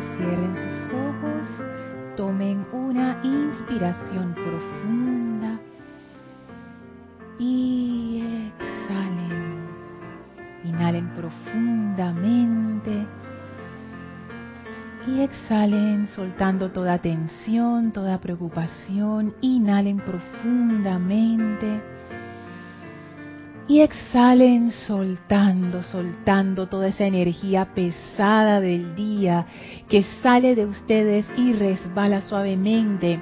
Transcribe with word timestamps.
cierren 0.00 0.54
sus 0.54 0.92
ojos, 0.94 1.46
tomen 2.16 2.66
una 2.72 3.20
inspiración 3.22 4.34
profunda 4.34 5.58
y 7.38 8.50
exhalen. 8.58 9.68
Inhalen 10.64 11.08
profundamente 11.14 13.06
y 15.06 15.20
exhalen 15.20 16.06
soltando 16.08 16.70
toda 16.70 16.98
tensión, 16.98 17.92
toda 17.92 18.18
preocupación. 18.18 19.34
Inhalen 19.40 19.98
profundamente 19.98 21.80
y 23.68 23.82
exhalen 23.82 24.70
soltando, 24.70 25.82
soltando 25.82 26.68
toda 26.68 26.88
esa 26.88 27.04
energía 27.04 27.74
pesada 27.74 28.60
del 28.60 28.94
día 28.96 29.44
que 29.90 30.04
sale 30.22 30.54
de 30.54 30.64
ustedes 30.64 31.26
y 31.36 31.52
resbala 31.52 32.22
suavemente 32.22 33.20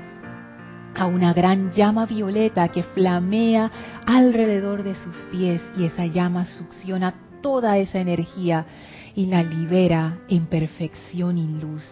a 0.95 1.07
una 1.07 1.35
gran 1.35 1.73
llama 1.73 2.07
violeta 2.07 2.69
que 2.69 2.85
flamea 2.85 3.71
alrededor 4.07 4.85
de 4.85 4.95
sus 4.95 5.17
pies 5.33 5.61
y 5.77 5.85
esa 5.85 6.07
llama 6.07 6.47
succiona 6.47 7.15
toda 7.43 7.77
esa 7.79 7.99
energía 7.99 8.67
y 9.17 9.27
la 9.27 9.43
libera 9.43 10.21
en 10.29 10.47
perfección 10.47 11.39
y 11.39 11.61
luz. 11.61 11.83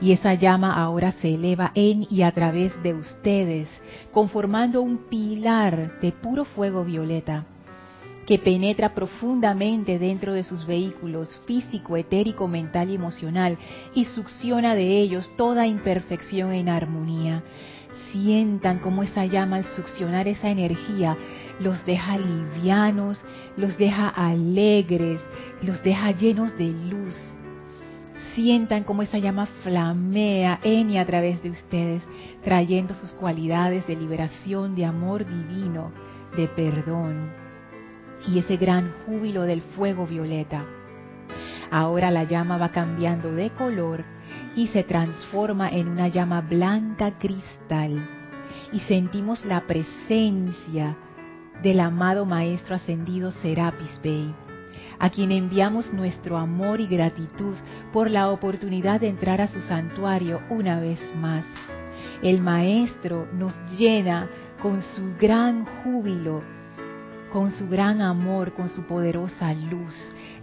Y 0.00 0.12
esa 0.12 0.34
llama 0.34 0.74
ahora 0.74 1.12
se 1.12 1.34
eleva 1.34 1.72
en 1.74 2.06
y 2.08 2.22
a 2.22 2.30
través 2.32 2.80
de 2.82 2.94
ustedes, 2.94 3.68
conformando 4.12 4.82
un 4.82 5.08
pilar 5.08 6.00
de 6.00 6.12
puro 6.12 6.44
fuego 6.44 6.84
violeta 6.84 7.46
que 8.26 8.38
penetra 8.38 8.94
profundamente 8.94 9.98
dentro 9.98 10.32
de 10.32 10.44
sus 10.44 10.66
vehículos 10.66 11.36
físico, 11.46 11.96
etérico, 11.96 12.48
mental 12.48 12.90
y 12.90 12.94
emocional 12.94 13.58
y 13.94 14.04
succiona 14.04 14.74
de 14.74 15.00
ellos 15.00 15.28
toda 15.36 15.66
imperfección 15.66 16.52
en 16.52 16.68
armonía. 16.68 17.42
Sientan 18.12 18.78
cómo 18.78 19.02
esa 19.02 19.26
llama 19.26 19.56
al 19.56 19.64
succionar 19.64 20.28
esa 20.28 20.50
energía 20.50 21.16
los 21.60 21.84
deja 21.84 22.18
livianos, 22.18 23.22
los 23.56 23.76
deja 23.78 24.08
alegres, 24.08 25.20
los 25.62 25.82
deja 25.82 26.10
llenos 26.12 26.56
de 26.56 26.68
luz. 26.68 27.14
Sientan 28.34 28.84
cómo 28.84 29.02
esa 29.02 29.18
llama 29.18 29.46
flamea 29.62 30.60
en 30.62 30.90
y 30.90 30.98
a 30.98 31.06
través 31.06 31.42
de 31.42 31.50
ustedes, 31.50 32.02
trayendo 32.42 32.94
sus 32.94 33.12
cualidades 33.12 33.86
de 33.86 33.96
liberación, 33.96 34.74
de 34.74 34.86
amor 34.86 35.26
divino, 35.26 35.92
de 36.36 36.48
perdón, 36.48 37.41
y 38.26 38.38
ese 38.38 38.56
gran 38.56 38.92
júbilo 39.06 39.42
del 39.42 39.62
fuego 39.62 40.06
violeta. 40.06 40.64
Ahora 41.70 42.10
la 42.10 42.24
llama 42.24 42.58
va 42.58 42.70
cambiando 42.70 43.32
de 43.32 43.50
color 43.50 44.04
y 44.54 44.68
se 44.68 44.82
transforma 44.82 45.70
en 45.70 45.88
una 45.88 46.08
llama 46.08 46.42
blanca 46.42 47.18
cristal 47.18 48.06
y 48.72 48.80
sentimos 48.80 49.44
la 49.44 49.66
presencia 49.66 50.96
del 51.62 51.80
amado 51.80 52.26
Maestro 52.26 52.74
Ascendido 52.74 53.30
Serapis 53.30 54.00
Bey, 54.02 54.34
a 54.98 55.10
quien 55.10 55.32
enviamos 55.32 55.92
nuestro 55.92 56.36
amor 56.36 56.80
y 56.80 56.86
gratitud 56.86 57.54
por 57.92 58.10
la 58.10 58.30
oportunidad 58.30 59.00
de 59.00 59.08
entrar 59.08 59.40
a 59.40 59.48
su 59.48 59.60
santuario 59.60 60.42
una 60.50 60.80
vez 60.80 61.00
más. 61.16 61.44
El 62.22 62.40
Maestro 62.40 63.26
nos 63.32 63.56
llena 63.78 64.28
con 64.60 64.80
su 64.80 65.14
gran 65.18 65.64
júbilo 65.82 66.42
con 67.32 67.50
su 67.50 67.68
gran 67.68 68.02
amor, 68.02 68.52
con 68.52 68.68
su 68.68 68.84
poderosa 68.84 69.54
luz, 69.54 69.94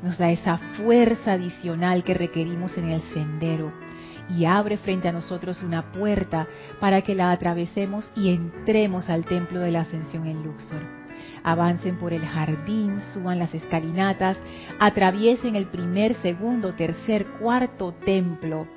nos 0.01 0.17
da 0.17 0.31
esa 0.31 0.57
fuerza 0.77 1.33
adicional 1.33 2.03
que 2.03 2.15
requerimos 2.15 2.77
en 2.77 2.89
el 2.89 3.01
sendero 3.13 3.71
y 4.35 4.45
abre 4.45 4.77
frente 4.77 5.07
a 5.07 5.11
nosotros 5.11 5.61
una 5.61 5.91
puerta 5.91 6.47
para 6.79 7.01
que 7.01 7.15
la 7.15 7.31
atravesemos 7.31 8.09
y 8.15 8.33
entremos 8.33 9.09
al 9.09 9.25
templo 9.25 9.59
de 9.59 9.71
la 9.71 9.81
ascensión 9.81 10.25
en 10.25 10.43
Luxor. 10.43 10.81
Avancen 11.43 11.97
por 11.97 12.13
el 12.13 12.25
jardín, 12.25 12.99
suban 13.13 13.39
las 13.39 13.53
escalinatas, 13.53 14.37
atraviesen 14.79 15.55
el 15.55 15.67
primer, 15.67 16.15
segundo, 16.15 16.73
tercer, 16.73 17.25
cuarto 17.39 17.93
templo. 18.05 18.67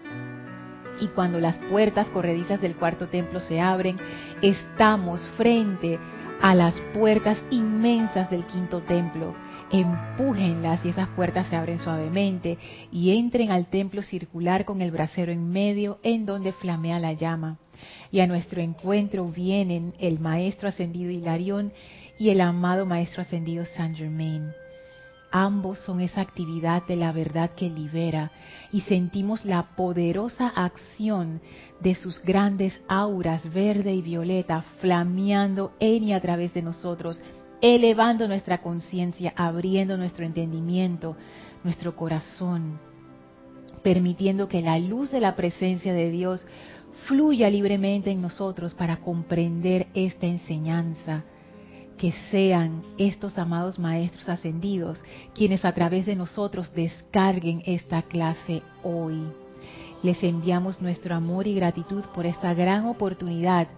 Y 1.00 1.09
cuando 1.09 1.41
las 1.41 1.59
puertas 1.59 2.06
corredizas 2.09 2.61
del 2.61 2.77
cuarto 2.77 3.09
templo 3.09 3.41
se 3.41 3.61
abren, 3.61 3.97
estamos 4.43 5.21
frente 5.37 5.99
a 5.99 6.22
las 6.55 6.75
puertas 6.93 7.39
inmensas 7.51 8.29
del 8.29 8.45
quinto 8.45 8.81
templo. 8.81 9.35
Empújenlas 9.71 10.85
y 10.85 10.91
esas 10.91 11.09
puertas 11.09 11.47
se 11.47 11.57
abren 11.57 11.79
suavemente 11.79 12.59
y 12.91 13.17
entren 13.17 13.51
al 13.51 13.67
templo 13.67 14.03
circular 14.03 14.65
con 14.65 14.83
el 14.83 14.91
brasero 14.91 15.33
en 15.33 15.51
medio 15.51 15.99
en 16.03 16.27
donde 16.27 16.53
flamea 16.53 16.99
la 16.99 17.13
llama. 17.13 17.59
Y 18.11 18.21
a 18.21 18.27
nuestro 18.27 18.61
encuentro 18.61 19.27
vienen 19.29 19.95
el 19.99 20.19
maestro 20.19 20.69
ascendido 20.69 21.11
Hilarión 21.11 21.73
y 22.19 22.31
el 22.31 22.41
amado 22.41 22.85
maestro 22.85 23.23
ascendido 23.23 23.65
Saint 23.65 23.97
Germain. 23.97 24.53
Ambos 25.34 25.78
son 25.78 26.03
esa 26.03 26.20
actividad 26.20 26.87
de 26.87 26.94
la 26.94 27.10
verdad 27.10 27.53
que 27.53 27.70
libera 27.70 28.31
y 28.70 28.82
sentimos 28.82 29.47
la 29.47 29.75
poderosa 29.75 30.47
acción 30.48 31.41
de 31.81 31.94
sus 31.94 32.22
grandes 32.22 32.78
auras 32.87 33.43
verde 33.50 33.94
y 33.94 34.03
violeta 34.03 34.60
flameando 34.81 35.72
en 35.81 36.04
y 36.04 36.12
a 36.12 36.20
través 36.20 36.53
de 36.53 36.60
nosotros, 36.60 37.19
elevando 37.62 38.28
nuestra 38.28 38.60
conciencia, 38.60 39.32
abriendo 39.34 39.97
nuestro 39.97 40.26
entendimiento, 40.26 41.16
nuestro 41.64 41.97
corazón, 41.97 42.78
permitiendo 43.82 44.49
que 44.49 44.60
la 44.60 44.78
luz 44.78 45.10
de 45.10 45.20
la 45.20 45.34
presencia 45.34 45.94
de 45.94 46.10
Dios 46.10 46.47
fluya 47.06 47.49
libremente 47.49 48.10
en 48.10 48.20
nosotros 48.20 48.75
para 48.75 48.99
comprender 48.99 49.87
esta 49.94 50.26
enseñanza 50.26 51.25
que 52.03 52.13
sean 52.33 52.83
estos 52.99 53.39
amados 53.39 53.79
maestros 53.79 54.29
ascendidos 54.29 55.01
quienes 55.37 55.65
a 55.65 55.71
través 55.71 56.05
de 56.05 56.17
nosotros 56.17 56.75
descarguen 56.75 57.63
esta 57.65 58.03
clase 58.03 58.61
hoy. 58.83 59.23
Les 60.03 60.21
enviamos 60.25 60.83
nuestro 60.83 61.15
amor 61.15 61.47
y 61.47 61.55
gratitud 61.55 62.03
por 62.12 62.27
esta 62.27 62.55
gran 62.55 62.87
oportunidad 62.87 63.69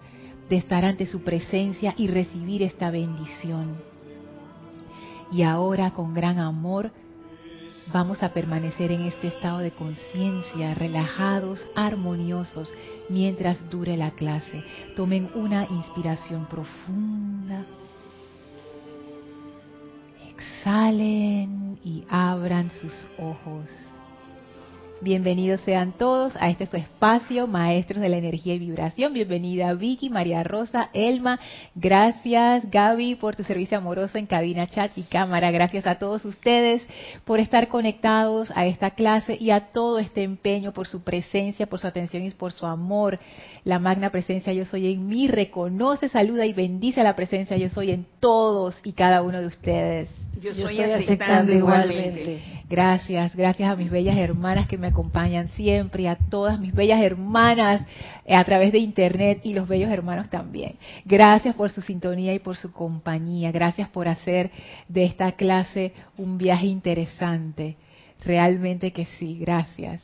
de 0.49 0.55
estar 0.55 0.85
ante 0.85 1.05
su 1.05 1.23
presencia 1.23 1.93
y 1.97 2.07
recibir 2.07 2.63
esta 2.63 2.89
bendición. 2.89 3.75
Y 5.31 5.43
ahora 5.43 5.91
con 5.91 6.15
gran 6.15 6.39
amor 6.39 6.91
vamos 7.93 8.23
a 8.23 8.33
permanecer 8.33 8.91
en 8.91 9.03
este 9.03 9.27
estado 9.27 9.59
de 9.59 9.69
conciencia, 9.69 10.73
relajados, 10.73 11.63
armoniosos, 11.75 12.73
mientras 13.07 13.69
dure 13.69 13.95
la 13.95 14.09
clase. 14.15 14.63
Tomen 14.95 15.29
una 15.35 15.67
inspiración 15.69 16.47
profunda 16.47 17.67
Salen 20.65 21.77
y 21.83 22.03
abran 22.09 22.71
sus 22.81 23.07
ojos. 23.19 23.69
Bienvenidos 25.01 25.59
sean 25.65 25.91
todos 25.91 26.33
a 26.37 26.49
este 26.49 26.67
su 26.67 26.77
espacio, 26.77 27.47
Maestros 27.47 27.99
de 27.99 28.07
la 28.07 28.15
Energía 28.15 28.53
y 28.55 28.59
Vibración. 28.59 29.11
Bienvenida 29.11 29.73
Vicky, 29.73 30.09
María 30.09 30.41
Rosa, 30.41 30.89
Elma. 30.93 31.37
Gracias 31.75 32.71
Gaby 32.71 33.15
por 33.15 33.35
tu 33.35 33.43
servicio 33.43 33.77
amoroso 33.77 34.17
en 34.17 34.25
cabina, 34.25 34.67
chat 34.67 34.97
y 34.97 35.03
cámara. 35.03 35.51
Gracias 35.51 35.85
a 35.85 35.95
todos 35.95 36.23
ustedes 36.23 36.81
por 37.25 37.41
estar 37.41 37.67
conectados 37.67 38.51
a 38.55 38.67
esta 38.67 38.91
clase 38.91 39.37
y 39.37 39.51
a 39.51 39.71
todo 39.73 39.99
este 39.99 40.23
empeño 40.23 40.71
por 40.71 40.87
su 40.87 41.03
presencia, 41.03 41.67
por 41.67 41.79
su 41.79 41.87
atención 41.87 42.25
y 42.25 42.31
por 42.31 42.53
su 42.53 42.65
amor. 42.65 43.19
La 43.65 43.79
magna 43.79 44.11
presencia 44.11 44.53
yo 44.53 44.65
soy 44.65 44.93
en 44.93 45.07
mí 45.07 45.27
reconoce, 45.27 46.07
saluda 46.07 46.45
y 46.45 46.53
bendice 46.53 47.01
a 47.01 47.03
la 47.03 47.17
presencia 47.17 47.57
yo 47.57 47.69
soy 47.69 47.91
en 47.91 48.07
todos 48.21 48.79
y 48.83 48.93
cada 48.93 49.21
uno 49.23 49.41
de 49.41 49.47
ustedes. 49.47 50.09
Yo 50.41 50.53
soy, 50.53 50.79
aceptando, 50.79 51.53
igualmente. 51.53 52.41
Gracias, 52.69 53.35
gracias 53.35 53.69
a 53.69 53.75
mis 53.75 53.89
bellas 53.89 54.17
hermanas 54.17 54.67
que 54.67 54.77
me 54.77 54.84
acompañan 54.87 55.49
siempre 55.49 56.07
a 56.07 56.15
todas 56.15 56.59
mis 56.59 56.73
bellas 56.73 57.01
hermanas 57.01 57.85
eh, 58.25 58.35
a 58.35 58.43
través 58.43 58.71
de 58.71 58.79
internet 58.79 59.41
y 59.43 59.53
los 59.53 59.67
bellos 59.67 59.89
hermanos 59.89 60.29
también. 60.29 60.75
Gracias 61.05 61.55
por 61.55 61.69
su 61.69 61.81
sintonía 61.81 62.33
y 62.33 62.39
por 62.39 62.57
su 62.57 62.71
compañía. 62.71 63.51
Gracias 63.51 63.89
por 63.89 64.07
hacer 64.07 64.51
de 64.87 65.05
esta 65.05 65.33
clase 65.33 65.93
un 66.17 66.37
viaje 66.37 66.67
interesante. 66.67 67.77
Realmente 68.23 68.91
que 68.91 69.05
sí, 69.05 69.37
gracias. 69.39 70.01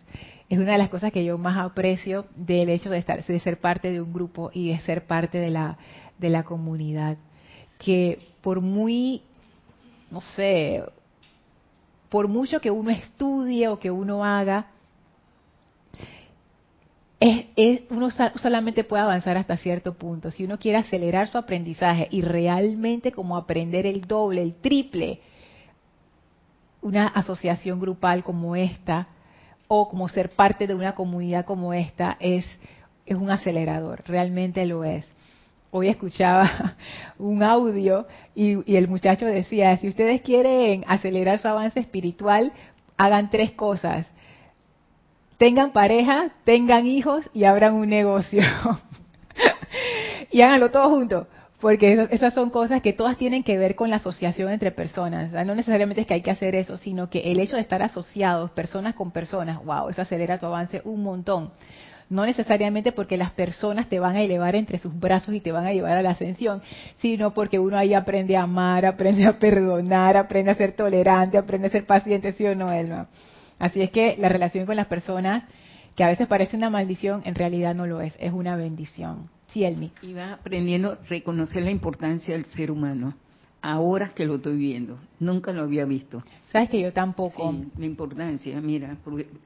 Es 0.49 0.59
una 0.59 0.73
de 0.73 0.77
las 0.77 0.89
cosas 0.89 1.11
que 1.11 1.23
yo 1.23 1.37
más 1.37 1.57
aprecio 1.57 2.25
del 2.35 2.69
hecho 2.69 2.89
de 2.89 2.97
estar, 2.97 3.23
de 3.23 3.39
ser 3.39 3.59
parte 3.59 3.89
de 3.91 4.01
un 4.01 4.11
grupo 4.11 4.51
y 4.53 4.69
de 4.69 4.79
ser 4.81 5.05
parte 5.05 5.37
de 5.37 5.49
la, 5.49 5.77
de 6.19 6.29
la 6.29 6.43
comunidad. 6.43 7.17
Que 7.79 8.19
por 8.41 8.61
muy 8.61 9.21
no 10.11 10.19
sé, 10.19 10.83
por 12.09 12.27
mucho 12.27 12.59
que 12.59 12.69
uno 12.69 12.91
estudie 12.91 13.69
o 13.69 13.79
que 13.79 13.89
uno 13.89 14.23
haga, 14.23 14.67
es, 17.21 17.81
uno 17.91 18.09
solamente 18.09 18.83
puede 18.83 19.03
avanzar 19.03 19.37
hasta 19.37 19.55
cierto 19.55 19.93
punto. 19.93 20.31
Si 20.31 20.43
uno 20.43 20.57
quiere 20.57 20.79
acelerar 20.79 21.27
su 21.27 21.37
aprendizaje 21.37 22.07
y 22.09 22.23
realmente 22.23 23.11
como 23.11 23.37
aprender 23.37 23.85
el 23.85 24.01
doble, 24.01 24.41
el 24.41 24.55
triple, 24.55 25.19
una 26.81 27.07
asociación 27.07 27.79
grupal 27.79 28.23
como 28.23 28.55
esta 28.55 29.07
o 29.67 29.87
como 29.87 30.09
ser 30.09 30.31
parte 30.31 30.65
de 30.65 30.73
una 30.73 30.95
comunidad 30.95 31.45
como 31.45 31.73
esta 31.73 32.17
es, 32.19 32.45
un 33.07 33.29
acelerador, 33.29 34.03
realmente 34.07 34.65
lo 34.65 34.83
es. 34.83 35.05
Hoy 35.69 35.89
escuchaba 35.89 36.75
un 37.19 37.43
audio 37.43 38.07
y 38.33 38.75
el 38.75 38.87
muchacho 38.87 39.27
decía, 39.27 39.77
si 39.77 39.87
ustedes 39.89 40.21
quieren 40.21 40.85
acelerar 40.87 41.37
su 41.37 41.47
avance 41.47 41.79
espiritual, 41.79 42.51
hagan 42.97 43.29
tres 43.29 43.51
cosas. 43.51 44.07
Tengan 45.41 45.71
pareja, 45.71 46.29
tengan 46.43 46.85
hijos 46.85 47.27
y 47.33 47.45
abran 47.45 47.73
un 47.73 47.89
negocio. 47.89 48.43
y 50.31 50.39
háganlo 50.41 50.69
todo 50.69 50.87
juntos 50.87 51.25
porque 51.59 52.07
esas 52.11 52.35
son 52.35 52.51
cosas 52.51 52.83
que 52.83 52.93
todas 52.93 53.17
tienen 53.17 53.41
que 53.41 53.57
ver 53.57 53.73
con 53.73 53.89
la 53.89 53.95
asociación 53.95 54.51
entre 54.51 54.69
personas. 54.69 55.31
no 55.31 55.55
necesariamente 55.55 56.01
es 56.01 56.07
que 56.07 56.13
hay 56.13 56.21
que 56.21 56.29
hacer 56.29 56.53
eso, 56.53 56.77
sino 56.77 57.09
que 57.09 57.31
el 57.31 57.39
hecho 57.39 57.55
de 57.55 57.63
estar 57.63 57.81
asociados, 57.81 58.51
personas 58.51 58.93
con 58.93 59.09
personas, 59.09 59.65
wow, 59.65 59.89
eso 59.89 60.03
acelera 60.03 60.37
tu 60.37 60.45
avance 60.45 60.83
un 60.85 61.01
montón. 61.01 61.49
No 62.07 62.23
necesariamente 62.23 62.91
porque 62.91 63.17
las 63.17 63.31
personas 63.31 63.87
te 63.89 63.99
van 63.99 64.17
a 64.17 64.21
elevar 64.21 64.55
entre 64.55 64.77
sus 64.77 64.95
brazos 64.99 65.33
y 65.33 65.39
te 65.39 65.51
van 65.51 65.65
a 65.65 65.73
llevar 65.73 65.97
a 65.97 66.03
la 66.03 66.11
ascensión, 66.11 66.61
sino 66.97 67.33
porque 67.33 67.57
uno 67.57 67.79
ahí 67.79 67.95
aprende 67.95 68.37
a 68.37 68.43
amar, 68.43 68.85
aprende 68.85 69.25
a 69.25 69.39
perdonar, 69.39 70.17
aprende 70.17 70.51
a 70.51 70.55
ser 70.55 70.73
tolerante, 70.73 71.39
aprende 71.39 71.69
a 71.69 71.71
ser 71.71 71.87
paciente, 71.87 72.31
¿sí 72.33 72.45
o 72.45 72.53
no, 72.53 72.71
Elma? 72.71 73.07
Así 73.61 73.79
es 73.79 73.91
que 73.91 74.17
la 74.17 74.27
relación 74.27 74.65
con 74.65 74.75
las 74.75 74.87
personas, 74.87 75.43
que 75.95 76.03
a 76.03 76.07
veces 76.07 76.27
parece 76.27 76.57
una 76.57 76.71
maldición, 76.71 77.21
en 77.25 77.35
realidad 77.35 77.75
no 77.75 77.85
lo 77.85 78.01
es, 78.01 78.15
es 78.19 78.33
una 78.33 78.55
bendición. 78.55 79.29
Sí, 79.49 79.63
Elmi. 79.63 79.91
Iba 80.01 80.33
aprendiendo 80.33 80.93
a 80.93 80.97
reconocer 81.07 81.61
la 81.61 81.69
importancia 81.69 82.33
del 82.33 82.45
ser 82.45 82.71
humano. 82.71 83.13
Ahora 83.61 84.13
que 84.15 84.25
lo 84.25 84.37
estoy 84.37 84.57
viendo, 84.57 84.97
nunca 85.19 85.53
lo 85.53 85.61
había 85.61 85.85
visto. 85.85 86.23
Sabes 86.47 86.69
que 86.69 86.81
yo 86.81 86.91
tampoco. 86.91 87.51
Sí, 87.51 87.71
la 87.77 87.85
importancia, 87.85 88.59
mira, 88.59 88.97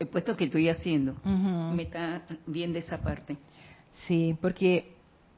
puesto 0.09 0.37
que 0.37 0.45
estoy 0.45 0.69
haciendo, 0.69 1.15
me 1.75 1.83
está 1.83 2.21
viendo 2.47 2.79
esa 2.79 2.99
parte. 2.99 3.35
Sí, 4.07 4.37
porque 4.39 4.94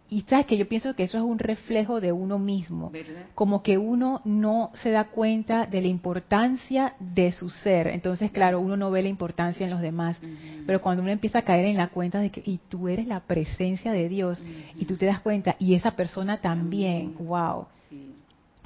y 0.09 0.21
sabes 0.21 0.45
que 0.45 0.57
yo 0.57 0.67
pienso 0.67 0.95
que 0.95 1.03
eso 1.03 1.17
es 1.17 1.23
un 1.23 1.39
reflejo 1.39 1.99
de 1.99 2.11
uno 2.11 2.39
mismo, 2.39 2.91
como 3.35 3.61
que 3.61 3.77
uno 3.77 4.21
no 4.23 4.71
se 4.75 4.91
da 4.91 5.05
cuenta 5.05 5.65
de 5.65 5.81
la 5.81 5.87
importancia 5.87 6.93
de 6.99 7.31
su 7.31 7.49
ser, 7.49 7.87
entonces 7.87 8.31
claro, 8.31 8.59
uno 8.59 8.77
no 8.77 8.89
ve 8.89 9.01
la 9.01 9.09
importancia 9.09 9.65
en 9.65 9.71
los 9.71 9.81
demás, 9.81 10.19
pero 10.65 10.81
cuando 10.81 11.03
uno 11.03 11.11
empieza 11.11 11.39
a 11.39 11.43
caer 11.43 11.65
en 11.65 11.77
la 11.77 11.89
cuenta 11.89 12.19
de 12.19 12.29
que 12.29 12.41
y 12.45 12.59
tú 12.69 12.87
eres 12.87 13.07
la 13.07 13.19
presencia 13.21 13.91
de 13.91 14.07
Dios 14.07 14.41
y 14.75 14.85
tú 14.85 14.95
te 14.95 15.05
das 15.05 15.19
cuenta 15.19 15.55
y 15.59 15.73
esa 15.73 15.91
persona 15.91 16.39
también, 16.39 17.15
wow, 17.19 17.65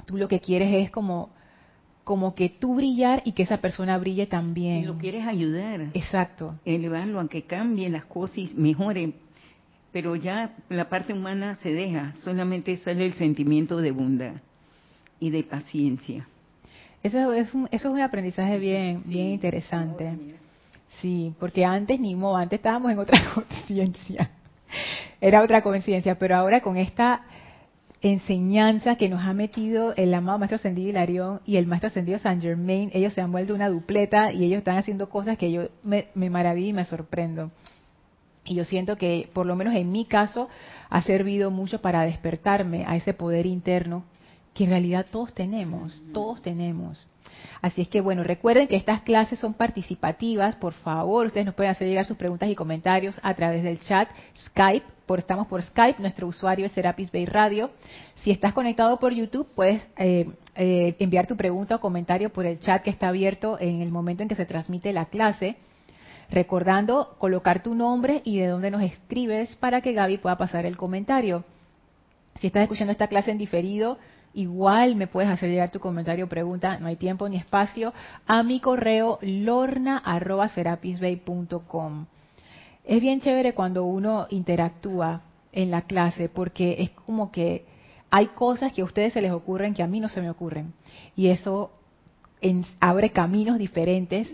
tú 0.06 0.16
lo 0.16 0.28
que 0.28 0.40
quieres 0.40 0.72
es 0.74 0.90
como 0.90 1.30
como 2.04 2.34
que 2.34 2.48
tú 2.48 2.74
brillar 2.74 3.22
y 3.24 3.32
que 3.32 3.44
esa 3.44 3.58
persona 3.58 3.96
brille 3.96 4.26
también. 4.26 4.78
Y 4.78 4.84
lo 4.86 4.98
quieres 4.98 5.24
ayudar. 5.24 5.82
Exacto. 5.94 6.58
Elevarlo 6.64 7.20
a 7.20 7.28
que 7.28 7.42
cambien 7.42 7.92
las 7.92 8.06
cosas 8.06 8.38
y 8.38 8.50
mejoren 8.56 9.14
pero 9.92 10.16
ya 10.16 10.54
la 10.68 10.88
parte 10.88 11.12
humana 11.12 11.54
se 11.56 11.72
deja, 11.72 12.12
solamente 12.24 12.76
sale 12.78 13.04
el 13.04 13.12
sentimiento 13.14 13.76
de 13.78 13.90
bondad 13.90 14.32
y 15.20 15.30
de 15.30 15.44
paciencia. 15.44 16.26
Eso 17.02 17.32
es 17.32 17.52
un, 17.52 17.68
eso 17.70 17.88
es 17.88 17.94
un 17.94 18.00
aprendizaje 18.00 18.58
bien, 18.58 19.02
bien 19.04 19.28
interesante. 19.28 20.16
Sí, 21.00 21.34
porque 21.38 21.64
antes 21.64 22.00
ni 22.00 22.14
modo, 22.14 22.36
antes 22.36 22.58
estábamos 22.58 22.92
en 22.92 22.98
otra 22.98 23.20
conciencia, 23.34 24.30
era 25.20 25.42
otra 25.42 25.62
conciencia, 25.62 26.18
pero 26.18 26.36
ahora 26.36 26.60
con 26.60 26.76
esta 26.76 27.22
enseñanza 28.00 28.96
que 28.96 29.08
nos 29.08 29.22
ha 29.24 29.32
metido 29.32 29.94
el 29.94 30.12
amado 30.12 30.38
Maestro 30.38 30.56
Ascendido 30.56 30.90
Hilarión 30.90 31.40
y 31.46 31.56
el 31.56 31.66
Maestro 31.66 31.88
Ascendido 31.88 32.18
San 32.18 32.40
Germain, 32.40 32.90
ellos 32.94 33.12
se 33.12 33.20
han 33.20 33.30
vuelto 33.30 33.54
una 33.54 33.68
dupleta 33.68 34.32
y 34.32 34.44
ellos 34.44 34.58
están 34.58 34.76
haciendo 34.76 35.08
cosas 35.08 35.38
que 35.38 35.52
yo 35.52 35.68
me, 35.84 36.08
me 36.14 36.30
maravillo 36.30 36.68
y 36.68 36.72
me 36.72 36.84
sorprendo. 36.84 37.50
Y 38.44 38.54
yo 38.54 38.64
siento 38.64 38.96
que, 38.96 39.28
por 39.32 39.46
lo 39.46 39.56
menos 39.56 39.74
en 39.74 39.92
mi 39.92 40.04
caso, 40.04 40.48
ha 40.90 41.02
servido 41.02 41.50
mucho 41.50 41.80
para 41.80 42.04
despertarme 42.04 42.84
a 42.86 42.96
ese 42.96 43.14
poder 43.14 43.46
interno 43.46 44.04
que 44.54 44.64
en 44.64 44.70
realidad 44.70 45.06
todos 45.10 45.32
tenemos, 45.32 46.02
todos 46.12 46.42
tenemos. 46.42 47.06
Así 47.60 47.82
es 47.82 47.88
que 47.88 48.00
bueno, 48.00 48.22
recuerden 48.22 48.68
que 48.68 48.76
estas 48.76 49.02
clases 49.02 49.38
son 49.38 49.54
participativas, 49.54 50.56
por 50.56 50.74
favor, 50.74 51.26
ustedes 51.26 51.46
nos 51.46 51.54
pueden 51.54 51.72
hacer 51.72 51.88
llegar 51.88 52.04
sus 52.04 52.16
preguntas 52.16 52.48
y 52.48 52.54
comentarios 52.54 53.18
a 53.22 53.34
través 53.34 53.62
del 53.62 53.80
chat 53.80 54.08
Skype, 54.46 54.86
por, 55.06 55.20
estamos 55.20 55.46
por 55.46 55.62
Skype, 55.62 56.00
nuestro 56.00 56.26
usuario 56.26 56.66
es 56.66 56.72
Serapis 56.72 57.10
Bay 57.10 57.26
Radio. 57.26 57.70
Si 58.22 58.30
estás 58.30 58.52
conectado 58.52 58.98
por 58.98 59.12
YouTube, 59.12 59.48
puedes 59.54 59.82
eh, 59.96 60.30
eh, 60.54 60.96
enviar 60.98 61.26
tu 61.26 61.36
pregunta 61.36 61.76
o 61.76 61.80
comentario 61.80 62.30
por 62.30 62.46
el 62.46 62.60
chat 62.60 62.82
que 62.82 62.90
está 62.90 63.08
abierto 63.08 63.58
en 63.60 63.82
el 63.82 63.90
momento 63.90 64.22
en 64.22 64.28
que 64.28 64.34
se 64.34 64.46
transmite 64.46 64.92
la 64.92 65.06
clase. 65.06 65.56
Recordando 66.32 67.14
colocar 67.18 67.62
tu 67.62 67.74
nombre 67.74 68.22
y 68.24 68.38
de 68.38 68.46
dónde 68.46 68.70
nos 68.70 68.80
escribes 68.80 69.54
para 69.56 69.82
que 69.82 69.92
Gaby 69.92 70.16
pueda 70.16 70.38
pasar 70.38 70.64
el 70.64 70.78
comentario. 70.78 71.44
Si 72.40 72.46
estás 72.46 72.62
escuchando 72.62 72.90
esta 72.90 73.08
clase 73.08 73.30
en 73.30 73.36
diferido, 73.36 73.98
igual 74.32 74.96
me 74.96 75.08
puedes 75.08 75.30
hacer 75.30 75.50
llegar 75.50 75.70
tu 75.70 75.78
comentario 75.78 76.24
o 76.24 76.28
pregunta, 76.28 76.78
no 76.78 76.86
hay 76.86 76.96
tiempo 76.96 77.28
ni 77.28 77.36
espacio, 77.36 77.92
a 78.26 78.42
mi 78.42 78.60
correo 78.60 79.18
lorna.serapisbay.com. 79.20 82.06
Es 82.84 83.00
bien 83.02 83.20
chévere 83.20 83.52
cuando 83.52 83.84
uno 83.84 84.26
interactúa 84.30 85.20
en 85.52 85.70
la 85.70 85.82
clase 85.82 86.30
porque 86.30 86.76
es 86.78 86.92
como 86.92 87.30
que 87.30 87.66
hay 88.10 88.28
cosas 88.28 88.72
que 88.72 88.80
a 88.80 88.86
ustedes 88.86 89.12
se 89.12 89.20
les 89.20 89.32
ocurren 89.32 89.74
que 89.74 89.82
a 89.82 89.86
mí 89.86 90.00
no 90.00 90.08
se 90.08 90.22
me 90.22 90.30
ocurren. 90.30 90.72
Y 91.14 91.26
eso 91.26 91.72
abre 92.80 93.10
caminos 93.10 93.58
diferentes 93.58 94.32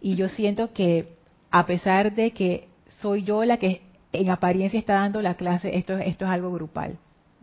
y 0.00 0.14
yo 0.14 0.28
siento 0.28 0.72
que 0.72 1.18
a 1.50 1.66
pesar 1.66 2.14
de 2.14 2.32
que 2.32 2.68
soy 2.88 3.22
yo 3.22 3.44
la 3.44 3.56
que 3.56 3.82
en 4.12 4.30
apariencia 4.30 4.78
está 4.78 4.94
dando 4.94 5.22
la 5.22 5.34
clase, 5.34 5.76
esto, 5.76 5.96
esto 5.98 6.24
es 6.24 6.30
algo 6.30 6.52
grupal, 6.52 6.98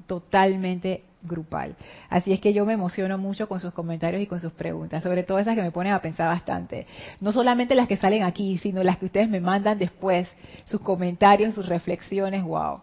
totalmente 0.05 1.03
grupal. 1.23 1.75
Así 2.09 2.31
es 2.31 2.39
que 2.39 2.53
yo 2.53 2.65
me 2.65 2.73
emociono 2.73 3.17
mucho 3.17 3.47
con 3.47 3.59
sus 3.59 3.73
comentarios 3.73 4.21
y 4.21 4.27
con 4.27 4.39
sus 4.39 4.53
preguntas, 4.53 5.03
sobre 5.03 5.23
todo 5.23 5.39
esas 5.39 5.55
que 5.55 5.61
me 5.61 5.71
ponen 5.71 5.93
a 5.93 6.01
pensar 6.01 6.27
bastante. 6.27 6.87
No 7.19 7.31
solamente 7.31 7.75
las 7.75 7.87
que 7.87 7.97
salen 7.97 8.23
aquí, 8.23 8.57
sino 8.57 8.83
las 8.83 8.97
que 8.97 9.05
ustedes 9.05 9.29
me 9.29 9.41
mandan 9.41 9.77
después, 9.77 10.29
sus 10.65 10.81
comentarios, 10.81 11.55
sus 11.55 11.67
reflexiones, 11.67 12.43
wow, 12.43 12.81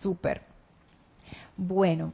súper. 0.00 0.42
Bueno, 1.56 2.12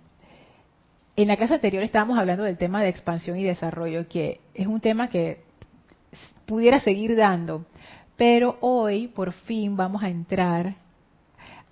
en 1.16 1.28
la 1.28 1.37
clase 1.37 1.55
anterior 1.55 1.82
estábamos 1.82 2.19
hablando 2.19 2.44
del 2.44 2.56
tema 2.56 2.82
de 2.82 2.88
expansión 2.88 3.38
y 3.38 3.44
desarrollo, 3.44 4.08
que 4.08 4.40
es 4.55 4.66
un 4.66 4.81
tema 4.81 5.08
que 5.08 5.43
pudiera 6.46 6.81
seguir 6.81 7.16
dando, 7.16 7.66
pero 8.19 8.59
hoy, 8.61 9.06
por 9.06 9.32
fin, 9.32 9.76
vamos 9.76 10.03
a 10.03 10.09
entrar 10.09 10.75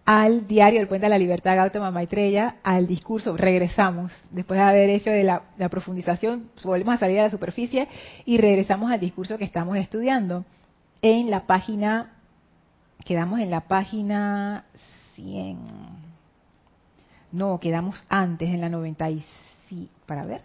al 0.04 0.46
diario 0.46 0.78
del 0.78 0.86
Puente 0.86 1.06
de 1.06 1.10
la 1.10 1.18
Libertad 1.18 1.56
Gautama 1.56 1.90
Maitreya, 1.90 2.58
al 2.62 2.86
discurso, 2.86 3.36
regresamos, 3.36 4.12
después 4.30 4.56
de 4.56 4.64
haber 4.64 4.88
hecho 4.88 5.10
de 5.10 5.24
la, 5.24 5.42
profundización, 5.68 6.48
volvemos 6.62 6.94
a 6.94 6.98
salir 6.98 7.18
a 7.18 7.24
la 7.24 7.30
superficie 7.30 7.88
y 8.24 8.38
regresamos 8.38 8.92
al 8.92 9.00
discurso 9.00 9.36
que 9.36 9.44
estamos 9.44 9.76
estudiando. 9.76 10.44
En 11.02 11.32
la 11.32 11.46
página, 11.46 12.12
quedamos 13.04 13.40
en 13.40 13.50
la 13.50 13.62
página 13.62 14.66
100, 15.16 15.58
no, 17.32 17.58
quedamos 17.58 18.06
antes, 18.08 18.48
en 18.50 18.60
la 18.60 18.68
95, 18.68 19.90
para 20.06 20.24
ver, 20.24 20.42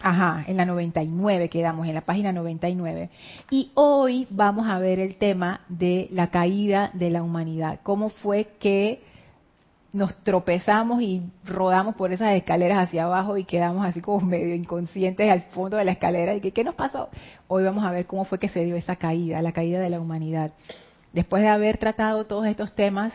Ajá, 0.00 0.44
en 0.46 0.56
la 0.56 0.64
99 0.64 1.48
quedamos, 1.48 1.86
en 1.88 1.94
la 1.94 2.02
página 2.02 2.32
99. 2.32 3.10
Y 3.50 3.72
hoy 3.74 4.28
vamos 4.30 4.68
a 4.68 4.78
ver 4.78 5.00
el 5.00 5.16
tema 5.16 5.62
de 5.68 6.08
la 6.12 6.28
caída 6.28 6.90
de 6.94 7.10
la 7.10 7.22
humanidad. 7.22 7.80
¿Cómo 7.82 8.08
fue 8.08 8.48
que 8.60 9.02
nos 9.92 10.14
tropezamos 10.22 11.02
y 11.02 11.22
rodamos 11.44 11.96
por 11.96 12.12
esas 12.12 12.34
escaleras 12.34 12.86
hacia 12.86 13.04
abajo 13.04 13.36
y 13.38 13.44
quedamos 13.44 13.84
así 13.84 14.00
como 14.00 14.20
medio 14.26 14.54
inconscientes 14.54 15.28
al 15.30 15.42
fondo 15.50 15.76
de 15.76 15.84
la 15.84 15.92
escalera? 15.92 16.34
¿Y 16.34 16.40
que, 16.40 16.52
qué 16.52 16.62
nos 16.62 16.76
pasó? 16.76 17.08
Hoy 17.48 17.64
vamos 17.64 17.84
a 17.84 17.90
ver 17.90 18.06
cómo 18.06 18.24
fue 18.24 18.38
que 18.38 18.48
se 18.48 18.64
dio 18.64 18.76
esa 18.76 18.96
caída, 18.96 19.42
la 19.42 19.52
caída 19.52 19.80
de 19.80 19.90
la 19.90 20.00
humanidad. 20.00 20.52
Después 21.12 21.42
de 21.42 21.48
haber 21.48 21.78
tratado 21.78 22.26
todos 22.26 22.46
estos 22.46 22.72
temas 22.72 23.12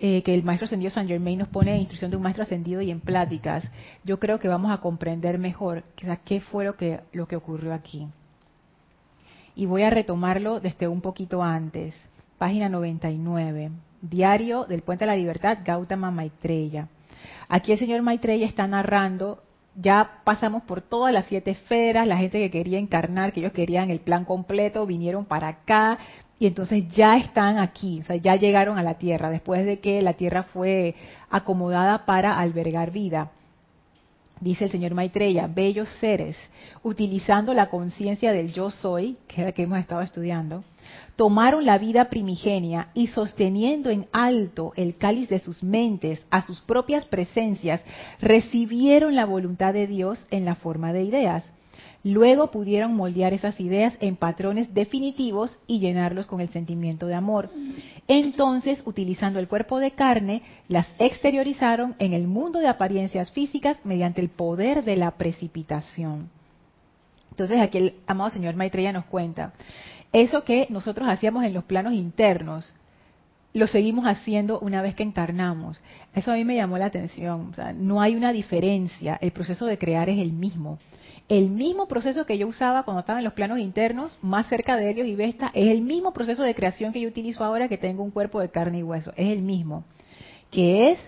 eh, 0.00 0.22
que 0.22 0.34
el 0.34 0.42
maestro 0.42 0.66
ascendido 0.66 0.90
San 0.90 1.06
Germain 1.06 1.38
nos 1.38 1.48
pone 1.48 1.72
en 1.72 1.80
instrucción 1.80 2.10
de 2.10 2.16
un 2.16 2.22
maestro 2.22 2.42
ascendido 2.42 2.80
y 2.80 2.90
en 2.90 3.00
pláticas, 3.00 3.70
yo 4.02 4.18
creo 4.18 4.38
que 4.38 4.48
vamos 4.48 4.72
a 4.72 4.78
comprender 4.78 5.38
mejor 5.38 5.84
qué 6.24 6.40
fue 6.40 6.64
lo 6.64 6.76
que, 6.76 7.00
lo 7.12 7.28
que 7.28 7.36
ocurrió 7.36 7.72
aquí. 7.72 8.08
Y 9.54 9.66
voy 9.66 9.82
a 9.82 9.90
retomarlo 9.90 10.58
desde 10.58 10.88
un 10.88 11.00
poquito 11.00 11.42
antes, 11.42 11.94
página 12.38 12.68
99, 12.68 13.70
diario 14.02 14.64
del 14.64 14.82
Puente 14.82 15.04
de 15.04 15.10
la 15.12 15.16
Libertad, 15.16 15.58
Gautama 15.64 16.10
Maitreya. 16.10 16.88
Aquí 17.48 17.72
el 17.72 17.78
señor 17.78 18.02
Maitreya 18.02 18.46
está 18.46 18.66
narrando 18.66 19.42
ya 19.76 20.20
pasamos 20.24 20.62
por 20.62 20.82
todas 20.82 21.12
las 21.12 21.26
siete 21.26 21.50
esferas, 21.50 22.06
la 22.06 22.16
gente 22.16 22.38
que 22.38 22.50
quería 22.50 22.78
encarnar, 22.78 23.32
que 23.32 23.40
ellos 23.40 23.52
querían 23.52 23.90
el 23.90 24.00
plan 24.00 24.24
completo, 24.24 24.86
vinieron 24.86 25.24
para 25.24 25.48
acá, 25.48 25.98
y 26.38 26.46
entonces 26.46 26.88
ya 26.88 27.16
están 27.16 27.58
aquí, 27.58 28.00
o 28.00 28.04
sea, 28.04 28.16
ya 28.16 28.36
llegaron 28.36 28.78
a 28.78 28.82
la 28.82 28.94
Tierra, 28.94 29.30
después 29.30 29.64
de 29.64 29.80
que 29.80 30.02
la 30.02 30.14
Tierra 30.14 30.44
fue 30.44 30.94
acomodada 31.30 32.06
para 32.06 32.38
albergar 32.38 32.90
vida. 32.90 33.30
dice 34.40 34.64
el 34.64 34.70
señor 34.70 34.94
Maitreya, 34.94 35.46
bellos 35.46 35.88
seres, 36.00 36.36
utilizando 36.82 37.54
la 37.54 37.70
conciencia 37.70 38.32
del 38.32 38.52
yo 38.52 38.70
soy, 38.70 39.16
que 39.28 39.40
es 39.40 39.46
la 39.46 39.52
que 39.52 39.62
hemos 39.62 39.78
estado 39.78 40.02
estudiando, 40.02 40.64
tomaron 41.16 41.64
la 41.64 41.78
vida 41.78 42.06
primigenia 42.06 42.88
y 42.94 43.08
sosteniendo 43.08 43.90
en 43.90 44.06
alto 44.12 44.72
el 44.76 44.96
cáliz 44.96 45.28
de 45.28 45.40
sus 45.40 45.62
mentes 45.62 46.26
a 46.30 46.42
sus 46.42 46.60
propias 46.60 47.04
presencias, 47.06 47.82
recibieron 48.20 49.14
la 49.14 49.24
voluntad 49.24 49.72
de 49.72 49.86
Dios 49.86 50.26
en 50.30 50.44
la 50.44 50.54
forma 50.54 50.92
de 50.92 51.04
ideas. 51.04 51.44
Luego 52.04 52.50
pudieron 52.50 52.94
moldear 52.94 53.32
esas 53.32 53.58
ideas 53.60 53.96
en 53.98 54.16
patrones 54.16 54.74
definitivos 54.74 55.56
y 55.66 55.78
llenarlos 55.78 56.26
con 56.26 56.42
el 56.42 56.50
sentimiento 56.50 57.06
de 57.06 57.14
amor. 57.14 57.48
Entonces, 58.06 58.82
utilizando 58.84 59.38
el 59.38 59.48
cuerpo 59.48 59.78
de 59.78 59.92
carne, 59.92 60.42
las 60.68 60.86
exteriorizaron 60.98 61.96
en 61.98 62.12
el 62.12 62.26
mundo 62.26 62.58
de 62.58 62.68
apariencias 62.68 63.32
físicas 63.32 63.78
mediante 63.84 64.20
el 64.20 64.28
poder 64.28 64.84
de 64.84 64.96
la 64.96 65.12
precipitación. 65.12 66.28
Entonces, 67.30 67.58
aquí 67.58 67.78
el 67.78 67.94
amado 68.06 68.28
señor 68.30 68.54
Maitreya 68.54 68.92
nos 68.92 69.06
cuenta, 69.06 69.54
eso 70.14 70.44
que 70.44 70.68
nosotros 70.70 71.08
hacíamos 71.08 71.44
en 71.44 71.52
los 71.52 71.64
planos 71.64 71.92
internos, 71.92 72.72
lo 73.52 73.66
seguimos 73.66 74.06
haciendo 74.06 74.60
una 74.60 74.80
vez 74.80 74.94
que 74.94 75.02
encarnamos. 75.02 75.80
Eso 76.14 76.30
a 76.30 76.34
mí 76.36 76.44
me 76.44 76.54
llamó 76.54 76.78
la 76.78 76.86
atención. 76.86 77.48
O 77.50 77.54
sea, 77.54 77.72
no 77.72 78.00
hay 78.00 78.14
una 78.14 78.32
diferencia. 78.32 79.18
El 79.20 79.32
proceso 79.32 79.66
de 79.66 79.76
crear 79.76 80.08
es 80.08 80.20
el 80.20 80.32
mismo. 80.32 80.78
El 81.28 81.50
mismo 81.50 81.88
proceso 81.88 82.26
que 82.26 82.38
yo 82.38 82.46
usaba 82.46 82.84
cuando 82.84 83.00
estaba 83.00 83.18
en 83.18 83.24
los 83.24 83.32
planos 83.32 83.58
internos, 83.58 84.16
más 84.22 84.46
cerca 84.46 84.76
de 84.76 84.88
ellos 84.88 85.06
y 85.06 85.16
Vesta, 85.16 85.50
es 85.52 85.68
el 85.68 85.82
mismo 85.82 86.12
proceso 86.12 86.44
de 86.44 86.54
creación 86.54 86.92
que 86.92 87.00
yo 87.00 87.08
utilizo 87.08 87.42
ahora 87.42 87.68
que 87.68 87.78
tengo 87.78 88.04
un 88.04 88.12
cuerpo 88.12 88.40
de 88.40 88.50
carne 88.50 88.78
y 88.78 88.82
hueso. 88.84 89.12
Es 89.16 89.28
el 89.28 89.42
mismo. 89.42 89.84
Que 90.52 90.92
es 90.92 91.00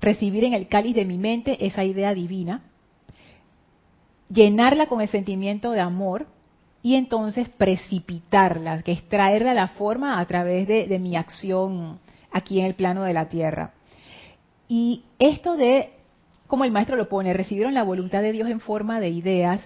recibir 0.00 0.44
en 0.44 0.54
el 0.54 0.68
cáliz 0.68 0.94
de 0.94 1.04
mi 1.04 1.18
mente 1.18 1.66
esa 1.66 1.84
idea 1.84 2.14
divina, 2.14 2.62
llenarla 4.28 4.86
con 4.86 5.00
el 5.00 5.08
sentimiento 5.08 5.72
de 5.72 5.80
amor, 5.80 6.26
y 6.86 6.94
entonces 6.94 7.48
precipitarlas, 7.48 8.84
que 8.84 8.92
es 8.92 9.02
traerla 9.08 9.50
a 9.50 9.54
la 9.54 9.66
forma 9.66 10.20
a 10.20 10.24
través 10.24 10.68
de, 10.68 10.98
mi 11.00 11.16
acción 11.16 11.98
aquí 12.30 12.60
en 12.60 12.66
el 12.66 12.76
plano 12.76 13.02
de 13.02 13.12
la 13.12 13.28
tierra. 13.28 13.72
Y 14.68 15.02
esto 15.18 15.56
de, 15.56 15.90
como 16.46 16.62
el 16.62 16.70
maestro 16.70 16.94
lo 16.94 17.08
pone, 17.08 17.32
recibieron 17.32 17.74
la 17.74 17.82
voluntad 17.82 18.22
de 18.22 18.30
Dios 18.30 18.48
en 18.48 18.60
forma 18.60 19.00
de 19.00 19.08
ideas, 19.08 19.60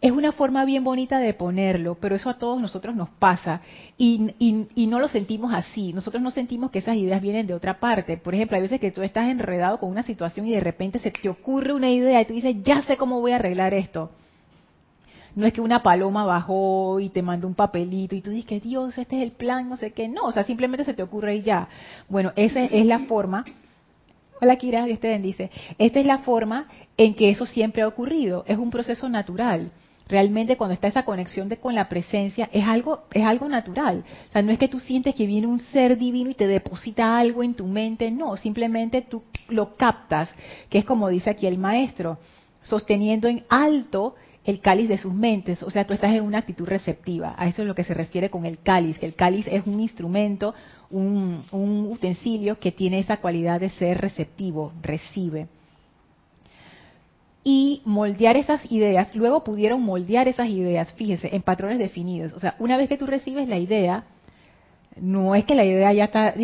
es 0.00 0.10
una 0.10 0.32
forma 0.32 0.64
bien 0.64 0.82
bonita 0.82 1.20
de 1.20 1.32
ponerlo, 1.34 1.94
pero 2.00 2.16
eso 2.16 2.30
a 2.30 2.38
todos 2.38 2.60
nosotros 2.60 2.96
nos 2.96 3.08
pasa 3.08 3.60
y, 3.96 4.34
y, 4.40 4.86
no 4.88 4.98
lo 4.98 5.06
sentimos 5.06 5.54
así. 5.54 5.92
Nosotros 5.92 6.20
no 6.20 6.32
sentimos 6.32 6.72
que 6.72 6.80
esas 6.80 6.96
ideas 6.96 7.22
vienen 7.22 7.46
de 7.46 7.54
otra 7.54 7.78
parte. 7.78 8.16
Por 8.16 8.34
ejemplo, 8.34 8.56
hay 8.56 8.62
veces 8.62 8.80
que 8.80 8.90
tú 8.90 9.02
estás 9.02 9.28
enredado 9.28 9.78
con 9.78 9.88
una 9.88 10.02
situación 10.02 10.48
y 10.48 10.54
de 10.54 10.60
repente 10.60 10.98
se 10.98 11.12
te 11.12 11.28
ocurre 11.28 11.72
una 11.74 11.90
idea 11.90 12.20
y 12.20 12.24
tú 12.24 12.34
dices, 12.34 12.56
ya 12.64 12.82
sé 12.82 12.96
cómo 12.96 13.20
voy 13.20 13.30
a 13.30 13.36
arreglar 13.36 13.72
esto. 13.72 14.10
No 15.38 15.46
es 15.46 15.52
que 15.52 15.60
una 15.60 15.84
paloma 15.84 16.24
bajó 16.24 16.98
y 16.98 17.10
te 17.10 17.22
mandó 17.22 17.46
un 17.46 17.54
papelito 17.54 18.16
y 18.16 18.20
tú 18.20 18.30
dices, 18.30 18.60
Dios, 18.60 18.98
este 18.98 19.18
es 19.18 19.22
el 19.22 19.30
plan, 19.30 19.68
no 19.68 19.76
sé 19.76 19.92
qué. 19.92 20.08
No, 20.08 20.24
o 20.24 20.32
sea, 20.32 20.42
simplemente 20.42 20.84
se 20.84 20.94
te 20.94 21.02
ocurre 21.04 21.36
y 21.36 21.42
ya. 21.42 21.68
Bueno, 22.08 22.32
esa 22.34 22.64
es 22.64 22.84
la 22.84 22.98
forma. 22.98 23.44
Hola 24.40 24.56
Kira, 24.56 24.84
Dios 24.84 24.98
te 24.98 25.06
bendice. 25.06 25.52
Esta 25.78 26.00
es 26.00 26.06
la 26.06 26.18
forma 26.18 26.66
en 26.96 27.14
que 27.14 27.30
eso 27.30 27.46
siempre 27.46 27.82
ha 27.82 27.86
ocurrido. 27.86 28.44
Es 28.48 28.58
un 28.58 28.70
proceso 28.70 29.08
natural 29.08 29.70
realmente 30.08 30.56
cuando 30.56 30.74
está 30.74 30.88
esa 30.88 31.04
conexión 31.04 31.48
de, 31.48 31.58
con 31.58 31.74
la 31.74 31.88
presencia 31.88 32.48
es 32.50 32.66
algo 32.66 33.02
es 33.12 33.24
algo 33.24 33.46
natural 33.46 34.04
o 34.30 34.32
sea 34.32 34.40
no 34.40 34.50
es 34.50 34.58
que 34.58 34.66
tú 34.66 34.80
sientes 34.80 35.14
que 35.14 35.26
viene 35.26 35.46
un 35.46 35.58
ser 35.58 35.98
divino 35.98 36.30
y 36.30 36.34
te 36.34 36.46
deposita 36.46 37.18
algo 37.18 37.42
en 37.42 37.52
tu 37.52 37.66
mente 37.66 38.10
no 38.10 38.34
simplemente 38.38 39.02
tú 39.02 39.22
lo 39.48 39.76
captas 39.76 40.32
que 40.70 40.78
es 40.78 40.86
como 40.86 41.10
dice 41.10 41.28
aquí 41.28 41.46
el 41.46 41.58
maestro 41.58 42.18
sosteniendo 42.62 43.28
en 43.28 43.44
alto 43.50 44.14
el 44.48 44.60
cáliz 44.60 44.88
de 44.88 44.96
sus 44.96 45.12
mentes, 45.12 45.62
o 45.62 45.70
sea, 45.70 45.86
tú 45.86 45.92
estás 45.92 46.14
en 46.14 46.24
una 46.24 46.38
actitud 46.38 46.66
receptiva. 46.66 47.34
A 47.36 47.48
eso 47.48 47.60
es 47.60 47.68
lo 47.68 47.74
que 47.74 47.84
se 47.84 47.92
refiere 47.92 48.30
con 48.30 48.46
el 48.46 48.60
cáliz, 48.60 48.98
que 48.98 49.04
el 49.04 49.14
cáliz 49.14 49.46
es 49.46 49.66
un 49.66 49.78
instrumento, 49.78 50.54
un, 50.90 51.44
utensilio 51.52 52.58
que 52.58 52.72
tiene 52.72 52.98
esa 52.98 53.18
cualidad 53.18 53.60
de 53.60 53.68
ser 53.68 53.98
receptivo, 54.00 54.72
recibe. 54.80 55.48
Y 57.44 57.82
moldear 57.84 58.38
esas 58.38 58.72
ideas, 58.72 59.14
luego 59.14 59.44
pudieron 59.44 59.82
moldear 59.82 60.28
esas 60.28 60.48
ideas, 60.48 60.94
fíjese, 60.94 61.36
en 61.36 61.42
patrones 61.42 61.78
definidos. 61.78 62.32
O 62.32 62.38
sea, 62.38 62.54
una 62.58 62.78
vez 62.78 62.88
que 62.88 62.96
tú 62.96 63.04
recibes 63.04 63.48
la 63.48 63.58
idea, 63.58 64.04
no 64.98 65.34
es 65.34 65.44
que 65.44 65.56
la 65.56 65.66
idea 65.66 65.92
ya 65.92 66.04
está 66.04 66.34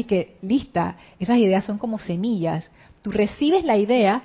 lista, 0.43 0.99
esas 1.19 1.39
ideas 1.39 1.65
son 1.65 1.79
como 1.79 1.99
semillas. 1.99 2.71
Tú 3.01 3.11
recibes 3.11 3.65
la 3.65 3.79
idea, 3.79 4.25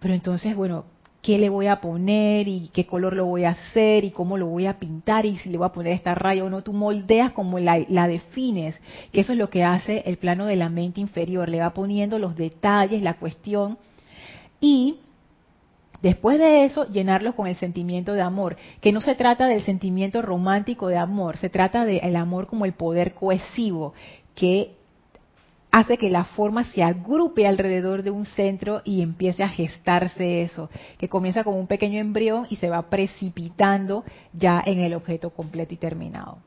pero 0.00 0.14
entonces, 0.14 0.56
bueno, 0.56 0.86
qué 1.28 1.36
le 1.36 1.50
voy 1.50 1.66
a 1.66 1.82
poner 1.82 2.48
y 2.48 2.70
qué 2.72 2.86
color 2.86 3.12
lo 3.12 3.26
voy 3.26 3.44
a 3.44 3.50
hacer 3.50 4.02
y 4.06 4.12
cómo 4.12 4.38
lo 4.38 4.46
voy 4.46 4.64
a 4.64 4.78
pintar 4.78 5.26
y 5.26 5.36
si 5.36 5.50
le 5.50 5.58
voy 5.58 5.66
a 5.66 5.72
poner 5.72 5.92
esta 5.92 6.14
raya 6.14 6.42
o 6.42 6.48
no. 6.48 6.62
Tú 6.62 6.72
moldeas 6.72 7.32
como 7.32 7.58
la, 7.58 8.08
defines, 8.08 8.80
que 9.12 9.20
eso 9.20 9.32
es 9.32 9.38
lo 9.38 9.50
que 9.50 9.62
hace 9.62 10.02
el 10.06 10.16
plano 10.16 10.46
de 10.46 10.56
la 10.56 10.70
mente 10.70 11.02
inferior. 11.02 11.50
Le 11.50 11.60
va 11.60 11.74
poniendo 11.74 12.18
los 12.18 12.34
detalles, 12.34 13.02
la 13.02 13.18
cuestión 13.18 13.76
y 14.58 15.00
después 16.00 16.38
de 16.38 16.64
eso 16.64 16.90
llenarlos 16.90 17.34
con 17.34 17.46
el 17.46 17.56
sentimiento 17.56 18.14
de 18.14 18.22
amor, 18.22 18.56
que 18.80 18.90
no 18.90 19.02
se 19.02 19.14
trata 19.14 19.48
del 19.48 19.60
sentimiento 19.64 20.22
romántico 20.22 20.88
de 20.88 20.96
amor, 20.96 21.36
se 21.36 21.50
trata 21.50 21.84
del 21.84 22.16
amor 22.16 22.46
como 22.46 22.64
el 22.64 22.72
poder 22.72 23.12
cohesivo 23.12 23.92
que 24.34 24.77
hace 25.70 25.98
que 25.98 26.10
la 26.10 26.24
forma 26.24 26.64
se 26.64 26.82
agrupe 26.82 27.46
alrededor 27.46 28.02
de 28.02 28.10
un 28.10 28.24
centro 28.24 28.82
y 28.84 29.02
empiece 29.02 29.42
a 29.42 29.48
gestarse 29.48 30.42
eso, 30.42 30.70
que 30.98 31.08
comienza 31.08 31.44
como 31.44 31.58
un 31.58 31.66
pequeño 31.66 32.00
embrión 32.00 32.46
y 32.50 32.56
se 32.56 32.68
va 32.68 32.88
precipitando 32.88 34.04
ya 34.32 34.62
en 34.64 34.80
el 34.80 34.94
objeto 34.94 35.30
completo 35.30 35.74
y 35.74 35.78
terminado. 35.78 36.38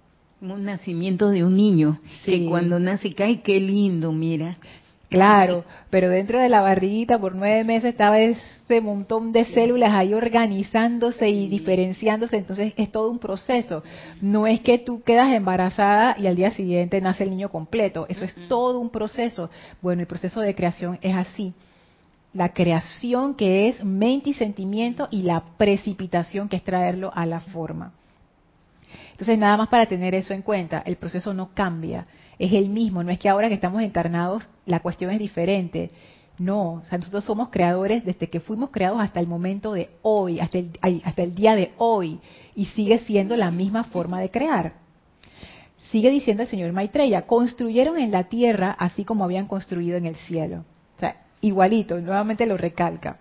Un 0.42 0.66
nacimiento 0.66 1.30
de 1.30 1.44
un 1.44 1.56
niño, 1.56 2.00
que 2.26 2.48
cuando 2.48 2.80
nace 2.80 3.14
cae, 3.14 3.42
qué 3.42 3.60
lindo, 3.60 4.12
mira. 4.12 4.58
Claro, 5.12 5.66
pero 5.90 6.10
dentro 6.10 6.40
de 6.40 6.48
la 6.48 6.62
barriguita 6.62 7.20
por 7.20 7.36
nueve 7.36 7.66
meses 7.66 7.90
estaba 7.92 8.18
ese 8.22 8.80
montón 8.80 9.34
de 9.34 9.44
células 9.44 9.92
ahí 9.92 10.14
organizándose 10.14 11.28
y 11.28 11.50
diferenciándose, 11.50 12.38
entonces 12.38 12.72
es 12.78 12.94
todo 12.94 13.12
un 13.12 13.20
proceso. 13.20 13.84
No 14.22 14.48
es 14.48 14.62
que 14.62 14.78
tú 14.78 15.04
quedas 15.04 15.34
embarazada 15.34 16.16
y 16.18 16.28
al 16.28 16.38
día 16.38 16.52
siguiente 16.52 17.02
nace 17.02 17.26
el 17.26 17.32
niño 17.32 17.50
completo, 17.50 18.06
eso 18.08 18.24
es 18.24 18.34
todo 18.48 18.80
un 18.80 18.90
proceso. 18.90 19.50
Bueno, 19.82 20.00
el 20.00 20.08
proceso 20.08 20.40
de 20.40 20.56
creación 20.56 20.98
es 21.02 21.14
así. 21.14 21.54
La 22.34 22.54
creación 22.54 23.36
que 23.36 23.68
es 23.68 23.84
mente 23.84 24.30
y 24.30 24.34
sentimiento 24.34 25.10
y 25.12 25.24
la 25.24 25.44
precipitación 25.58 26.48
que 26.48 26.56
es 26.56 26.64
traerlo 26.64 27.12
a 27.14 27.26
la 27.26 27.42
forma. 27.42 27.92
Entonces, 29.12 29.38
nada 29.38 29.58
más 29.58 29.68
para 29.68 29.88
tener 29.88 30.16
eso 30.16 30.34
en 30.34 30.42
cuenta, 30.42 30.82
el 30.86 30.96
proceso 30.96 31.34
no 31.34 31.50
cambia 31.54 32.06
es 32.42 32.54
el 32.54 32.70
mismo, 32.70 33.04
no 33.04 33.12
es 33.12 33.20
que 33.20 33.30
ahora 33.30 33.50
que 33.50 33.54
estamos 33.54 33.84
encarnados 33.84 34.50
la 34.66 34.80
cuestión 34.80 35.12
es 35.12 35.20
diferente. 35.20 35.92
No, 36.40 36.74
o 36.74 36.86
sea, 36.86 36.98
nosotros 36.98 37.24
somos 37.24 37.50
creadores 37.50 38.04
desde 38.04 38.32
que 38.32 38.40
fuimos 38.40 38.72
creados 38.72 39.00
hasta 39.00 39.20
el 39.20 39.28
momento 39.28 39.74
de 39.74 39.92
hoy, 40.02 40.40
hasta 40.40 40.58
el, 40.58 40.72
hasta 41.06 41.22
el 41.22 41.36
día 41.36 41.54
de 41.54 41.72
hoy, 41.78 42.20
y 42.56 42.66
sigue 42.66 42.98
siendo 42.98 43.38
la 43.38 43.52
misma 43.52 43.84
forma 43.84 44.20
de 44.20 44.32
crear. 44.32 44.74
Sigue 45.92 46.10
diciendo 46.10 46.42
el 46.42 46.50
señor 46.50 46.74
Maitreya, 46.74 47.28
construyeron 47.28 48.00
en 48.00 48.12
la 48.12 48.24
tierra 48.24 48.72
así 48.72 49.06
como 49.06 49.24
habían 49.24 49.46
construido 49.46 49.98
en 49.98 50.08
el 50.08 50.16
cielo. 50.16 50.66
O 50.98 51.00
sea, 51.00 51.18
igualito, 51.42 52.02
nuevamente 52.02 52.48
lo 52.48 52.58
recalca. 52.58 53.18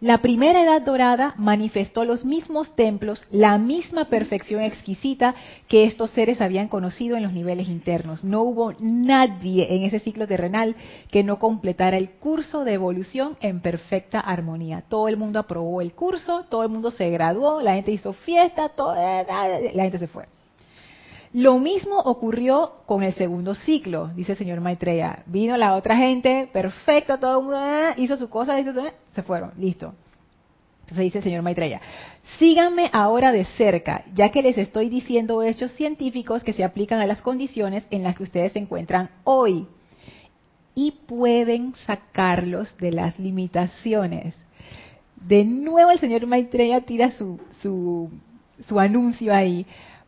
La 0.00 0.18
primera 0.18 0.62
edad 0.62 0.82
dorada 0.82 1.32
manifestó 1.38 2.04
los 2.04 2.22
mismos 2.26 2.76
templos, 2.76 3.24
la 3.30 3.56
misma 3.56 4.10
perfección 4.10 4.60
exquisita 4.62 5.34
que 5.68 5.84
estos 5.84 6.10
seres 6.10 6.42
habían 6.42 6.68
conocido 6.68 7.16
en 7.16 7.22
los 7.22 7.32
niveles 7.32 7.68
internos. 7.68 8.22
No 8.22 8.42
hubo 8.42 8.74
nadie 8.78 9.74
en 9.74 9.84
ese 9.84 9.98
ciclo 9.98 10.26
terrenal 10.26 10.76
que 11.10 11.24
no 11.24 11.38
completara 11.38 11.96
el 11.96 12.10
curso 12.10 12.64
de 12.64 12.74
evolución 12.74 13.38
en 13.40 13.60
perfecta 13.60 14.20
armonía. 14.20 14.84
Todo 14.86 15.08
el 15.08 15.16
mundo 15.16 15.38
aprobó 15.38 15.80
el 15.80 15.94
curso, 15.94 16.44
todo 16.50 16.62
el 16.62 16.68
mundo 16.68 16.90
se 16.90 17.08
graduó, 17.08 17.62
la 17.62 17.74
gente 17.76 17.90
hizo 17.90 18.12
fiesta, 18.12 18.70
la 18.76 19.82
gente 19.82 19.98
se 19.98 20.08
fue. 20.08 20.35
Lo 21.36 21.58
mismo 21.58 21.98
ocurrió 21.98 22.76
con 22.86 23.02
el 23.02 23.12
segundo 23.12 23.54
ciclo, 23.54 24.08
dice 24.16 24.32
el 24.32 24.38
señor 24.38 24.62
Maitreya. 24.62 25.22
Vino 25.26 25.54
la 25.58 25.74
otra 25.74 25.94
gente, 25.94 26.48
perfecto, 26.50 27.18
todo 27.18 27.40
el 27.40 27.44
mundo 27.44 27.58
ah, 27.60 27.92
hizo 27.98 28.16
su 28.16 28.30
cosa, 28.30 28.56
se 29.14 29.22
fueron, 29.22 29.52
listo. 29.58 29.92
Entonces 30.84 31.04
dice 31.04 31.18
el 31.18 31.24
señor 31.24 31.42
Maitreya, 31.42 31.82
síganme 32.38 32.88
ahora 32.90 33.32
de 33.32 33.44
cerca, 33.44 34.06
ya 34.14 34.30
que 34.30 34.40
les 34.40 34.56
estoy 34.56 34.88
diciendo 34.88 35.42
hechos 35.42 35.72
científicos 35.72 36.42
que 36.42 36.54
se 36.54 36.64
aplican 36.64 37.02
a 37.02 37.06
las 37.06 37.20
condiciones 37.20 37.84
en 37.90 38.02
las 38.02 38.16
que 38.16 38.22
ustedes 38.22 38.52
se 38.52 38.58
encuentran 38.58 39.10
hoy 39.24 39.66
y 40.74 40.92
pueden 41.06 41.74
sacarlos 41.84 42.74
de 42.78 42.92
las 42.92 43.18
limitaciones. 43.18 44.34
De 45.16 45.44
nuevo 45.44 45.90
el 45.90 46.00
señor 46.00 46.26
Maitreya 46.26 46.80
tira 46.80 47.10
su, 47.10 47.38
su, 47.60 48.10
su 48.66 48.80
anuncio 48.80 49.34
ahí 49.34 49.66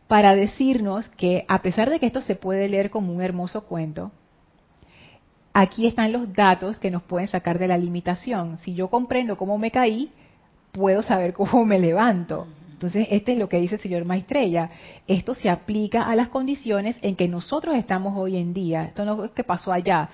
para 0.08 0.34
decirnos 0.34 1.08
que 1.10 1.44
a 1.48 1.60
pesar 1.60 1.90
de 1.90 2.00
que 2.00 2.06
esto 2.06 2.22
se 2.22 2.34
puede 2.34 2.68
leer 2.68 2.90
como 2.90 3.12
un 3.12 3.20
hermoso 3.20 3.66
cuento, 3.66 4.10
aquí 5.52 5.86
están 5.86 6.12
los 6.12 6.32
datos 6.32 6.78
que 6.78 6.90
nos 6.90 7.02
pueden 7.02 7.28
sacar 7.28 7.58
de 7.58 7.68
la 7.68 7.76
limitación. 7.76 8.58
Si 8.62 8.74
yo 8.74 8.88
comprendo 8.88 9.36
cómo 9.36 9.58
me 9.58 9.70
caí, 9.70 10.10
puedo 10.72 11.02
saber 11.02 11.34
cómo 11.34 11.64
me 11.64 11.78
levanto. 11.78 12.46
Entonces, 12.72 13.08
este 13.10 13.32
es 13.32 13.38
lo 13.38 13.48
que 13.48 13.60
dice 13.60 13.74
el 13.74 13.80
señor 13.80 14.04
Maestrella. 14.04 14.70
Esto 15.06 15.34
se 15.34 15.50
aplica 15.50 16.04
a 16.04 16.14
las 16.14 16.28
condiciones 16.28 16.96
en 17.02 17.16
que 17.16 17.28
nosotros 17.28 17.76
estamos 17.76 18.16
hoy 18.16 18.36
en 18.36 18.54
día. 18.54 18.84
Esto 18.84 19.04
no 19.04 19.24
es 19.24 19.32
que 19.32 19.44
pasó 19.44 19.72
allá. 19.72 20.08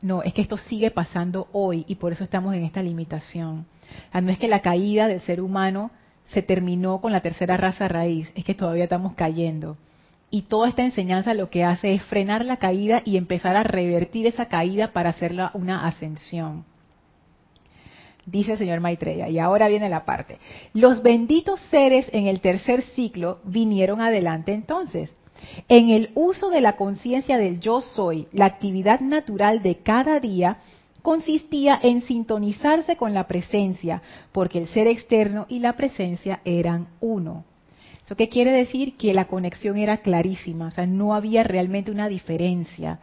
No, 0.00 0.22
es 0.22 0.32
que 0.32 0.40
esto 0.40 0.56
sigue 0.56 0.90
pasando 0.90 1.48
hoy 1.52 1.84
y 1.86 1.96
por 1.96 2.12
eso 2.12 2.24
estamos 2.24 2.54
en 2.54 2.64
esta 2.64 2.82
limitación. 2.82 3.66
no 4.12 4.30
es 4.30 4.38
que 4.38 4.48
la 4.48 4.62
caída 4.62 5.06
del 5.06 5.20
ser 5.20 5.40
humano 5.40 5.90
se 6.28 6.42
terminó 6.42 7.00
con 7.00 7.12
la 7.12 7.20
tercera 7.20 7.56
raza 7.56 7.88
raíz, 7.88 8.30
es 8.34 8.44
que 8.44 8.54
todavía 8.54 8.84
estamos 8.84 9.14
cayendo. 9.14 9.76
Y 10.30 10.42
toda 10.42 10.68
esta 10.68 10.84
enseñanza 10.84 11.32
lo 11.34 11.48
que 11.48 11.64
hace 11.64 11.94
es 11.94 12.02
frenar 12.02 12.44
la 12.44 12.58
caída 12.58 13.02
y 13.04 13.16
empezar 13.16 13.56
a 13.56 13.62
revertir 13.62 14.26
esa 14.26 14.46
caída 14.46 14.92
para 14.92 15.10
hacerla 15.10 15.50
una 15.54 15.86
ascensión. 15.86 16.64
Dice 18.26 18.52
el 18.52 18.58
señor 18.58 18.80
Maitreya, 18.80 19.30
y 19.30 19.38
ahora 19.38 19.68
viene 19.68 19.88
la 19.88 20.04
parte. 20.04 20.38
Los 20.74 21.02
benditos 21.02 21.60
seres 21.70 22.10
en 22.12 22.26
el 22.26 22.42
tercer 22.42 22.82
ciclo 22.82 23.40
vinieron 23.44 24.02
adelante 24.02 24.52
entonces. 24.52 25.10
En 25.66 25.88
el 25.88 26.10
uso 26.14 26.50
de 26.50 26.60
la 26.60 26.76
conciencia 26.76 27.38
del 27.38 27.60
yo 27.60 27.80
soy, 27.80 28.28
la 28.32 28.44
actividad 28.44 29.00
natural 29.00 29.62
de 29.62 29.76
cada 29.76 30.20
día 30.20 30.58
consistía 31.02 31.78
en 31.82 32.02
sintonizarse 32.02 32.96
con 32.96 33.14
la 33.14 33.26
presencia, 33.26 34.02
porque 34.32 34.58
el 34.58 34.68
ser 34.68 34.86
externo 34.86 35.46
y 35.48 35.60
la 35.60 35.74
presencia 35.74 36.40
eran 36.44 36.88
uno. 37.00 37.44
¿Eso 38.04 38.16
qué 38.16 38.28
quiere 38.28 38.52
decir? 38.52 38.96
Que 38.96 39.12
la 39.12 39.26
conexión 39.26 39.76
era 39.76 39.98
clarísima, 39.98 40.68
o 40.68 40.70
sea, 40.70 40.86
no 40.86 41.14
había 41.14 41.42
realmente 41.42 41.90
una 41.90 42.08
diferencia. 42.08 43.00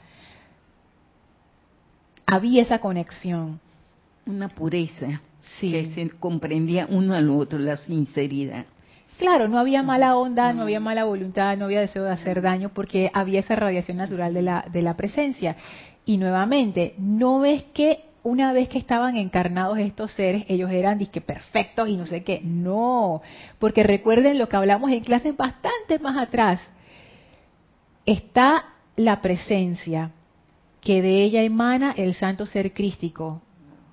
Había 2.25 2.63
esa 2.63 2.79
conexión. 2.79 3.59
Una 4.25 4.49
pureza 4.49 5.21
sí. 5.59 5.71
que 5.71 5.85
se 5.93 6.09
comprendía 6.09 6.87
uno 6.89 7.13
al 7.13 7.29
otro, 7.29 7.59
la 7.59 7.77
sinceridad. 7.77 8.65
Claro, 9.17 9.47
no 9.47 9.59
había 9.59 9.81
mala 9.81 10.17
onda, 10.17 10.51
no 10.51 10.63
había 10.63 10.81
mala 10.81 11.05
voluntad, 11.05 11.55
no 11.55 11.65
había 11.65 11.79
deseo 11.79 12.03
de 12.03 12.11
hacer 12.11 12.41
daño, 12.41 12.69
porque 12.73 13.09
había 13.13 13.39
esa 13.39 13.55
radiación 13.55 13.97
natural 13.97 14.33
de 14.33 14.41
la, 14.41 14.65
de 14.69 14.81
la 14.81 14.97
presencia. 14.97 15.55
Y 16.05 16.17
nuevamente, 16.17 16.93
no 16.97 17.39
ves 17.39 17.63
que 17.73 18.05
una 18.25 18.53
vez 18.53 18.69
que 18.69 18.79
estaban 18.79 19.17
encarnados 19.17 19.77
estos 19.77 20.11
seres, 20.13 20.45
ellos 20.47 20.71
eran 20.71 20.97
disque 20.97 21.21
perfectos 21.21 21.87
y 21.87 21.95
no 21.95 22.07
sé 22.07 22.23
qué. 22.23 22.41
No, 22.43 23.21
porque 23.59 23.83
recuerden 23.83 24.39
lo 24.39 24.49
que 24.49 24.55
hablamos 24.55 24.91
en 24.91 25.03
clases 25.03 25.37
bastante 25.37 25.99
más 25.99 26.17
atrás. 26.17 26.59
Está 28.05 28.65
la 28.95 29.21
presencia, 29.21 30.11
que 30.81 31.01
de 31.03 31.23
ella 31.23 31.43
emana 31.43 31.93
el 31.95 32.15
santo 32.15 32.47
ser 32.47 32.73
crístico. 32.73 33.41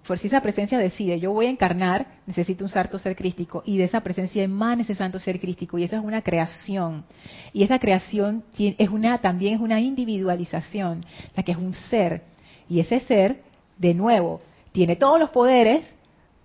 Por 0.06 0.18
si 0.18 0.26
esa 0.26 0.40
presencia 0.40 0.78
decide, 0.78 1.20
yo 1.20 1.32
voy 1.32 1.46
a 1.46 1.50
encarnar, 1.50 2.06
necesito 2.26 2.64
un 2.64 2.70
santo 2.70 2.98
ser 2.98 3.14
crístico, 3.14 3.62
y 3.64 3.78
de 3.78 3.84
esa 3.84 4.00
presencia 4.00 4.42
emana 4.42 4.82
ese 4.82 4.96
santo 4.96 5.20
ser 5.20 5.38
crístico, 5.38 5.78
y 5.78 5.84
esa 5.84 5.96
es 5.96 6.04
una 6.04 6.22
creación. 6.22 7.04
Y 7.52 7.62
esa 7.62 7.78
creación 7.78 8.42
es 8.58 8.88
una, 8.88 9.18
también 9.18 9.54
es 9.54 9.60
una 9.60 9.80
individualización, 9.80 11.04
la 11.36 11.44
que 11.44 11.52
es 11.52 11.58
un 11.58 11.72
ser. 11.72 12.22
Y 12.68 12.80
ese 12.80 12.98
ser 13.00 13.42
de 13.78 13.94
nuevo, 13.94 14.40
tiene 14.72 14.96
todos 14.96 15.20
los 15.20 15.30
poderes, 15.30 15.84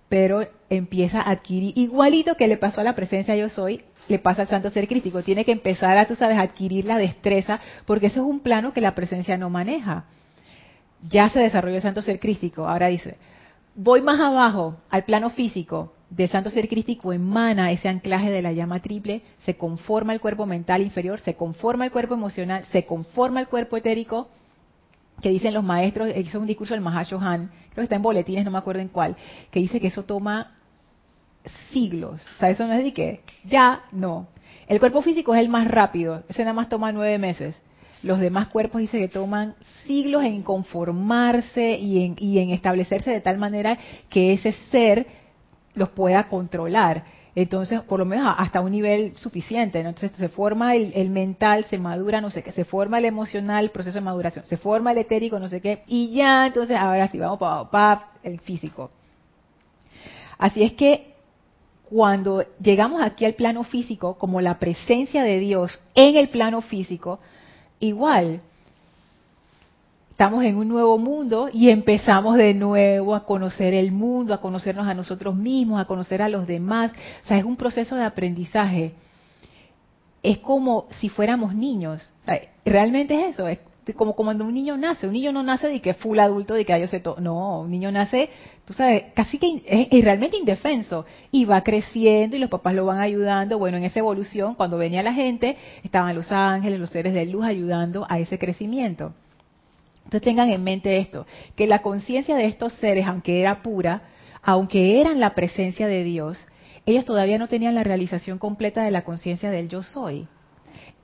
pero 0.08 0.46
empieza 0.70 1.20
a 1.20 1.30
adquirir, 1.30 1.76
igualito 1.76 2.36
que 2.36 2.46
le 2.46 2.58
pasó 2.58 2.80
a 2.80 2.84
la 2.84 2.94
presencia 2.94 3.34
yo 3.34 3.48
soy, 3.48 3.82
le 4.06 4.18
pasa 4.18 4.42
al 4.42 4.48
santo 4.48 4.70
ser 4.70 4.86
crítico, 4.86 5.22
tiene 5.22 5.44
que 5.44 5.52
empezar 5.52 5.98
a, 5.98 6.06
tú 6.06 6.14
sabes, 6.14 6.38
adquirir 6.38 6.84
la 6.84 6.96
destreza, 6.96 7.60
porque 7.86 8.06
eso 8.06 8.20
es 8.20 8.26
un 8.26 8.40
plano 8.40 8.72
que 8.72 8.80
la 8.80 8.94
presencia 8.94 9.36
no 9.36 9.50
maneja. 9.50 10.04
Ya 11.08 11.28
se 11.28 11.40
desarrolló 11.40 11.76
el 11.76 11.82
santo 11.82 12.02
ser 12.02 12.18
crístico, 12.18 12.66
ahora 12.66 12.86
dice, 12.86 13.16
voy 13.78 14.00
más 14.00 14.18
abajo, 14.18 14.76
al 14.90 15.04
plano 15.04 15.30
físico, 15.30 15.92
del 16.10 16.28
santo 16.28 16.50
ser 16.50 16.68
crístico 16.68 17.12
emana 17.12 17.70
ese 17.70 17.88
anclaje 17.88 18.28
de 18.28 18.42
la 18.42 18.52
llama 18.52 18.80
triple, 18.80 19.22
se 19.44 19.56
conforma 19.56 20.12
el 20.12 20.20
cuerpo 20.20 20.46
mental 20.46 20.82
inferior, 20.82 21.20
se 21.20 21.34
conforma 21.34 21.84
el 21.84 21.92
cuerpo 21.92 22.14
emocional, 22.14 22.64
se 22.72 22.84
conforma 22.84 23.38
el 23.38 23.46
cuerpo 23.46 23.76
etérico, 23.76 24.28
que 25.22 25.28
dicen 25.28 25.54
los 25.54 25.62
maestros, 25.62 26.08
es 26.12 26.34
un 26.34 26.46
discurso 26.46 26.74
del 26.74 26.80
Mahashohan, 26.80 27.50
creo 27.66 27.74
que 27.76 27.82
está 27.82 27.94
en 27.94 28.02
boletines, 28.02 28.44
no 28.44 28.50
me 28.50 28.58
acuerdo 28.58 28.82
en 28.82 28.88
cuál, 28.88 29.16
que 29.52 29.60
dice 29.60 29.80
que 29.80 29.88
eso 29.88 30.02
toma 30.02 30.56
siglos. 31.70 32.20
O 32.34 32.38
sea, 32.38 32.50
eso 32.50 32.66
no 32.66 32.72
es 32.72 32.82
de 32.82 32.92
que 32.92 33.20
ya 33.44 33.84
no. 33.92 34.26
El 34.66 34.80
cuerpo 34.80 35.02
físico 35.02 35.36
es 35.36 35.40
el 35.40 35.48
más 35.48 35.68
rápido, 35.68 36.24
ese 36.28 36.42
nada 36.42 36.52
más 36.52 36.68
toma 36.68 36.90
nueve 36.90 37.16
meses. 37.18 37.54
Los 38.02 38.20
demás 38.20 38.48
cuerpos 38.48 38.80
dice 38.80 38.98
que 38.98 39.08
toman 39.08 39.54
siglos 39.86 40.24
en 40.24 40.42
conformarse 40.42 41.76
y 41.78 42.04
en, 42.04 42.16
y 42.18 42.38
en 42.38 42.50
establecerse 42.50 43.10
de 43.10 43.20
tal 43.20 43.38
manera 43.38 43.76
que 44.08 44.32
ese 44.32 44.52
ser 44.70 45.06
los 45.74 45.88
pueda 45.90 46.28
controlar. 46.28 47.04
Entonces, 47.34 47.80
por 47.82 48.00
lo 48.00 48.04
menos 48.04 48.34
hasta 48.36 48.60
un 48.60 48.72
nivel 48.72 49.16
suficiente, 49.16 49.78
Entonces 49.78 50.10
se 50.16 50.28
forma 50.28 50.74
el, 50.74 51.10
mental, 51.10 51.66
se 51.70 51.78
madura, 51.78 52.20
no 52.20 52.30
sé 52.30 52.42
qué, 52.42 52.50
se 52.50 52.64
forma 52.64 52.98
el 52.98 53.04
emocional, 53.04 53.64
el 53.64 53.70
proceso 53.70 53.98
de 53.98 54.04
maduración, 54.04 54.44
se 54.46 54.56
forma 54.56 54.90
el 54.90 54.98
etérico, 54.98 55.38
no 55.38 55.48
sé 55.48 55.60
qué, 55.60 55.84
y 55.86 56.10
ya, 56.10 56.48
entonces 56.48 56.76
ahora 56.76 57.06
sí, 57.06 57.18
vamos 57.18 57.38
para 57.38 58.10
el 58.24 58.40
físico. 58.40 58.90
Así 60.36 60.64
es 60.64 60.72
que 60.72 61.14
cuando 61.88 62.44
llegamos 62.60 63.00
aquí 63.02 63.24
al 63.24 63.34
plano 63.34 63.62
físico, 63.62 64.18
como 64.18 64.40
la 64.40 64.58
presencia 64.58 65.22
de 65.22 65.38
Dios 65.38 65.80
en 65.94 66.16
el 66.16 66.30
plano 66.30 66.60
físico, 66.60 67.20
igual, 67.80 68.40
estamos 70.10 70.44
en 70.44 70.56
un 70.56 70.68
nuevo 70.68 70.98
mundo 70.98 71.48
y 71.52 71.70
empezamos 71.70 72.36
de 72.36 72.52
nuevo 72.54 73.14
a 73.14 73.24
conocer 73.24 73.72
el 73.74 73.92
mundo, 73.92 74.34
a 74.34 74.40
conocernos 74.40 74.88
a 74.88 74.94
nosotros 74.94 75.34
mismos, 75.36 75.80
a 75.80 75.84
conocer 75.84 76.22
a 76.22 76.28
los 76.28 76.46
demás. 76.46 76.92
O 77.24 77.28
sea, 77.28 77.38
es 77.38 77.44
un 77.44 77.56
proceso 77.56 77.94
de 77.94 78.04
aprendizaje. 78.04 78.94
Es 80.22 80.38
como 80.38 80.88
si 80.98 81.08
fuéramos 81.08 81.54
niños. 81.54 82.12
realmente 82.64 83.14
es 83.14 83.34
eso. 83.34 83.46
Es 83.46 83.60
como 83.94 84.14
cuando 84.14 84.44
un 84.44 84.54
niño 84.54 84.76
nace. 84.76 85.06
Un 85.06 85.12
niño 85.12 85.32
no 85.32 85.42
nace 85.42 85.68
de 85.68 85.80
que 85.80 85.94
full 85.94 86.18
adulto, 86.18 86.54
de 86.54 86.64
que 86.64 86.78
yo 86.78 86.86
sé 86.86 87.00
todo. 87.00 87.20
No, 87.20 87.60
un 87.60 87.70
niño 87.70 87.90
nace, 87.90 88.30
tú 88.64 88.72
sabes, 88.72 89.04
casi 89.14 89.38
que 89.38 89.62
es, 89.66 90.04
realmente 90.04 90.36
indefenso. 90.36 91.06
Y 91.30 91.44
va 91.44 91.62
creciendo 91.62 92.36
y 92.36 92.40
los 92.40 92.50
papás 92.50 92.74
lo 92.74 92.86
van 92.86 93.00
ayudando. 93.00 93.58
Bueno, 93.58 93.76
en 93.76 93.84
esa 93.84 93.98
evolución, 93.98 94.54
cuando 94.54 94.78
venía 94.78 95.02
la 95.02 95.12
gente, 95.12 95.56
estaban 95.82 96.14
los 96.14 96.30
ángeles, 96.32 96.80
los 96.80 96.90
seres 96.90 97.14
de 97.14 97.26
luz 97.26 97.44
ayudando 97.44 98.06
a 98.08 98.18
ese 98.18 98.38
crecimiento. 98.38 99.12
Entonces 100.08 100.22
tengan 100.22 100.48
en 100.48 100.64
mente 100.64 100.96
esto, 100.98 101.26
que 101.54 101.66
la 101.66 101.82
conciencia 101.82 102.34
de 102.34 102.46
estos 102.46 102.72
seres, 102.74 103.06
aunque 103.06 103.40
era 103.40 103.62
pura, 103.62 104.04
aunque 104.42 105.00
eran 105.02 105.20
la 105.20 105.34
presencia 105.34 105.86
de 105.86 106.02
Dios, 106.02 106.46
ellos 106.86 107.04
todavía 107.04 107.36
no 107.36 107.48
tenían 107.48 107.74
la 107.74 107.84
realización 107.84 108.38
completa 108.38 108.82
de 108.82 108.90
la 108.90 109.04
conciencia 109.04 109.50
del 109.50 109.68
yo 109.68 109.82
soy. 109.82 110.26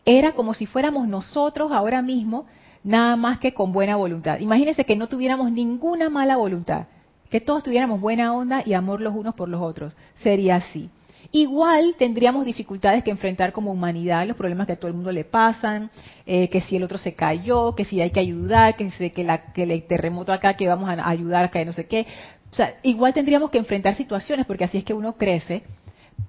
Era 0.07 0.33
como 0.33 0.55
si 0.55 0.65
fuéramos 0.65 1.07
nosotros 1.09 1.71
ahora 1.73 2.01
mismo, 2.01 2.47
nada 2.85 3.17
más 3.17 3.39
que 3.39 3.53
con 3.53 3.73
buena 3.73 3.97
voluntad. 3.97 4.39
Imagínense 4.39 4.85
que 4.85 4.95
no 4.95 5.09
tuviéramos 5.09 5.51
ninguna 5.51 6.11
mala 6.11 6.37
voluntad, 6.37 6.87
que 7.31 7.41
todos 7.41 7.63
tuviéramos 7.65 8.01
buena 8.01 8.33
onda 8.35 8.63
y 8.65 8.75
amor 8.75 9.01
los 9.01 9.15
unos 9.15 9.35
por 9.35 9.49
los 9.49 9.61
otros. 9.61 9.97
Sería 10.15 10.57
así. 10.57 10.91
Igual 11.33 11.97
tendríamos 11.99 12.45
dificultades 12.45 13.03
que 13.03 13.11
enfrentar 13.11 13.53
como 13.53 13.73
humanidad, 13.73 14.25
los 14.25 14.37
problemas 14.37 14.69
que 14.69 14.75
a 14.75 14.77
todo 14.77 14.89
el 14.89 14.95
mundo 14.95 15.11
le 15.11 15.25
pasan, 15.25 15.91
eh, 16.27 16.49
que 16.49 16.61
si 16.61 16.77
el 16.77 16.85
otro 16.85 16.97
se 16.97 17.15
cayó, 17.15 17.75
que 17.75 17.85
si 17.85 18.01
hay 18.01 18.11
que 18.11 18.21
ayudar, 18.21 18.77
que, 18.77 18.89
si, 18.93 19.11
que, 19.11 19.25
la, 19.25 19.53
que 19.53 19.65
el 19.65 19.83
terremoto 19.85 20.33
acá, 20.33 20.55
que 20.55 20.69
vamos 20.69 20.89
a 20.89 21.09
ayudar 21.09 21.47
acá, 21.47 21.65
no 21.65 21.73
sé 21.73 21.87
qué. 21.87 22.07
O 22.53 22.55
sea, 22.55 22.77
igual 22.85 23.15
tendríamos 23.15 23.51
que 23.51 23.59
enfrentar 23.59 23.97
situaciones, 23.97 24.47
porque 24.47 24.63
así 24.63 24.79
es 24.79 24.85
que 24.85 24.95
uno 24.95 25.15
crece, 25.15 25.65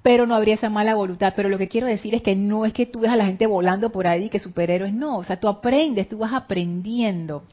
pero 0.02 0.28
no 0.28 0.36
habría 0.36 0.56
esa 0.56 0.70
mala 0.70 0.96
voluntad. 0.96 1.34
Pero 1.36 1.50
lo 1.50 1.58
que 1.58 1.68
quiero 1.68 1.88
decir 1.88 2.14
es 2.16 2.22
que 2.22 2.36
no 2.36 2.66
es 2.66 2.74
que 2.74 2.86
tú 2.86 3.00
ves 3.02 3.12
a 3.12 3.16
la 3.16 3.26
gente 3.26 3.48
volando 3.48 3.90
por 3.92 4.08
ahí, 4.08 4.30
que 4.30 4.40
superhéroes, 4.40 4.94
no. 4.94 5.18
O 5.18 5.24
sea, 5.24 5.40
tú 5.40 5.48
aprendes, 5.48 6.08
tú 6.10 6.20
vas 6.20 6.34
aprendiendo. 6.34 7.44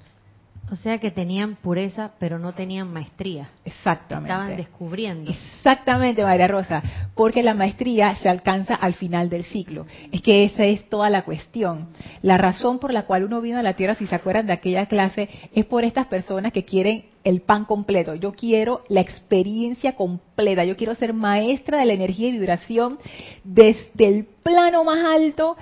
O 0.73 0.77
sea 0.77 0.97
que 0.97 1.11
tenían 1.11 1.57
pureza, 1.57 2.13
pero 2.19 2.39
no 2.39 2.55
tenían 2.55 2.91
maestría. 2.91 3.51
Exactamente. 3.63 4.33
Estaban 4.33 4.57
descubriendo. 4.57 5.31
Exactamente, 5.31 6.25
María 6.25 6.49
Rosa, 6.49 6.83
porque 7.15 7.43
la 7.43 7.53
maestría 7.53 8.17
se 8.17 8.31
alcanza 8.31 8.75
al 8.77 8.95
final 8.95 9.29
del 9.29 9.45
ciclo. 9.45 9.85
Es 10.11 10.23
que 10.23 10.45
esa 10.45 10.65
es 10.65 10.89
toda 10.89 11.11
la 11.11 11.27
cuestión. 11.27 11.89
La 12.23 12.39
razón 12.39 12.79
por 12.79 12.91
la 12.91 13.03
cual 13.03 13.25
uno 13.25 13.43
vino 13.43 13.59
a 13.59 13.63
la 13.63 13.75
Tierra, 13.75 13.97
si 13.97 14.07
se 14.07 14.15
acuerdan 14.15 14.47
de 14.47 14.55
aquella 14.55 14.87
clase, 14.87 15.29
es 15.53 15.67
por 15.67 15.85
estas 15.85 16.07
personas 16.07 16.53
que 16.53 16.65
quieren 16.65 17.05
el 17.23 17.43
pan 17.43 17.67
completo. 17.67 18.15
Yo 18.15 18.33
quiero 18.33 18.83
la 18.89 19.03
experiencia 19.03 19.95
completa. 19.95 20.65
Yo 20.65 20.79
quiero 20.79 20.95
ser 20.95 21.13
maestra 21.13 21.81
de 21.81 21.85
la 21.85 21.93
energía 21.93 22.31
y 22.31 22.33
vibración 22.33 22.99
desde 23.45 24.09
el 24.09 24.25
plano 24.43 24.85
más 24.85 25.05
alto 25.05 25.55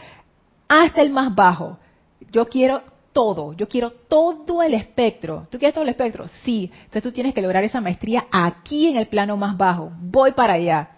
hasta 0.69 1.03
el 1.03 1.11
más 1.11 1.35
bajo. 1.35 1.79
Yo 2.31 2.47
quiero 2.47 2.83
todo, 3.13 3.53
yo 3.55 3.69
quiero 3.69 3.91
todo 3.91 4.63
el 4.63 4.75
espectro. 4.75 5.47
¿Tú 5.51 5.59
quieres 5.59 5.75
todo 5.75 5.85
el 5.85 5.91
espectro? 5.91 6.27
Sí. 6.45 6.71
Entonces 6.73 7.03
tú 7.03 7.13
tienes 7.13 7.35
que 7.35 7.43
lograr 7.43 7.65
esa 7.65 7.81
maestría 7.81 8.27
aquí 8.31 8.89
en 8.89 8.97
el 8.97 9.07
plano 9.07 9.37
más 9.37 9.57
bajo. 9.57 9.93
Voy 10.01 10.33
para 10.33 10.55
allá. 10.55 10.91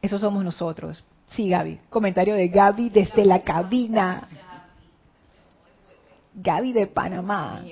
Eso 0.00 0.18
somos 0.18 0.44
nosotros. 0.44 1.02
Sí, 1.28 1.48
Gaby. 1.48 1.78
Comentario 1.90 2.34
de 2.34 2.48
Gaby 2.48 2.88
desde 2.90 3.24
la 3.24 3.40
cabina. 3.40 4.28
Gaby 6.34 6.72
de 6.72 6.86
Panamá. 6.86 7.62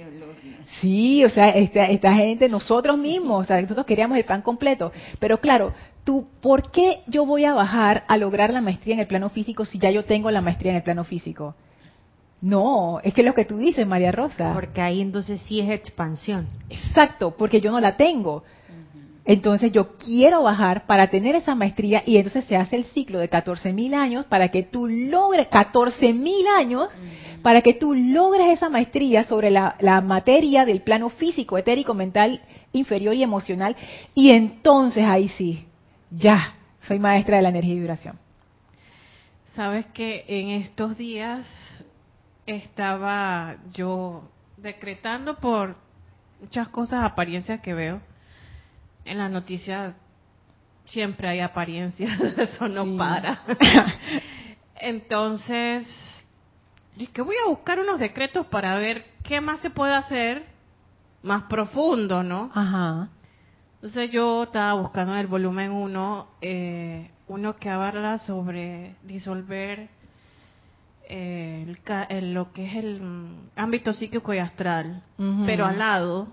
Sí, 0.80 1.24
o 1.24 1.30
sea, 1.30 1.50
esta, 1.50 1.86
esta 1.86 2.12
gente, 2.14 2.48
nosotros 2.48 2.98
mismos, 2.98 3.48
nosotros 3.48 3.86
queríamos 3.86 4.18
el 4.18 4.24
plan 4.24 4.42
completo. 4.42 4.92
Pero 5.20 5.40
claro, 5.40 5.72
tú, 6.04 6.26
¿por 6.40 6.70
qué 6.70 7.02
yo 7.06 7.24
voy 7.24 7.44
a 7.44 7.54
bajar 7.54 8.04
a 8.08 8.16
lograr 8.16 8.52
la 8.52 8.60
maestría 8.60 8.94
en 8.94 9.00
el 9.00 9.06
plano 9.06 9.30
físico 9.30 9.64
si 9.64 9.78
ya 9.78 9.90
yo 9.90 10.04
tengo 10.04 10.30
la 10.30 10.40
maestría 10.40 10.72
en 10.72 10.76
el 10.76 10.82
plano 10.82 11.04
físico? 11.04 11.54
No, 12.40 13.00
es 13.02 13.14
que 13.14 13.22
lo 13.22 13.34
que 13.34 13.44
tú 13.44 13.56
dices, 13.56 13.86
María 13.86 14.12
Rosa. 14.12 14.52
Porque 14.52 14.80
ahí 14.80 15.00
entonces 15.00 15.40
sí 15.42 15.60
es 15.60 15.70
expansión. 15.70 16.46
Exacto, 16.68 17.34
porque 17.36 17.60
yo 17.60 17.70
no 17.70 17.80
la 17.80 17.96
tengo. 17.96 18.44
Entonces 19.24 19.72
yo 19.72 19.96
quiero 19.96 20.44
bajar 20.44 20.86
para 20.86 21.08
tener 21.08 21.34
esa 21.34 21.56
maestría 21.56 22.04
y 22.06 22.16
entonces 22.16 22.44
se 22.44 22.56
hace 22.56 22.76
el 22.76 22.84
ciclo 22.84 23.18
de 23.18 23.28
14 23.28 23.72
mil 23.72 23.92
años 23.92 24.24
para 24.26 24.50
que 24.50 24.62
tú 24.62 24.86
logres, 24.86 25.48
14 25.48 26.12
mil 26.12 26.46
años, 26.46 26.96
para 27.42 27.60
que 27.60 27.74
tú 27.74 27.92
logres 27.92 28.46
esa 28.52 28.68
maestría 28.68 29.24
sobre 29.24 29.50
la, 29.50 29.74
la, 29.80 30.00
materia 30.00 30.64
del 30.64 30.82
plano 30.82 31.08
físico, 31.08 31.58
etérico, 31.58 31.92
mental, 31.92 32.40
inferior 32.72 33.14
y 33.14 33.24
emocional. 33.24 33.74
Y 34.14 34.30
entonces 34.30 35.04
ahí 35.04 35.28
sí, 35.30 35.64
ya, 36.12 36.54
soy 36.78 37.00
maestra 37.00 37.38
de 37.38 37.42
la 37.42 37.48
energía 37.48 37.74
y 37.74 37.78
vibración. 37.80 38.18
Sabes 39.56 39.86
que 39.86 40.24
en 40.28 40.50
estos 40.50 40.96
días 40.96 41.44
estaba 42.46 43.56
yo 43.72 44.30
decretando 44.56 45.36
por 45.36 45.76
muchas 46.40 46.68
cosas, 46.68 47.04
apariencias 47.04 47.60
que 47.60 47.74
veo 47.74 48.00
en 49.06 49.18
las 49.18 49.30
noticias 49.30 49.94
siempre 50.84 51.28
hay 51.28 51.40
apariencias, 51.40 52.20
eso 52.38 52.68
no 52.68 52.96
para. 52.96 53.42
Entonces, 54.76 55.86
que 57.12 57.22
voy 57.22 57.36
a 57.44 57.48
buscar 57.48 57.78
unos 57.78 57.98
decretos 57.98 58.46
para 58.46 58.76
ver 58.76 59.06
qué 59.22 59.40
más 59.40 59.60
se 59.60 59.70
puede 59.70 59.94
hacer 59.94 60.44
más 61.22 61.44
profundo, 61.44 62.22
¿no? 62.22 62.50
Ajá. 62.54 63.08
Entonces 63.76 64.10
yo 64.10 64.44
estaba 64.44 64.74
buscando 64.80 65.12
en 65.14 65.20
el 65.20 65.26
volumen 65.26 65.70
1 65.70 66.28
eh, 66.40 67.10
uno 67.28 67.56
que 67.56 67.68
habla 67.68 68.18
sobre 68.18 68.96
disolver 69.02 69.88
eh, 71.08 71.74
el, 72.08 72.34
lo 72.34 72.52
que 72.52 72.66
es 72.66 72.76
el 72.76 73.00
mm, 73.00 73.50
ámbito 73.56 73.92
psíquico 73.92 74.34
y 74.34 74.38
astral, 74.38 75.02
pero 75.46 75.64
al 75.64 75.78
lado 75.78 76.28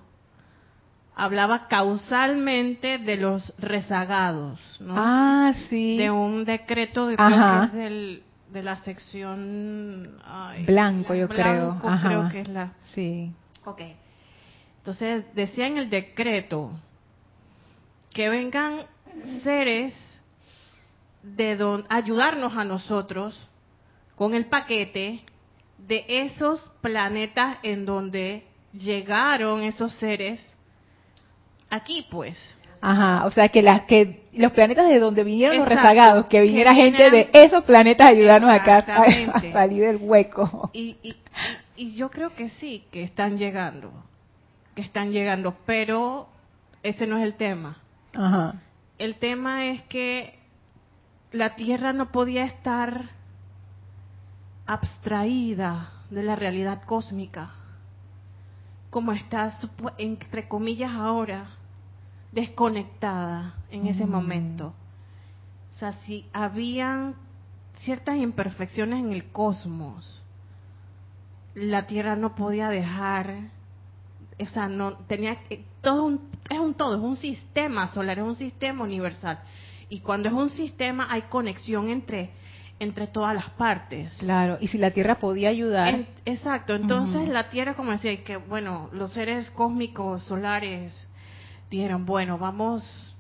hablaba 1.16 1.68
causalmente 1.68 2.98
de 2.98 3.18
los 3.18 3.54
rezagados, 3.58 4.60
¿no? 4.80 4.96
Ah, 4.98 5.54
sí. 5.70 5.98
De 5.98 6.10
un 6.10 6.44
decreto 6.44 7.08
de, 7.08 7.18
creo 7.18 7.72
que 7.72 7.88
es 7.88 8.22
de 8.52 8.64
la 8.64 8.78
sección 8.78 10.18
blanco, 10.66 11.14
yo 11.14 11.28
creo. 11.28 11.80
Ajá. 11.84 12.08
Creo 12.08 12.30
que 12.30 12.42
es 12.42 12.48
la. 12.48 12.74
Sí. 12.94 13.32
Ok. 13.66 13.82
Entonces 14.78 15.26
decía 15.34 15.68
en 15.68 15.78
el 15.78 15.90
decreto 15.90 16.72
que 18.12 18.30
vengan 18.30 18.82
seres 19.42 19.94
de 21.24 21.56
don, 21.56 21.86
ayudarnos 21.90 22.56
a 22.58 22.64
nosotros 22.64 23.50
con 24.16 24.34
el 24.34 24.46
paquete 24.46 25.22
de 25.78 26.06
esos 26.08 26.72
planetas 26.82 27.58
en 27.64 27.86
donde 27.86 28.44
llegaron 28.74 29.64
esos 29.64 29.94
seres 29.96 30.40
aquí, 31.70 32.08
pues. 32.10 32.38
Ajá, 32.82 33.26
o 33.26 33.32
sea 33.32 33.48
que 33.50 33.62
las 33.62 33.84
que 33.84 34.24
los 34.34 34.52
planetas 34.52 34.90
de 34.90 35.00
donde 35.00 35.24
vinieron 35.24 35.58
los 35.58 35.68
rezagados, 35.68 36.26
que 36.26 36.42
viniera 36.42 36.74
gente 36.74 37.10
de 37.10 37.30
esos 37.32 37.64
planetas 37.64 38.08
a 38.08 38.10
ayudarnos 38.10 38.50
acá 38.50 38.78
a, 38.78 39.42
salir 39.54 39.84
del 39.84 39.98
hueco. 40.02 40.70
Y, 40.74 40.98
y, 41.02 41.16
y, 41.78 41.96
yo 41.96 42.10
creo 42.12 42.36
que 42.36 42.50
sí, 42.50 42.84
que 42.92 43.04
están 43.04 43.38
llegando, 43.38 43.92
que 44.76 44.82
están 44.82 45.12
llegando, 45.12 45.56
pero 45.66 46.28
ese 46.82 47.08
no 47.08 47.18
es 47.18 47.24
el 47.24 47.36
tema. 47.36 47.78
Ajá. 48.14 48.56
El 48.98 49.16
tema 49.16 49.68
es 49.68 49.82
que 49.84 50.38
la 51.32 51.56
Tierra 51.56 51.94
no 51.94 52.12
podía 52.12 52.44
estar 52.46 53.10
abstraída 54.66 55.92
de 56.10 56.24
la 56.24 56.36
realidad 56.36 56.84
cósmica, 56.84 57.52
como 58.90 59.12
está 59.12 59.52
entre 59.98 60.48
comillas 60.48 60.92
ahora 60.92 61.50
desconectada 62.32 63.56
en 63.70 63.88
ese 63.88 64.06
momento. 64.06 64.74
O 65.72 65.76
sea, 65.76 65.94
si 66.04 66.26
habían 66.34 67.16
ciertas 67.78 68.18
imperfecciones 68.18 69.00
en 69.00 69.12
el 69.12 69.32
cosmos, 69.32 70.22
la 71.56 71.86
Tierra 71.86 72.16
no 72.16 72.36
podía 72.36 72.70
dejar, 72.70 73.50
o 74.40 74.46
sea, 74.48 74.68
no 74.68 74.94
tenía 75.08 75.38
todo 75.82 76.06
un, 76.06 76.30
es 76.50 76.60
un 76.60 76.74
todo, 76.74 76.96
es 76.96 77.02
un 77.02 77.16
sistema 77.16 77.88
solar, 77.90 78.20
es 78.20 78.26
un 78.26 78.36
sistema 78.36 78.84
universal. 78.84 79.40
Y 79.90 80.00
cuando 80.00 80.30
es 80.30 80.34
un 80.34 80.50
sistema 80.50 81.08
hay 81.10 81.24
conexión 81.24 81.90
entre 81.90 82.32
entre 82.84 83.08
todas 83.08 83.34
las 83.34 83.50
partes. 83.52 84.14
Claro, 84.20 84.58
y 84.62 84.68
si 84.68 84.78
la 84.78 84.92
Tierra 84.92 85.20
podía 85.20 85.50
ayudar. 85.50 86.06
exacto, 86.26 86.76
entonces 86.76 87.28
la 87.30 87.50
Tierra, 87.50 87.74
como 87.76 87.92
decía, 87.92 88.24
que 88.24 88.38
bueno, 88.38 88.90
los 88.92 89.14
seres 89.14 89.50
cósmicos 89.52 90.24
solares 90.24 91.08
dijeron, 91.70 92.06
bueno, 92.06 92.38
vamos 92.38 93.16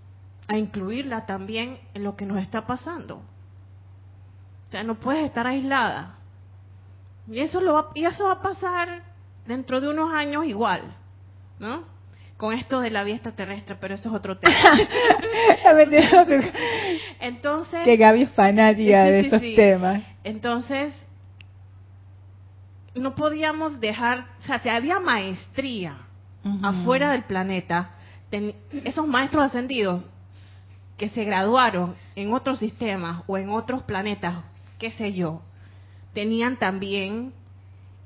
a 0.47 0.58
incluirla 0.58 1.26
también 1.26 1.80
en 1.93 2.04
lo 2.04 2.15
que 2.15 2.26
nos 2.26 2.38
está 2.38 2.67
pasando. 2.67 3.17
O 4.67 4.71
sea, 4.71 4.84
no 4.84 4.95
puedes 4.95 5.26
estar 5.26 5.47
aislada. 5.47 6.15
Y 7.28 7.39
eso, 7.39 7.62
lo 7.62 7.73
va, 7.73 7.89
y 7.93 8.06
eso 8.06 8.26
va 8.26 8.34
a 8.34 8.41
pasar 8.41 9.04
dentro 9.47 9.80
de 9.80 9.89
unos 9.89 10.13
años 10.13 10.45
igual, 10.45 10.82
¿no? 11.60 11.92
Con 12.38 12.54
esto 12.54 12.82
de 12.82 12.89
la 12.89 13.04
vía 13.04 13.15
extraterrestre, 13.15 13.76
pero 13.80 13.96
eso 13.96 14.10
es 14.10 14.15
otro 14.15 14.38
tema. 14.38 14.54
Entonces... 17.19 17.84
Que 17.84 17.96
Gaby 17.96 18.24
es 18.24 18.32
fanática 18.32 19.04
de 19.06 19.19
esos 19.22 19.41
temas. 19.56 20.04
Entonces, 20.24 20.93
no 22.96 23.15
podíamos 23.15 23.80
dejar, 23.80 24.28
o 24.39 24.41
sea, 24.41 24.60
si 24.60 24.69
había 24.69 25.00
maestría 25.00 25.98
afuera 26.62 27.12
del 27.12 27.24
planeta, 27.24 27.91
esos 28.84 29.08
maestros 29.08 29.46
ascendidos 29.46 30.04
que 30.98 31.10
se 31.10 31.24
graduaron 31.24 31.96
en 32.15 32.34
otros 32.34 32.60
sistemas 32.60 33.24
o 33.28 33.38
en 33.38 33.50
otros 33.50 33.84
planetas, 33.84 34.43
qué 34.78 34.91
sé 34.91 35.13
yo, 35.13 35.41
tenían 36.13 36.58
también 36.58 37.34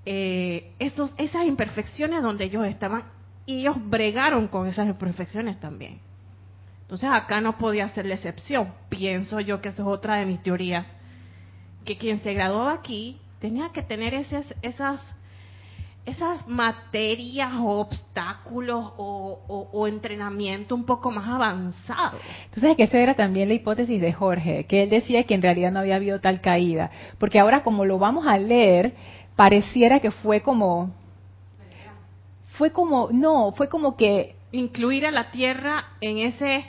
eh, 0.05 0.73
esos, 0.79 1.13
esas 1.17 1.45
imperfecciones 1.45 2.21
donde 2.21 2.45
ellos 2.45 2.65
estaban 2.65 3.03
y 3.47 3.61
ellos 3.61 3.77
bregaron 3.89 4.47
con 4.47 4.67
esas 4.67 4.87
imperfecciones 4.87 5.59
también. 5.59 5.99
Entonces 6.81 7.09
acá 7.11 7.41
no 7.41 7.57
podía 7.57 7.89
ser 7.89 8.05
la 8.05 8.13
excepción. 8.13 8.71
Pienso 8.89 9.39
yo 9.39 9.59
que 9.59 9.69
esa 9.69 9.81
es 9.81 9.87
otra 9.87 10.17
de 10.17 10.25
mis 10.25 10.43
teorías. 10.43 10.85
Que 11.83 11.97
quien 11.97 12.19
se 12.19 12.33
graduaba 12.33 12.73
aquí 12.73 13.19
tenía 13.39 13.69
que 13.69 13.81
tener 13.81 14.13
esas, 14.13 14.53
esas 14.61 15.01
esas 16.07 16.47
materias 16.47 17.51
o 17.59 17.81
obstáculos 17.81 18.93
o, 18.97 19.87
entrenamiento 19.87 20.73
un 20.73 20.85
poco 20.85 21.11
más 21.11 21.27
avanzado. 21.27 22.17
Entonces, 22.45 22.77
que 22.77 22.83
esa 22.83 22.97
era 22.97 23.13
también 23.13 23.49
la 23.49 23.55
hipótesis 23.55 23.99
de 24.01 24.13
Jorge, 24.13 24.65
que 24.65 24.83
él 24.83 24.89
decía 24.89 25.23
que 25.25 25.33
en 25.33 25.41
realidad 25.41 25.71
no 25.71 25.79
había 25.79 25.97
habido 25.97 26.21
tal 26.21 26.39
caída, 26.39 26.89
porque 27.19 27.39
ahora 27.39 27.61
como 27.61 27.83
lo 27.83 27.99
vamos 27.99 28.25
a 28.25 28.37
leer, 28.37 28.93
pareciera 29.35 29.99
que 29.99 30.11
fue 30.11 30.41
como, 30.41 30.91
fue 32.57 32.71
como, 32.71 33.09
no, 33.11 33.53
fue 33.53 33.69
como 33.69 33.95
que... 33.95 34.35
Incluir 34.51 35.05
a 35.05 35.11
la 35.11 35.31
tierra 35.31 35.85
en 36.01 36.19
ese 36.19 36.65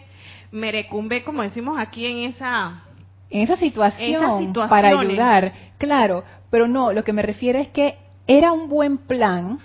merecumbe, 0.50 1.24
como 1.24 1.42
decimos 1.42 1.78
aquí, 1.78 2.06
en 2.06 2.30
esa... 2.30 2.82
En 3.30 3.42
esa 3.42 3.56
situación, 3.56 4.54
para 4.54 4.88
ayudar, 4.88 5.52
claro, 5.76 6.24
pero 6.50 6.66
no, 6.66 6.92
lo 6.94 7.04
que 7.04 7.12
me 7.12 7.20
refiero 7.20 7.58
es 7.58 7.68
que 7.68 7.98
era 8.26 8.52
un 8.52 8.70
buen 8.70 8.96
plan, 8.96 9.58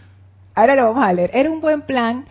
ahora 0.53 0.75
lo 0.75 0.83
vamos 0.83 1.05
a 1.05 1.13
leer, 1.13 1.31
era 1.33 1.49
un 1.49 1.61
buen 1.61 1.81
plan, 1.81 2.25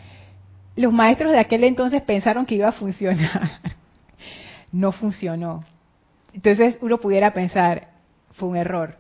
los 0.77 0.93
maestros 0.93 1.33
de 1.33 1.39
aquel 1.39 1.65
entonces 1.65 2.03
pensaron 2.03 2.45
que 2.45 2.57
iba 2.57 2.69
a 2.69 2.73
funcionar, 2.73 3.61
no 4.73 4.93
funcionó. 4.93 5.65
Entonces 6.35 6.77
uno 6.83 6.99
pudiera 6.99 7.33
pensar, 7.33 7.89
fue 8.33 8.51
un 8.51 8.57
error. 8.57 8.97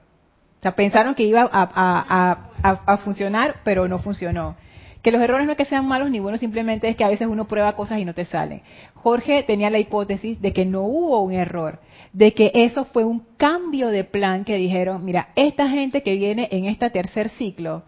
O 0.59 0.62
sea, 0.62 0.76
pensaron 0.76 1.14
que 1.14 1.24
iba 1.24 1.50
a, 1.52 2.96
funcionar, 2.98 3.57
pero 3.64 3.88
no 3.88 3.98
funcionó. 3.98 4.55
Que 5.02 5.10
los 5.10 5.20
errores 5.20 5.46
no 5.46 5.52
es 5.52 5.58
que 5.58 5.64
sean 5.64 5.86
malos 5.86 6.10
ni 6.10 6.20
buenos, 6.20 6.40
simplemente 6.40 6.88
es 6.88 6.94
que 6.94 7.02
a 7.02 7.08
veces 7.08 7.26
uno 7.26 7.48
prueba 7.48 7.74
cosas 7.74 7.98
y 7.98 8.04
no 8.04 8.14
te 8.14 8.24
salen. 8.24 8.62
Jorge 8.94 9.42
tenía 9.42 9.68
la 9.68 9.80
hipótesis 9.80 10.40
de 10.40 10.52
que 10.52 10.64
no 10.64 10.82
hubo 10.82 11.20
un 11.22 11.32
error, 11.32 11.80
de 12.12 12.32
que 12.34 12.52
eso 12.54 12.84
fue 12.84 13.04
un 13.04 13.24
cambio 13.36 13.88
de 13.88 14.04
plan 14.04 14.44
que 14.44 14.56
dijeron, 14.56 15.04
mira, 15.04 15.30
esta 15.34 15.68
gente 15.68 16.04
que 16.04 16.14
viene 16.14 16.48
en 16.52 16.66
este 16.66 16.88
tercer 16.90 17.30
ciclo 17.30 17.82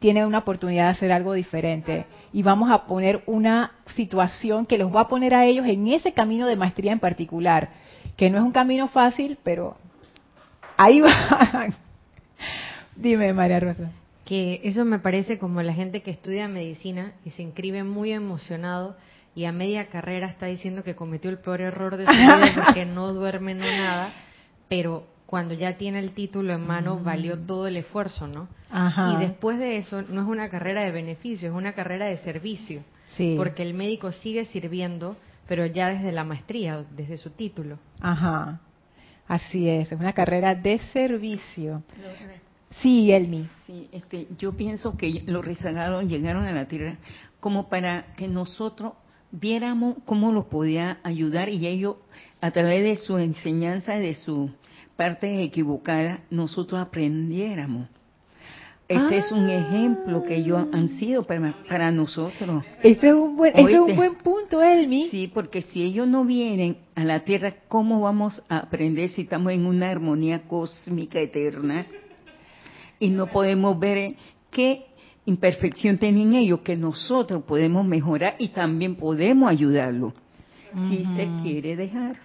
tiene 0.00 0.26
una 0.26 0.38
oportunidad 0.38 0.86
de 0.86 0.90
hacer 0.90 1.12
algo 1.12 1.32
diferente 1.32 2.06
y 2.32 2.42
vamos 2.42 2.72
a 2.72 2.86
poner 2.86 3.22
una 3.26 3.74
situación 3.94 4.66
que 4.66 4.78
los 4.78 4.92
va 4.92 5.02
a 5.02 5.08
poner 5.08 5.34
a 5.34 5.44
ellos 5.46 5.64
en 5.66 5.86
ese 5.86 6.12
camino 6.12 6.48
de 6.48 6.56
maestría 6.56 6.90
en 6.90 6.98
particular, 6.98 7.68
que 8.16 8.30
no 8.30 8.38
es 8.38 8.42
un 8.42 8.50
camino 8.50 8.88
fácil, 8.88 9.38
pero 9.44 9.76
ahí 10.76 11.00
va. 11.02 11.68
Dime, 12.96 13.32
María 13.32 13.60
Rosa 13.60 13.92
que 14.32 14.62
eso 14.64 14.86
me 14.86 14.98
parece 14.98 15.38
como 15.38 15.60
la 15.60 15.74
gente 15.74 16.00
que 16.00 16.10
estudia 16.10 16.48
medicina 16.48 17.12
y 17.22 17.30
se 17.32 17.42
inscribe 17.42 17.84
muy 17.84 18.12
emocionado 18.12 18.96
y 19.34 19.44
a 19.44 19.52
media 19.52 19.88
carrera 19.90 20.26
está 20.26 20.46
diciendo 20.46 20.82
que 20.82 20.94
cometió 20.96 21.28
el 21.30 21.36
peor 21.36 21.60
error 21.60 21.98
de 21.98 22.06
su 22.06 22.12
vida 22.12 22.50
porque 22.64 22.86
no 22.86 23.12
duerme 23.12 23.54
no 23.54 23.66
nada, 23.66 24.14
pero 24.70 25.06
cuando 25.26 25.52
ya 25.52 25.76
tiene 25.76 25.98
el 25.98 26.12
título 26.14 26.54
en 26.54 26.66
mano 26.66 26.96
Mm. 27.00 27.04
valió 27.04 27.38
todo 27.38 27.66
el 27.66 27.76
esfuerzo, 27.76 28.26
¿no? 28.26 28.48
Ajá. 28.70 29.12
Y 29.12 29.16
después 29.26 29.58
de 29.58 29.76
eso 29.76 30.00
no 30.00 30.22
es 30.22 30.26
una 30.26 30.48
carrera 30.48 30.80
de 30.80 30.92
beneficio, 30.92 31.50
es 31.50 31.54
una 31.54 31.74
carrera 31.74 32.06
de 32.06 32.16
servicio, 32.16 32.82
Sí. 33.08 33.34
porque 33.36 33.60
el 33.62 33.74
médico 33.74 34.12
sigue 34.12 34.46
sirviendo, 34.46 35.14
pero 35.46 35.66
ya 35.66 35.88
desde 35.88 36.10
la 36.10 36.24
maestría, 36.24 36.86
desde 36.96 37.18
su 37.18 37.28
título. 37.32 37.78
Ajá. 38.00 38.60
Así 39.28 39.68
es, 39.68 39.92
es 39.92 40.00
una 40.00 40.14
carrera 40.14 40.54
de 40.54 40.78
servicio. 40.94 41.82
Sí, 42.80 43.12
Elmi. 43.12 43.48
Sí, 43.66 43.88
este, 43.92 44.28
yo 44.38 44.52
pienso 44.52 44.96
que 44.96 45.22
los 45.26 45.44
rezagados 45.44 46.04
llegaron 46.04 46.44
a 46.46 46.52
la 46.52 46.66
tierra 46.66 46.96
como 47.40 47.68
para 47.68 48.14
que 48.16 48.28
nosotros 48.28 48.94
viéramos 49.30 49.96
cómo 50.04 50.32
los 50.32 50.46
podía 50.46 50.98
ayudar 51.02 51.48
y 51.48 51.66
ellos, 51.66 51.96
a 52.40 52.50
través 52.50 52.82
de 52.82 52.96
su 52.96 53.18
enseñanza 53.18 53.96
y 53.96 54.00
de 54.00 54.14
su 54.14 54.50
parte 54.96 55.42
equivocada, 55.42 56.20
nosotros 56.30 56.80
aprendiéramos. 56.80 57.88
Ese 58.88 59.16
es 59.18 59.32
un 59.32 59.48
Ah. 59.48 59.54
ejemplo 59.56 60.22
que 60.22 60.36
ellos 60.36 60.66
han 60.72 60.88
sido 60.90 61.22
para, 61.24 61.54
para 61.66 61.90
nosotros. 61.90 62.62
Ese 62.82 63.08
es 63.08 63.14
un 63.14 63.36
buen, 63.36 63.56
ese 63.58 63.72
es 63.72 63.78
un 63.78 63.96
buen 63.96 64.16
punto, 64.16 64.62
Elmi. 64.62 65.08
Sí, 65.08 65.30
porque 65.32 65.62
si 65.62 65.82
ellos 65.82 66.06
no 66.06 66.24
vienen 66.26 66.76
a 66.94 67.04
la 67.04 67.20
tierra, 67.20 67.54
¿cómo 67.68 68.00
vamos 68.02 68.42
a 68.50 68.58
aprender 68.58 69.08
si 69.08 69.22
estamos 69.22 69.52
en 69.52 69.64
una 69.64 69.90
armonía 69.90 70.42
cósmica 70.46 71.20
eterna? 71.20 71.86
Y 73.02 73.10
no 73.10 73.26
podemos 73.26 73.76
ver 73.80 73.98
eh, 73.98 74.16
qué 74.52 74.86
imperfección 75.26 75.98
tienen 75.98 76.34
ellos, 76.34 76.60
que 76.60 76.76
nosotros 76.76 77.42
podemos 77.42 77.84
mejorar 77.84 78.36
y 78.38 78.50
también 78.50 78.94
podemos 78.94 79.50
ayudarlos, 79.50 80.12
si 80.88 81.04
se 81.16 81.28
quiere 81.42 81.74
dejar. 81.74 82.16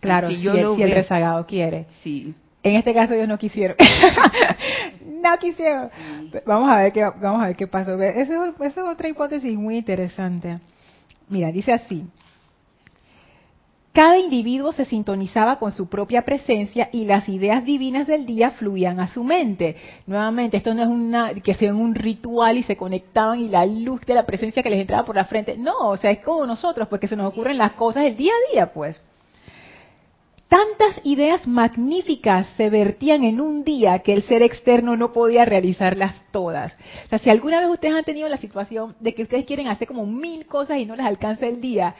Claro, 0.00 0.28
si, 0.30 0.40
yo 0.40 0.52
el, 0.52 0.62
lo 0.62 0.74
si 0.74 0.82
el 0.82 0.90
rezagado 0.90 1.44
quiere. 1.44 1.84
Sí. 2.02 2.34
En 2.62 2.76
este 2.76 2.94
caso 2.94 3.12
ellos 3.12 3.28
no 3.28 3.36
quisieron. 3.36 3.76
no 5.22 5.38
quisieron. 5.38 5.90
Vamos 6.46 6.70
a 6.70 6.78
ver 6.78 6.92
qué 6.94 7.02
vamos 7.04 7.42
a 7.42 7.48
ver 7.48 7.56
qué 7.56 7.66
pasó. 7.66 8.00
Esa 8.02 8.54
es 8.58 8.78
otra 8.78 9.06
hipótesis 9.06 9.54
muy 9.54 9.76
interesante. 9.76 10.60
Mira, 11.28 11.52
dice 11.52 11.74
así. 11.74 12.06
Cada 13.96 14.18
individuo 14.18 14.72
se 14.72 14.84
sintonizaba 14.84 15.58
con 15.58 15.72
su 15.72 15.88
propia 15.88 16.20
presencia 16.20 16.90
y 16.92 17.06
las 17.06 17.30
ideas 17.30 17.64
divinas 17.64 18.06
del 18.06 18.26
día 18.26 18.50
fluían 18.50 19.00
a 19.00 19.08
su 19.08 19.24
mente. 19.24 19.74
Nuevamente, 20.06 20.58
esto 20.58 20.74
no 20.74 20.82
es 20.82 20.88
una 20.88 21.32
que 21.32 21.54
sea 21.54 21.74
un 21.74 21.94
ritual 21.94 22.58
y 22.58 22.62
se 22.62 22.76
conectaban 22.76 23.40
y 23.40 23.48
la 23.48 23.64
luz 23.64 24.02
de 24.02 24.12
la 24.12 24.26
presencia 24.26 24.62
que 24.62 24.68
les 24.68 24.82
entraba 24.82 25.06
por 25.06 25.16
la 25.16 25.24
frente. 25.24 25.56
No, 25.56 25.78
o 25.88 25.96
sea, 25.96 26.10
es 26.10 26.18
como 26.18 26.44
nosotros, 26.44 26.88
pues 26.88 27.00
que 27.00 27.08
se 27.08 27.16
nos 27.16 27.32
ocurren 27.32 27.56
las 27.56 27.72
cosas 27.72 28.04
el 28.04 28.18
día 28.18 28.32
a 28.34 28.52
día, 28.52 28.74
pues. 28.74 29.00
Tantas 30.46 31.00
ideas 31.02 31.46
magníficas 31.46 32.48
se 32.58 32.68
vertían 32.68 33.24
en 33.24 33.40
un 33.40 33.64
día 33.64 34.00
que 34.00 34.12
el 34.12 34.24
ser 34.24 34.42
externo 34.42 34.98
no 34.98 35.14
podía 35.14 35.46
realizarlas 35.46 36.16
todas. 36.32 36.76
O 37.06 37.08
sea, 37.08 37.18
si 37.18 37.30
alguna 37.30 37.60
vez 37.60 37.70
ustedes 37.70 37.94
han 37.94 38.04
tenido 38.04 38.28
la 38.28 38.36
situación 38.36 38.94
de 39.00 39.14
que 39.14 39.22
ustedes 39.22 39.46
quieren 39.46 39.68
hacer 39.68 39.88
como 39.88 40.04
mil 40.04 40.44
cosas 40.44 40.76
y 40.76 40.84
no 40.84 40.96
les 40.96 41.06
alcanza 41.06 41.46
el 41.46 41.62
día, 41.62 41.94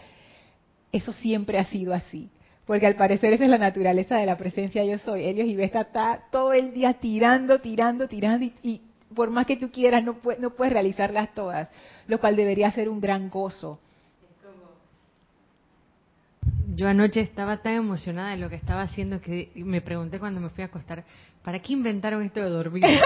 eso 0.96 1.12
siempre 1.12 1.58
ha 1.58 1.64
sido 1.64 1.94
así. 1.94 2.30
Porque 2.66 2.86
al 2.86 2.96
parecer 2.96 3.32
esa 3.32 3.44
es 3.44 3.50
la 3.50 3.58
naturaleza 3.58 4.16
de 4.16 4.26
la 4.26 4.36
presencia 4.36 4.84
yo 4.84 4.98
soy. 4.98 5.24
Helios 5.24 5.46
y 5.46 5.54
Vesta 5.54 5.82
está 5.82 6.24
todo 6.32 6.52
el 6.52 6.72
día 6.72 6.94
tirando, 6.94 7.60
tirando, 7.60 8.08
tirando 8.08 8.44
y, 8.44 8.52
y 8.62 8.80
por 9.14 9.30
más 9.30 9.46
que 9.46 9.56
tú 9.56 9.70
quieras 9.70 10.02
no, 10.02 10.14
puedes, 10.14 10.40
no 10.40 10.50
puedes 10.50 10.72
realizarlas 10.72 11.32
todas, 11.34 11.70
lo 12.08 12.18
cual 12.18 12.34
debería 12.34 12.70
ser 12.72 12.88
un 12.88 13.00
gran 13.00 13.30
gozo. 13.30 13.78
Yo 16.74 16.88
anoche 16.88 17.20
estaba 17.20 17.58
tan 17.58 17.74
emocionada 17.74 18.30
de 18.30 18.36
lo 18.36 18.50
que 18.50 18.56
estaba 18.56 18.82
haciendo 18.82 19.20
que 19.20 19.50
me 19.54 19.80
pregunté 19.80 20.18
cuando 20.18 20.40
me 20.40 20.50
fui 20.50 20.62
a 20.62 20.66
acostar, 20.66 21.04
¿para 21.42 21.60
qué 21.60 21.72
inventaron 21.72 22.22
esto 22.22 22.40
de 22.40 22.50
dormir? 22.50 22.84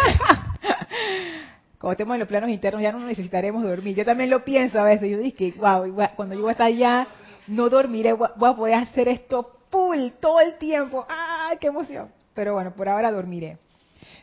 Cuando 1.80 1.92
estemos 1.92 2.14
en 2.14 2.20
los 2.20 2.28
planos 2.28 2.50
internos 2.50 2.82
ya 2.82 2.92
no 2.92 2.98
necesitaremos 3.06 3.62
dormir. 3.62 3.96
Yo 3.96 4.04
también 4.04 4.28
lo 4.28 4.44
pienso 4.44 4.78
a 4.78 4.84
veces. 4.84 5.10
Yo 5.10 5.16
dije, 5.16 5.54
wow, 5.56 5.90
cuando 6.14 6.34
yo 6.34 6.42
voy 6.42 6.50
a 6.50 6.52
estar 6.52 6.66
allá, 6.66 7.08
no 7.46 7.68
dormiré, 7.68 8.12
voy 8.12 8.28
a 8.40 8.54
poder 8.54 8.74
hacer 8.74 9.08
esto 9.08 9.58
full 9.70 10.10
todo 10.20 10.40
el 10.40 10.58
tiempo. 10.58 11.06
¡Ah, 11.08 11.52
qué 11.60 11.68
emoción! 11.68 12.08
Pero 12.34 12.54
bueno, 12.54 12.72
por 12.74 12.88
ahora 12.88 13.10
dormiré. 13.10 13.58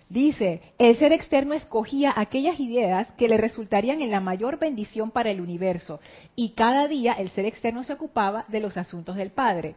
Dice, 0.10 0.62
el 0.78 0.96
ser 0.96 1.12
externo 1.12 1.54
escogía 1.54 2.14
aquellas 2.16 2.60
ideas 2.62 3.12
que 3.18 3.28
le 3.28 3.36
resultarían 3.36 4.02
en 4.02 4.12
la 4.12 4.22
mayor 4.22 4.58
bendición 4.58 5.12
para 5.12 5.32
el 5.32 5.42
universo 5.42 6.00
y 6.34 6.52
cada 6.52 6.88
día 6.88 7.14
el 7.14 7.30
ser 7.32 7.46
externo 7.46 7.84
se 7.84 7.94
ocupaba 7.94 8.46
de 8.48 8.62
los 8.62 8.78
asuntos 8.78 9.18
del 9.18 9.32
Padre. 9.32 9.76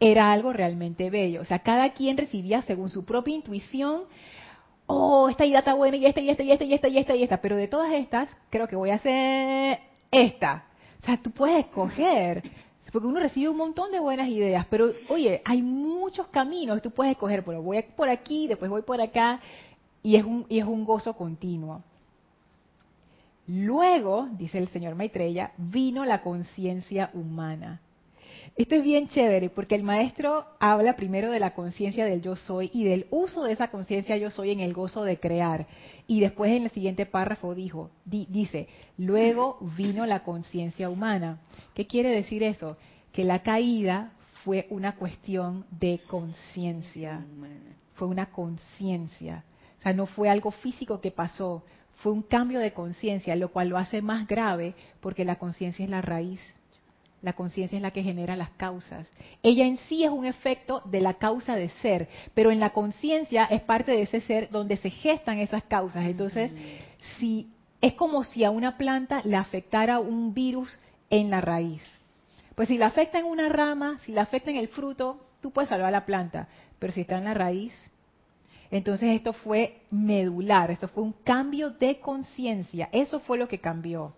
Era 0.00 0.32
algo 0.32 0.52
realmente 0.52 1.08
bello. 1.08 1.40
O 1.40 1.44
sea, 1.46 1.60
cada 1.60 1.94
quien 1.94 2.18
recibía 2.18 2.60
según 2.60 2.90
su 2.90 3.06
propia 3.06 3.36
intuición, 3.36 4.02
oh, 4.86 5.30
esta 5.30 5.46
idea 5.46 5.60
está 5.60 5.72
buena 5.72 5.96
y 5.96 6.04
esta 6.04 6.20
y 6.20 6.28
esta 6.28 6.42
y 6.42 6.52
esta 6.52 6.64
y 6.64 6.74
esta 6.74 6.88
y 6.88 6.98
esta 6.98 7.16
y 7.16 7.22
esta, 7.22 7.40
pero 7.40 7.56
de 7.56 7.68
todas 7.68 7.90
estas 7.92 8.36
creo 8.50 8.68
que 8.68 8.76
voy 8.76 8.90
a 8.90 8.96
hacer 8.96 9.78
esta. 10.10 10.66
O 11.02 11.06
sea, 11.06 11.16
tú 11.16 11.30
puedes 11.30 11.64
escoger 11.64 12.42
porque 12.94 13.08
uno 13.08 13.18
recibe 13.18 13.48
un 13.48 13.56
montón 13.56 13.90
de 13.90 13.98
buenas 13.98 14.28
ideas, 14.28 14.66
pero 14.70 14.92
oye, 15.08 15.42
hay 15.44 15.62
muchos 15.62 16.28
caminos, 16.28 16.80
tú 16.80 16.92
puedes 16.92 17.10
escoger, 17.10 17.44
pero 17.44 17.60
voy 17.60 17.82
por 17.96 18.08
aquí, 18.08 18.46
después 18.46 18.70
voy 18.70 18.82
por 18.82 19.00
acá, 19.00 19.40
y 20.00 20.14
es 20.14 20.22
un, 20.22 20.46
y 20.48 20.60
es 20.60 20.64
un 20.64 20.84
gozo 20.84 21.12
continuo. 21.14 21.82
Luego, 23.48 24.28
dice 24.38 24.58
el 24.58 24.68
señor 24.68 24.94
Maitreya, 24.94 25.54
vino 25.56 26.04
la 26.04 26.22
conciencia 26.22 27.10
humana. 27.14 27.80
Esto 28.56 28.76
es 28.76 28.84
bien 28.84 29.08
chévere 29.08 29.50
porque 29.50 29.74
el 29.74 29.82
maestro 29.82 30.46
habla 30.60 30.94
primero 30.94 31.32
de 31.32 31.40
la 31.40 31.54
conciencia 31.54 32.04
del 32.04 32.22
yo 32.22 32.36
soy 32.36 32.70
y 32.72 32.84
del 32.84 33.08
uso 33.10 33.42
de 33.42 33.52
esa 33.52 33.68
conciencia 33.68 34.16
yo 34.16 34.30
soy 34.30 34.52
en 34.52 34.60
el 34.60 34.72
gozo 34.72 35.02
de 35.02 35.18
crear. 35.18 35.66
Y 36.06 36.20
después 36.20 36.52
en 36.52 36.62
el 36.62 36.70
siguiente 36.70 37.04
párrafo 37.04 37.56
dijo, 37.56 37.90
di, 38.04 38.28
dice, 38.30 38.68
luego 38.96 39.58
vino 39.76 40.06
la 40.06 40.22
conciencia 40.22 40.88
humana. 40.88 41.40
¿Qué 41.74 41.88
quiere 41.88 42.10
decir 42.10 42.44
eso? 42.44 42.76
Que 43.12 43.24
la 43.24 43.42
caída 43.42 44.12
fue 44.44 44.68
una 44.70 44.94
cuestión 44.94 45.66
de 45.72 46.02
conciencia, 46.06 47.26
fue 47.94 48.06
una 48.06 48.26
conciencia. 48.26 49.44
O 49.80 49.82
sea, 49.82 49.94
no 49.94 50.06
fue 50.06 50.28
algo 50.28 50.52
físico 50.52 51.00
que 51.00 51.10
pasó, 51.10 51.64
fue 51.96 52.12
un 52.12 52.22
cambio 52.22 52.60
de 52.60 52.72
conciencia, 52.72 53.34
lo 53.34 53.50
cual 53.50 53.68
lo 53.68 53.78
hace 53.78 54.00
más 54.00 54.28
grave 54.28 54.76
porque 55.00 55.24
la 55.24 55.40
conciencia 55.40 55.84
es 55.84 55.90
la 55.90 56.02
raíz. 56.02 56.40
La 57.24 57.32
conciencia 57.32 57.76
es 57.76 57.82
la 57.82 57.90
que 57.90 58.02
genera 58.02 58.36
las 58.36 58.50
causas. 58.50 59.06
Ella 59.42 59.64
en 59.64 59.78
sí 59.88 60.04
es 60.04 60.10
un 60.10 60.26
efecto 60.26 60.82
de 60.84 61.00
la 61.00 61.14
causa 61.14 61.56
de 61.56 61.70
ser, 61.80 62.06
pero 62.34 62.50
en 62.50 62.60
la 62.60 62.74
conciencia 62.74 63.46
es 63.46 63.62
parte 63.62 63.92
de 63.92 64.02
ese 64.02 64.20
ser 64.20 64.50
donde 64.50 64.76
se 64.76 64.90
gestan 64.90 65.38
esas 65.38 65.64
causas. 65.64 66.04
Entonces, 66.04 66.52
si 67.18 67.48
es 67.80 67.94
como 67.94 68.24
si 68.24 68.44
a 68.44 68.50
una 68.50 68.76
planta 68.76 69.22
le 69.24 69.36
afectara 69.36 70.00
un 70.00 70.34
virus 70.34 70.78
en 71.08 71.30
la 71.30 71.40
raíz. 71.40 71.80
Pues 72.54 72.68
si 72.68 72.76
la 72.76 72.88
afecta 72.88 73.18
en 73.18 73.24
una 73.24 73.48
rama, 73.48 73.98
si 74.04 74.12
la 74.12 74.20
afecta 74.20 74.50
en 74.50 74.58
el 74.58 74.68
fruto, 74.68 75.18
tú 75.40 75.50
puedes 75.50 75.70
salvar 75.70 75.92
la 75.92 76.04
planta, 76.04 76.48
pero 76.78 76.92
si 76.92 77.00
está 77.00 77.16
en 77.16 77.24
la 77.24 77.32
raíz, 77.32 77.72
entonces 78.70 79.14
esto 79.14 79.32
fue 79.32 79.80
medular, 79.90 80.70
esto 80.70 80.88
fue 80.88 81.02
un 81.02 81.14
cambio 81.24 81.70
de 81.70 82.00
conciencia, 82.00 82.90
eso 82.92 83.18
fue 83.20 83.38
lo 83.38 83.48
que 83.48 83.60
cambió. 83.60 84.12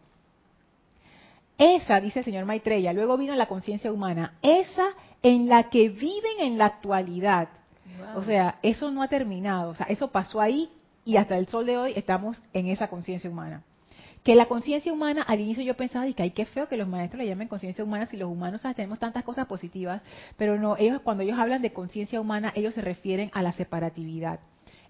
Esa, 1.58 2.00
dice 2.00 2.18
el 2.18 2.24
señor 2.24 2.44
Maitreya, 2.44 2.92
luego 2.92 3.16
vino 3.16 3.34
la 3.34 3.46
conciencia 3.46 3.90
humana, 3.92 4.34
esa 4.42 4.88
en 5.22 5.48
la 5.48 5.70
que 5.70 5.88
viven 5.88 6.40
en 6.40 6.58
la 6.58 6.66
actualidad. 6.66 7.48
Wow. 7.98 8.18
O 8.18 8.22
sea, 8.22 8.58
eso 8.62 8.90
no 8.90 9.02
ha 9.02 9.08
terminado, 9.08 9.70
o 9.70 9.74
sea, 9.74 9.86
eso 9.86 10.08
pasó 10.08 10.40
ahí 10.40 10.70
y 11.04 11.16
hasta 11.16 11.38
el 11.38 11.48
sol 11.48 11.64
de 11.66 11.78
hoy 11.78 11.92
estamos 11.96 12.42
en 12.52 12.66
esa 12.66 12.88
conciencia 12.88 13.30
humana. 13.30 13.62
Que 14.22 14.34
la 14.34 14.46
conciencia 14.46 14.92
humana, 14.92 15.22
al 15.22 15.40
inicio 15.40 15.62
yo 15.62 15.76
pensaba, 15.76 16.06
y 16.08 16.12
que 16.12 16.24
ay, 16.24 16.32
qué 16.32 16.46
feo 16.46 16.68
que 16.68 16.76
los 16.76 16.88
maestros 16.88 17.22
le 17.22 17.28
llamen 17.28 17.46
conciencia 17.46 17.84
humana 17.84 18.06
si 18.06 18.16
los 18.16 18.28
humanos 18.28 18.60
¿sabes? 18.60 18.76
tenemos 18.76 18.98
tantas 18.98 19.22
cosas 19.22 19.46
positivas, 19.46 20.02
pero 20.36 20.58
no, 20.58 20.76
ellos 20.76 21.00
cuando 21.02 21.22
ellos 21.22 21.38
hablan 21.38 21.62
de 21.62 21.72
conciencia 21.72 22.20
humana, 22.20 22.52
ellos 22.56 22.74
se 22.74 22.80
refieren 22.80 23.30
a 23.32 23.42
la 23.42 23.52
separatividad. 23.52 24.40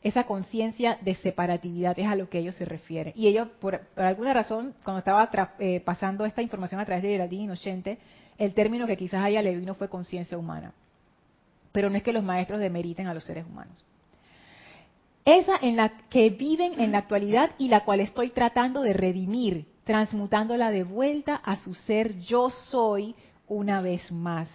Esa 0.07 0.23
conciencia 0.23 0.99
de 1.01 1.17
separatividad 1.17 1.99
es 1.99 2.07
a 2.07 2.15
lo 2.15 2.31
que 2.31 2.39
ellos 2.39 2.55
se 2.55 2.65
refieren. 2.65 3.13
Y 3.17 3.27
ellos, 3.27 3.49
por, 3.59 3.89
alguna 3.97 4.33
razón, 4.33 4.73
cuando 4.85 5.01
estaba 5.01 5.29
eh, 5.59 5.81
pasando 5.81 6.25
esta 6.25 6.43
información 6.43 6.81
a 6.81 6.85
través 6.85 7.03
de 7.03 7.09
Geraldine 7.09 7.43
Inocente, 7.43 7.99
el 8.39 8.55
término 8.55 8.87
que 8.87 8.97
quizás 8.97 9.25
a 9.25 9.29
ella 9.29 9.43
le 9.43 9.57
vino 9.57 9.75
fue 9.75 9.89
conciencia 9.89 10.39
humana. 10.39 10.73
Pero 11.73 11.91
no 11.91 11.97
es 11.97 12.05
que 12.05 12.13
los 12.13 12.23
maestros 12.23 12.61
demeriten 12.61 13.09
a 13.09 13.15
los 13.15 13.25
seres 13.25 13.47
humanos. 13.47 13.85
Esa 15.25 15.57
en 15.61 15.75
la 15.75 15.89
que 16.09 16.31
viven 16.31 16.81
en 16.81 16.93
la 16.93 16.99
actualidad 16.99 17.51
y 17.59 17.67
la 17.67 17.85
cual 17.85 17.99
estoy 17.99 18.31
tratando 18.31 18.83
de 18.83 18.93
redimir, 18.93 19.67
transmutándola 19.83 20.71
de 20.71 20.85
vuelta 20.85 21.35
a 21.35 21.57
su 21.57 21.75
ser 21.75 22.17
yo 22.21 22.51
soy 22.51 23.17
una 23.49 23.81
vez 23.81 24.13
más. 24.13 24.49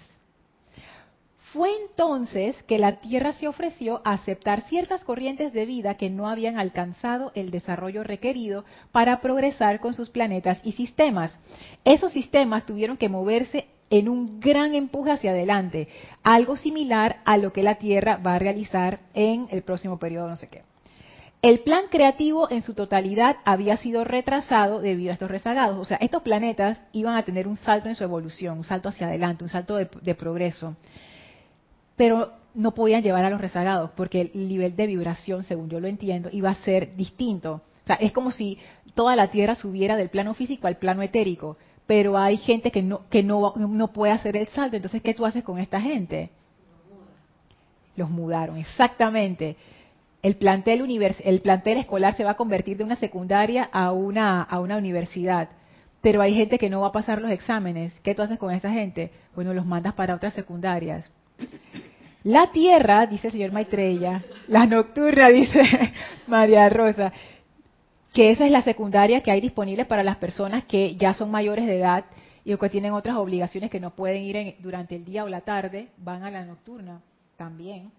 Fue 1.54 1.70
entonces 1.82 2.56
que 2.64 2.80
la 2.80 3.02
Tierra 3.02 3.34
se 3.34 3.50
ofreció 3.50 4.02
a 4.06 4.14
aceptar 4.14 4.62
ciertas 4.70 5.04
corrientes 5.04 5.52
de 5.52 5.66
vida 5.66 5.96
que 5.96 6.10
no 6.10 6.30
habían 6.30 6.58
alcanzado 6.58 7.34
el 7.36 7.52
desarrollo 7.52 8.06
requerido 8.06 8.64
para 8.94 9.20
progresar 9.20 9.82
con 9.82 9.94
sus 9.94 10.10
planetas 10.10 10.62
y 10.64 10.72
sistemas. 10.72 11.38
Esos 11.84 12.14
sistemas 12.14 12.66
tuvieron 12.66 12.96
que 12.96 13.10
moverse 13.10 13.66
en 13.90 14.08
un 14.08 14.40
gran 14.40 14.76
empuje 14.76 15.12
hacia 15.12 15.32
adelante, 15.32 15.90
algo 16.24 16.56
similar 16.56 17.18
a 17.26 17.36
lo 17.36 17.52
que 17.52 17.64
la 17.64 17.76
Tierra 17.76 18.16
va 18.16 18.36
a 18.36 18.40
realizar 18.40 19.00
en 19.14 19.48
el 19.52 19.64
próximo 19.64 20.00
periodo, 20.00 20.30
no 20.30 20.38
sé 20.38 20.48
qué. 20.48 20.62
El 21.42 21.60
plan 21.60 21.86
creativo 21.92 22.50
en 22.50 22.62
su 22.62 22.76
totalidad 22.76 23.36
había 23.44 23.76
sido 23.76 24.06
retrasado 24.06 24.80
debido 24.80 25.10
a 25.10 25.14
estos 25.16 25.30
rezagados. 25.30 25.78
O 25.78 25.84
sea, 25.84 25.98
estos 25.98 26.22
planetas 26.22 26.80
iban 26.94 27.18
a 27.18 27.24
tener 27.24 27.46
un 27.46 27.58
salto 27.58 27.90
en 27.90 27.96
su 27.96 28.06
evolución, 28.06 28.60
un 28.60 28.64
salto 28.64 28.88
hacia 28.88 29.08
adelante, 29.08 29.44
un 29.44 29.50
salto 29.50 29.76
de, 29.76 29.90
de 30.02 30.16
progreso 30.16 30.78
pero 32.02 32.32
no 32.56 32.74
podían 32.74 33.04
llevar 33.04 33.26
a 33.26 33.30
los 33.30 33.40
rezagados 33.40 33.92
porque 33.96 34.32
el 34.34 34.50
nivel 34.50 34.76
de 34.76 34.88
vibración, 34.88 35.44
según 35.44 35.70
yo 35.70 35.80
lo 35.80 35.88
entiendo, 35.88 36.30
iba 36.32 36.50
a 36.50 36.56
ser 36.56 36.96
distinto. 36.96 37.62
O 37.84 37.86
sea, 37.86 37.96
es 37.98 38.12
como 38.12 38.32
si 38.32 38.58
toda 38.96 39.16
la 39.16 39.30
Tierra 39.30 39.54
subiera 39.54 39.96
del 39.96 40.10
plano 40.10 40.34
físico 40.34 40.66
al 40.66 40.78
plano 40.78 41.04
etérico, 41.04 41.58
pero 41.86 42.18
hay 42.18 42.38
gente 42.38 42.72
que 42.72 42.82
no 42.82 43.08
que 43.12 43.22
no, 43.22 43.54
no 43.56 43.94
puede 43.94 44.14
hacer 44.14 44.36
el 44.36 44.48
salto. 44.48 44.78
Entonces, 44.78 45.04
¿qué 45.04 45.14
tú 45.14 45.28
haces 45.28 45.44
con 45.44 45.60
esta 45.60 45.80
gente? 45.80 46.32
Los 47.96 48.10
mudaron, 48.10 48.58
exactamente. 48.58 49.56
El 50.24 50.38
plantel, 50.38 50.82
univers, 50.82 51.18
el 51.24 51.40
plantel 51.42 51.78
escolar 51.78 52.18
se 52.18 52.24
va 52.24 52.32
a 52.32 52.36
convertir 52.36 52.78
de 52.78 52.84
una 52.84 52.96
secundaria 52.96 53.70
a 53.72 53.92
una, 53.92 54.42
a 54.42 54.60
una 54.60 54.78
universidad. 54.78 55.50
Pero 56.02 56.20
hay 56.24 56.34
gente 56.34 56.58
que 56.58 56.72
no 56.72 56.82
va 56.82 56.88
a 56.88 56.92
pasar 56.92 57.22
los 57.22 57.30
exámenes. 57.30 57.94
¿Qué 58.00 58.16
tú 58.16 58.24
haces 58.24 58.40
con 58.40 58.50
esta 58.50 58.72
gente? 58.72 59.12
Bueno, 59.36 59.54
los 59.54 59.68
mandas 59.68 59.94
para 59.94 60.16
otras 60.16 60.34
secundarias. 60.34 61.12
La 62.23 62.51
tierra, 62.51 63.07
dice 63.07 63.27
el 63.27 63.34
señor 63.34 63.51
Maitreya, 63.51 64.23
la 64.47 64.67
nocturna, 64.67 65.29
dice 65.29 65.63
María 66.27 66.69
Rosa, 66.69 67.12
que 68.13 68.31
esa 68.31 68.45
es 68.45 68.51
la 68.51 68.62
secundaria 68.62 69.21
que 69.21 69.31
hay 69.31 69.41
disponible 69.41 69.86
para 69.86 70.03
las 70.03 70.17
personas 70.17 70.65
que 70.65 70.95
ya 70.95 71.13
son 71.15 71.31
mayores 71.31 71.65
de 71.65 71.79
edad 71.79 72.05
y 72.43 72.55
que 72.55 72.69
tienen 72.69 72.93
otras 72.93 73.15
obligaciones 73.17 73.71
que 73.71 73.79
no 73.79 73.95
pueden 73.95 74.23
ir 74.23 74.55
durante 74.60 74.95
el 74.95 75.05
día 75.05 75.23
o 75.23 75.29
la 75.29 75.41
tarde, 75.41 75.89
van 75.97 76.23
a 76.23 76.31
la 76.31 76.45
nocturna 76.45 77.01
también. 77.38 77.91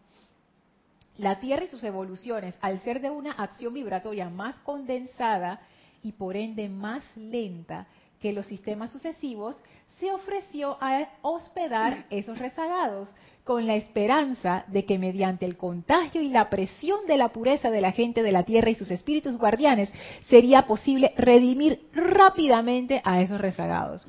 La 1.19 1.41
Tierra 1.41 1.65
y 1.65 1.69
sus 1.69 1.83
evoluciones, 1.83 2.55
al 2.61 2.81
ser 2.81 3.01
de 3.01 3.11
una 3.11 3.33
acción 3.33 3.75
vibratoria 3.75 4.31
más 4.31 4.59
condensada 4.61 5.61
y 6.03 6.13
por 6.13 6.37
ende 6.37 6.69
más 6.69 7.05
lenta 7.17 7.87
que 8.21 8.33
los 8.33 8.47
sistemas 8.47 8.93
sucesivos, 8.93 9.57
se 9.99 10.11
ofreció 10.13 10.79
a 10.81 11.09
hospedar 11.23 12.07
esos 12.11 12.39
rezagados 12.39 13.13
con 13.45 13.67
la 13.67 13.75
esperanza 13.75 14.65
de 14.69 14.85
que 14.85 14.99
mediante 14.99 15.45
el 15.45 15.57
contagio 15.57 16.23
y 16.23 16.29
la 16.29 16.49
presión 16.49 17.05
de 17.07 17.17
la 17.17 17.31
pureza 17.31 17.71
de 17.71 17.81
la 17.81 17.91
gente 17.91 18.23
de 18.23 18.31
la 18.31 18.45
tierra 18.45 18.71
y 18.71 18.77
sus 18.77 18.91
espíritus 18.91 19.37
guardianes 19.37 19.93
sería 20.29 20.67
posible 20.67 21.13
redimir 21.17 21.89
rápidamente 21.93 23.01
a 23.05 23.21
esos 23.21 23.41
rezagados. 23.41 24.07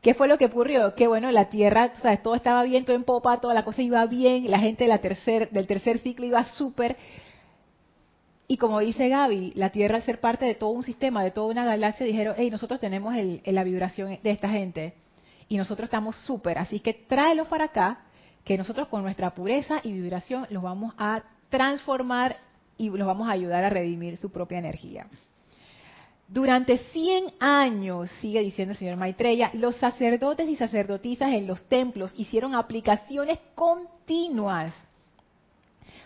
¿Qué 0.00 0.14
fue 0.14 0.26
lo 0.26 0.38
que 0.38 0.46
ocurrió? 0.46 0.94
Que 0.94 1.06
bueno, 1.06 1.30
la 1.30 1.50
tierra, 1.50 1.92
todo 2.22 2.34
estaba 2.34 2.62
bien, 2.64 2.84
todo 2.84 2.96
en 2.96 3.04
popa, 3.04 3.40
toda 3.40 3.54
la 3.54 3.64
cosa 3.64 3.82
iba 3.82 4.04
bien, 4.06 4.50
la 4.50 4.58
gente 4.58 4.88
del 4.88 5.66
tercer 5.66 5.98
ciclo 5.98 6.26
iba 6.26 6.42
súper. 6.44 6.96
Y 8.48 8.56
como 8.56 8.80
dice 8.80 9.08
Gaby, 9.08 9.52
la 9.54 9.70
Tierra 9.70 9.96
al 9.96 10.02
ser 10.02 10.20
parte 10.20 10.44
de 10.44 10.54
todo 10.54 10.70
un 10.70 10.82
sistema, 10.82 11.22
de 11.22 11.30
toda 11.30 11.46
una 11.46 11.64
galaxia, 11.64 12.04
dijeron, 12.04 12.34
hey, 12.36 12.50
nosotros 12.50 12.80
tenemos 12.80 13.14
la 13.44 13.64
vibración 13.64 14.18
de 14.22 14.30
esta 14.30 14.48
gente 14.48 14.94
y 15.48 15.56
nosotros 15.56 15.86
estamos 15.86 16.16
súper, 16.16 16.58
así 16.58 16.80
que 16.80 16.92
tráelos 16.92 17.46
para 17.46 17.66
acá 17.66 18.00
que 18.44 18.58
nosotros 18.58 18.88
con 18.88 19.02
nuestra 19.02 19.34
pureza 19.34 19.80
y 19.82 19.92
vibración 19.92 20.46
los 20.50 20.62
vamos 20.62 20.94
a 20.98 21.22
transformar 21.48 22.36
y 22.76 22.90
los 22.90 23.06
vamos 23.06 23.28
a 23.28 23.32
ayudar 23.32 23.64
a 23.64 23.70
redimir 23.70 24.16
su 24.18 24.30
propia 24.30 24.58
energía. 24.58 25.06
Durante 26.28 26.78
100 26.78 27.34
años, 27.40 28.10
sigue 28.20 28.40
diciendo 28.40 28.72
el 28.72 28.78
señor 28.78 28.96
Maitreya, 28.96 29.50
los 29.52 29.76
sacerdotes 29.76 30.48
y 30.48 30.56
sacerdotisas 30.56 31.30
en 31.32 31.46
los 31.46 31.62
templos 31.68 32.14
hicieron 32.16 32.54
aplicaciones 32.54 33.38
continuas 33.54 34.72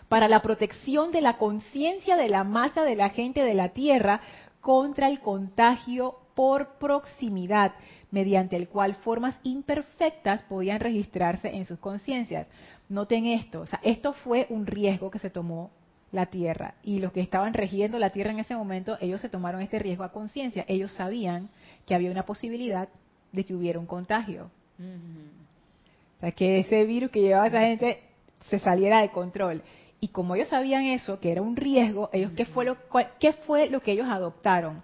para 0.09 0.29
la 0.29 0.43
protección 0.43 1.13
de 1.13 1.21
la 1.21 1.39
conciencia 1.39 2.17
de 2.17 2.29
la 2.29 2.45
masa 2.45 2.83
de 2.83 2.97
la 2.97 3.11
gente 3.11 3.43
de 3.43 3.55
la 3.55 3.69
tierra 3.69 4.21
contra 4.61 5.09
el 5.09 5.21
contagio 5.21 6.17
por 6.35 6.79
proximidad, 6.79 7.73
mediante 8.11 8.57
el 8.57 8.69
cual 8.69 8.95
formas 8.97 9.37
imperfectas 9.43 10.43
podían 10.45 10.81
registrarse 10.81 11.49
en 11.49 11.65
sus 11.65 11.79
conciencias. 11.79 12.47
Noten 12.89 13.27
esto, 13.27 13.63
o 13.63 13.67
sea, 13.67 13.81
esto 13.83 14.13
fue 14.13 14.47
un 14.49 14.67
riesgo 14.67 15.11
que 15.11 15.19
se 15.19 15.31
tomó 15.31 15.71
la 16.13 16.27
Tierra 16.27 16.75
y 16.83 17.01
los 17.01 17.13
que 17.13 17.21
estaban 17.21 17.53
regiendo 17.53 17.99
la 17.99 18.11
Tierra 18.11 18.31
en 18.31 18.39
ese 18.39 18.55
momento, 18.55 18.97
ellos 19.01 19.21
se 19.21 19.29
tomaron 19.29 19.61
este 19.61 19.79
riesgo 19.79 20.05
a 20.05 20.13
conciencia, 20.13 20.65
ellos 20.69 20.93
sabían 20.93 21.49
que 21.85 21.95
había 21.95 22.11
una 22.11 22.25
posibilidad 22.25 22.89
de 23.33 23.45
que 23.45 23.55
hubiera 23.55 23.79
un 23.79 23.87
contagio. 23.87 24.51
O 24.79 26.21
sea, 26.21 26.33
que 26.33 26.61
ese 26.61 26.85
virus 26.85 27.11
que 27.11 27.21
llevaba 27.21 27.45
a 27.45 27.49
esa 27.49 27.61
gente 27.61 28.01
se 28.49 28.59
saliera 28.59 29.01
de 29.01 29.11
control. 29.11 29.63
Y 30.01 30.09
como 30.09 30.35
ellos 30.35 30.49
sabían 30.49 30.85
eso, 30.85 31.21
que 31.21 31.33
era 31.33 31.43
un 31.43 31.57
riesgo, 31.57 32.11
ellos 32.13 32.33
¿qué 32.37 32.45
fue 32.45 32.65
lo, 32.65 32.77
qué 33.19 33.33
fue 33.33 33.69
lo 33.69 33.81
que 33.81 33.93
ellos 33.93 34.07
adoptaron? 34.09 34.83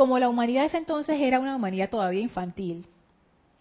Como 0.00 0.18
la 0.18 0.30
humanidad 0.30 0.62
de 0.62 0.68
ese 0.68 0.78
entonces 0.78 1.20
era 1.20 1.38
una 1.38 1.54
humanidad 1.54 1.90
todavía 1.90 2.22
infantil, 2.22 2.86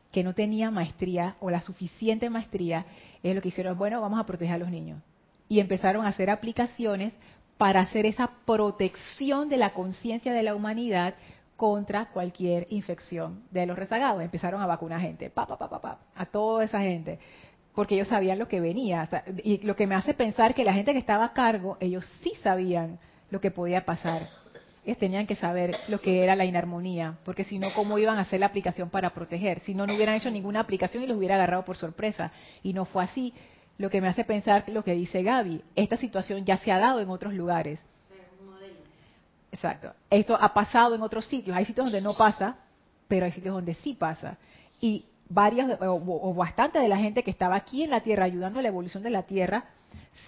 que 0.09 0.23
no 0.23 0.33
tenía 0.33 0.71
maestría 0.71 1.35
o 1.41 1.49
la 1.49 1.59
suficiente 1.59 2.29
maestría, 2.29 2.85
es 3.21 3.35
lo 3.35 3.41
que 3.41 3.49
hicieron, 3.49 3.77
bueno, 3.77 3.99
vamos 3.99 4.17
a 4.17 4.25
proteger 4.25 4.55
a 4.55 4.57
los 4.59 4.69
niños. 4.69 5.01
Y 5.49 5.59
empezaron 5.59 6.05
a 6.05 6.07
hacer 6.07 6.29
aplicaciones 6.29 7.11
para 7.57 7.81
hacer 7.81 8.05
esa 8.05 8.31
protección 8.45 9.49
de 9.49 9.57
la 9.57 9.73
conciencia 9.73 10.31
de 10.31 10.43
la 10.43 10.55
humanidad 10.55 11.15
contra 11.57 12.05
cualquier 12.05 12.67
infección 12.69 13.43
de 13.51 13.65
los 13.65 13.77
rezagados. 13.77 14.23
Empezaron 14.23 14.61
a 14.61 14.65
vacunar 14.65 15.01
gente, 15.01 15.29
pa, 15.29 15.45
pa, 15.45 15.57
pa, 15.57 15.81
pa, 15.81 15.99
a 16.15 16.25
toda 16.25 16.63
esa 16.63 16.79
gente, 16.79 17.19
porque 17.75 17.95
ellos 17.95 18.07
sabían 18.07 18.39
lo 18.39 18.47
que 18.47 18.61
venía. 18.61 19.09
Y 19.43 19.57
lo 19.57 19.75
que 19.75 19.87
me 19.87 19.95
hace 19.95 20.13
pensar 20.13 20.55
que 20.55 20.63
la 20.63 20.71
gente 20.71 20.93
que 20.93 20.99
estaba 20.99 21.25
a 21.25 21.33
cargo, 21.33 21.75
ellos 21.81 22.09
sí 22.23 22.31
sabían 22.41 22.97
lo 23.29 23.41
que 23.41 23.51
podía 23.51 23.83
pasar 23.83 24.21
tenían 24.97 25.27
que 25.27 25.35
saber 25.35 25.75
lo 25.87 25.99
que 26.01 26.23
era 26.23 26.35
la 26.35 26.45
inarmonía, 26.45 27.17
porque 27.25 27.43
si 27.43 27.59
no, 27.59 27.73
¿cómo 27.73 27.97
iban 27.97 28.17
a 28.17 28.21
hacer 28.21 28.39
la 28.39 28.47
aplicación 28.47 28.89
para 28.89 29.11
proteger? 29.11 29.59
Si 29.61 29.73
no, 29.73 29.85
no 29.85 29.93
hubieran 29.93 30.15
hecho 30.15 30.31
ninguna 30.31 30.61
aplicación 30.61 31.03
y 31.03 31.07
los 31.07 31.17
hubiera 31.17 31.35
agarrado 31.35 31.65
por 31.65 31.77
sorpresa. 31.77 32.31
Y 32.63 32.73
no 32.73 32.85
fue 32.85 33.03
así. 33.03 33.33
Lo 33.77 33.89
que 33.89 34.01
me 34.01 34.07
hace 34.07 34.23
pensar 34.23 34.65
lo 34.67 34.83
que 34.83 34.93
dice 34.93 35.23
Gaby, 35.23 35.63
esta 35.75 35.95
situación 35.97 36.43
ya 36.45 36.57
se 36.57 36.71
ha 36.71 36.79
dado 36.79 36.99
en 36.99 37.09
otros 37.09 37.33
lugares. 37.33 37.79
Exacto. 39.51 39.93
Esto 40.09 40.37
ha 40.39 40.53
pasado 40.53 40.95
en 40.95 41.01
otros 41.01 41.25
sitios. 41.25 41.55
Hay 41.55 41.65
sitios 41.65 41.85
donde 41.85 42.01
no 42.01 42.15
pasa, 42.17 42.57
pero 43.07 43.25
hay 43.25 43.31
sitios 43.31 43.55
donde 43.55 43.73
sí 43.75 43.93
pasa. 43.93 44.37
Y 44.81 45.05
varias 45.29 45.79
o, 45.81 46.01
o 46.29 46.33
bastante 46.33 46.79
de 46.79 46.87
la 46.87 46.97
gente 46.97 47.23
que 47.23 47.31
estaba 47.31 47.55
aquí 47.55 47.83
en 47.83 47.89
la 47.89 48.01
Tierra 48.01 48.25
ayudando 48.25 48.59
a 48.59 48.61
la 48.61 48.67
evolución 48.67 49.03
de 49.03 49.09
la 49.09 49.23
Tierra, 49.23 49.65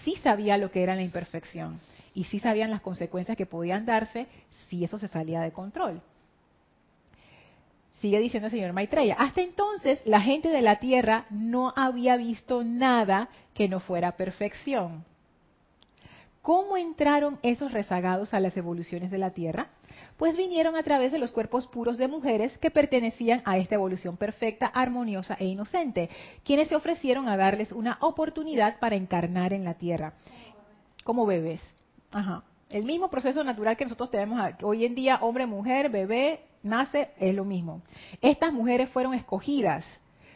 sí 0.04 0.16
sabía 0.22 0.56
lo 0.56 0.70
que 0.70 0.82
era 0.82 0.94
la 0.94 1.02
imperfección 1.02 1.80
y 2.14 2.24
sí 2.24 2.38
sabían 2.38 2.70
las 2.70 2.80
consecuencias 2.80 3.36
que 3.36 3.46
podían 3.46 3.86
darse 3.86 4.26
si 4.68 4.84
eso 4.84 4.98
se 4.98 5.08
salía 5.08 5.40
de 5.40 5.52
control. 5.52 6.02
Sigue 8.00 8.18
diciendo 8.18 8.46
el 8.46 8.52
señor 8.52 8.72
Maitreya, 8.72 9.14
hasta 9.14 9.42
entonces 9.42 10.02
la 10.04 10.20
gente 10.20 10.48
de 10.48 10.62
la 10.62 10.80
Tierra 10.80 11.26
no 11.30 11.72
había 11.76 12.16
visto 12.16 12.64
nada 12.64 13.28
que 13.54 13.68
no 13.68 13.78
fuera 13.78 14.16
perfección. 14.16 15.04
¿Cómo 16.42 16.76
entraron 16.76 17.38
esos 17.42 17.70
rezagados 17.70 18.34
a 18.34 18.40
las 18.40 18.56
evoluciones 18.56 19.12
de 19.12 19.18
la 19.18 19.30
Tierra? 19.30 19.68
Pues 20.16 20.36
vinieron 20.36 20.74
a 20.74 20.82
través 20.82 21.12
de 21.12 21.18
los 21.18 21.30
cuerpos 21.30 21.68
puros 21.68 21.98
de 21.98 22.08
mujeres 22.08 22.58
que 22.58 22.72
pertenecían 22.72 23.42
a 23.44 23.58
esta 23.58 23.76
evolución 23.76 24.16
perfecta, 24.16 24.66
armoniosa 24.66 25.36
e 25.38 25.44
inocente, 25.44 26.10
quienes 26.44 26.66
se 26.66 26.74
ofrecieron 26.74 27.28
a 27.28 27.36
darles 27.36 27.70
una 27.70 27.98
oportunidad 28.00 28.80
para 28.80 28.96
encarnar 28.96 29.52
en 29.52 29.64
la 29.64 29.74
Tierra 29.74 30.14
como 31.04 31.26
bebés. 31.26 31.60
Ajá. 32.12 32.42
El 32.68 32.84
mismo 32.84 33.08
proceso 33.10 33.42
natural 33.44 33.76
que 33.76 33.84
nosotros 33.84 34.10
tenemos 34.10 34.40
hoy 34.62 34.84
en 34.84 34.94
día, 34.94 35.18
hombre, 35.20 35.46
mujer, 35.46 35.90
bebé, 35.90 36.40
nace, 36.62 37.10
es 37.18 37.34
lo 37.34 37.44
mismo. 37.44 37.82
Estas 38.20 38.52
mujeres 38.52 38.88
fueron 38.90 39.14
escogidas 39.14 39.84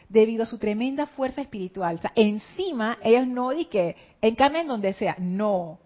debido 0.09 0.43
a 0.43 0.45
su 0.45 0.57
tremenda 0.57 1.07
fuerza 1.07 1.41
espiritual. 1.41 1.95
O 1.95 1.97
sea, 1.97 2.11
encima, 2.15 2.97
ellas 3.03 3.27
no 3.27 3.49
di 3.51 3.65
que 3.65 3.95
encarnen 4.21 4.67
donde 4.67 4.93
sea, 4.93 5.15
no. 5.19 5.79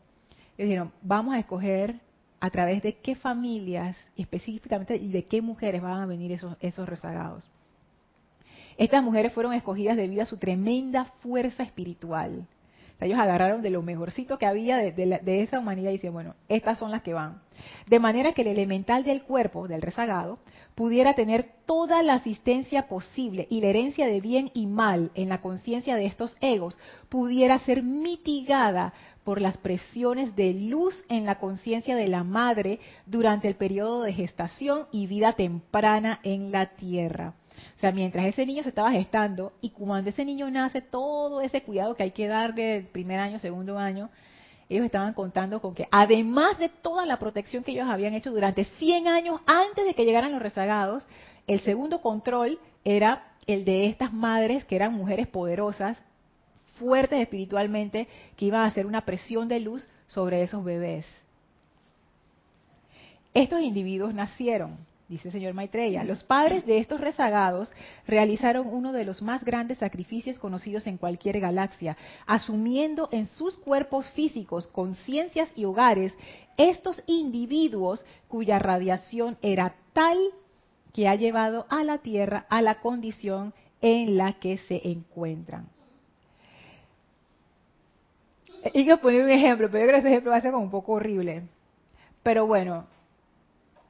Ellos 0.58 0.70
dijeron, 0.70 0.92
vamos 1.02 1.36
a 1.36 1.40
escoger 1.40 2.00
a 2.40 2.50
través 2.50 2.84
de 2.84 2.98
qué 2.98 3.16
familias 3.16 3.96
específicamente 4.18 4.96
y 4.96 5.10
de 5.10 5.26
qué 5.26 5.42
mujeres 5.42 5.82
van 5.82 6.02
a 6.02 6.06
venir 6.06 6.32
esos, 6.32 6.58
esos 6.60 6.88
rezagados. 6.88 7.48
Estas 8.78 9.04
mujeres 9.04 9.32
fueron 9.32 9.54
escogidas 9.54 9.96
debido 9.96 10.24
a 10.24 10.26
su 10.26 10.38
tremenda 10.38 11.06
fuerza 11.22 11.64
espiritual 11.64 12.46
ellos 13.06 13.20
agarraron 13.20 13.62
de 13.62 13.70
lo 13.70 13.82
mejorcito 13.82 14.38
que 14.38 14.46
había 14.46 14.78
de, 14.78 14.92
de 14.92 15.06
la- 15.06 15.20
de 15.20 15.42
esa 15.42 15.60
humanidad 15.60 15.90
y 15.90 15.94
dicen, 15.94 16.14
bueno, 16.14 16.36
estas 16.50 16.78
son 16.80 16.92
las 16.92 17.02
que 17.02 17.14
van. 17.14 17.42
De 17.88 18.00
manera 18.00 18.34
que 18.34 18.42
el 18.42 18.48
elemental 18.48 19.04
del 19.04 19.24
cuerpo, 19.24 19.68
del 19.68 19.82
rezagado, 19.82 20.40
pudiera 20.76 21.14
tener 21.14 21.50
toda 21.66 22.02
la 22.04 22.14
asistencia 22.14 22.88
posible 22.88 23.48
y 23.50 23.62
la 23.62 23.68
herencia 23.68 24.08
de 24.08 24.22
bien 24.22 24.52
y 24.54 24.66
mal 24.68 25.12
en 25.16 25.30
la 25.30 25.42
conciencia 25.42 25.96
de 25.96 26.06
estos 26.06 26.38
egos 26.42 26.78
pudiera 27.10 27.60
ser 27.60 27.84
mitigada 27.84 28.94
por 29.24 29.42
las 29.42 29.58
presiones 29.58 30.36
de 30.36 30.54
luz 30.54 31.04
en 31.10 31.26
la 31.26 31.36
conciencia 31.40 31.96
de 31.96 32.08
la 32.08 32.24
madre 32.24 32.80
durante 33.06 33.48
el 33.48 33.56
periodo 33.56 34.02
de 34.02 34.14
gestación 34.14 34.88
y 34.92 35.06
vida 35.06 35.34
temprana 35.34 36.20
en 36.24 36.52
la 36.52 36.68
tierra. 36.76 37.36
Sea, 37.82 37.92
mientras 37.92 38.28
ese 38.28 38.46
niño 38.46 38.62
se 38.62 38.70
estaba 38.70 38.92
gestando 38.92 39.54
y 39.60 39.72
cuando 39.72 40.12
ese 40.12 40.24
niño 40.24 40.52
nace, 40.52 40.82
todo 40.82 41.42
ese 41.42 41.64
cuidado 41.64 41.96
que 41.96 42.04
hay 42.04 42.12
que 42.12 42.28
darle 42.28 42.76
el 42.76 42.86
primer 42.86 43.20
año, 43.20 43.40
segundo 43.40 43.80
año, 43.80 44.12
ellos 44.70 44.86
estaban 44.86 45.16
contando 45.16 45.60
con 45.62 45.74
que 45.74 45.88
además 45.90 46.60
de 46.60 46.70
toda 46.70 47.08
la 47.08 47.18
protección 47.18 47.64
que 47.64 47.72
ellos 47.72 47.90
habían 47.90 48.14
hecho 48.14 48.30
durante 48.30 48.66
100 48.66 49.08
años 49.08 49.42
antes 49.48 49.84
de 49.84 49.96
que 49.96 50.06
llegaran 50.06 50.32
los 50.32 50.44
rezagados, 50.44 51.08
el 51.48 51.60
segundo 51.62 52.04
control 52.04 52.60
era 52.86 53.32
el 53.48 53.66
de 53.66 53.88
estas 53.88 54.14
madres 54.14 54.64
que 54.66 54.76
eran 54.76 54.94
mujeres 54.94 55.26
poderosas, 55.26 56.00
fuertes 56.78 57.20
espiritualmente, 57.20 58.08
que 58.38 58.46
iban 58.46 58.62
a 58.62 58.66
hacer 58.66 58.86
una 58.86 59.06
presión 59.06 59.48
de 59.48 59.60
luz 59.60 59.90
sobre 60.06 60.44
esos 60.44 60.64
bebés. 60.64 61.08
Estos 63.34 63.60
individuos 63.62 64.14
nacieron, 64.14 64.78
dice 65.12 65.28
el 65.28 65.34
señor 65.34 65.54
Maitreya. 65.54 66.06
Los 66.06 66.24
padres 66.24 66.66
de 66.66 66.78
estos 66.78 67.02
rezagados 67.02 67.70
realizaron 68.08 68.66
uno 68.68 68.94
de 68.94 69.04
los 69.04 69.22
más 69.22 69.44
grandes 69.44 69.78
sacrificios 69.80 70.40
conocidos 70.40 70.88
en 70.88 70.98
cualquier 70.98 71.42
galaxia, 71.42 71.98
asumiendo 72.26 73.10
en 73.12 73.28
sus 73.28 73.58
cuerpos 73.58 74.10
físicos, 74.12 74.68
conciencias 74.68 75.50
y 75.56 75.66
hogares 75.66 76.14
estos 76.56 77.04
individuos 77.08 78.06
cuya 78.30 78.58
radiación 78.58 79.38
era 79.42 79.76
tal 79.92 80.18
que 80.94 81.10
ha 81.10 81.16
llevado 81.16 81.66
a 81.70 81.84
la 81.84 81.98
Tierra 81.98 82.46
a 82.50 82.62
la 82.62 82.80
condición 82.80 83.54
en 83.82 84.18
la 84.18 84.40
que 84.40 84.60
se 84.60 84.82
encuentran. 84.88 85.68
Y 88.74 88.86
que 88.86 88.96
poner 88.96 89.26
un 89.26 89.30
ejemplo, 89.30 89.70
pero 89.70 89.84
yo 89.84 89.90
creo 89.90 90.02
que 90.02 90.08
ese 90.08 90.10
ejemplo 90.10 90.32
va 90.32 90.38
a 90.38 90.42
ser 90.42 90.52
como 90.52 90.64
un 90.64 90.72
poco 90.72 90.94
horrible. 90.94 91.44
Pero 92.24 92.46
bueno, 92.46 92.86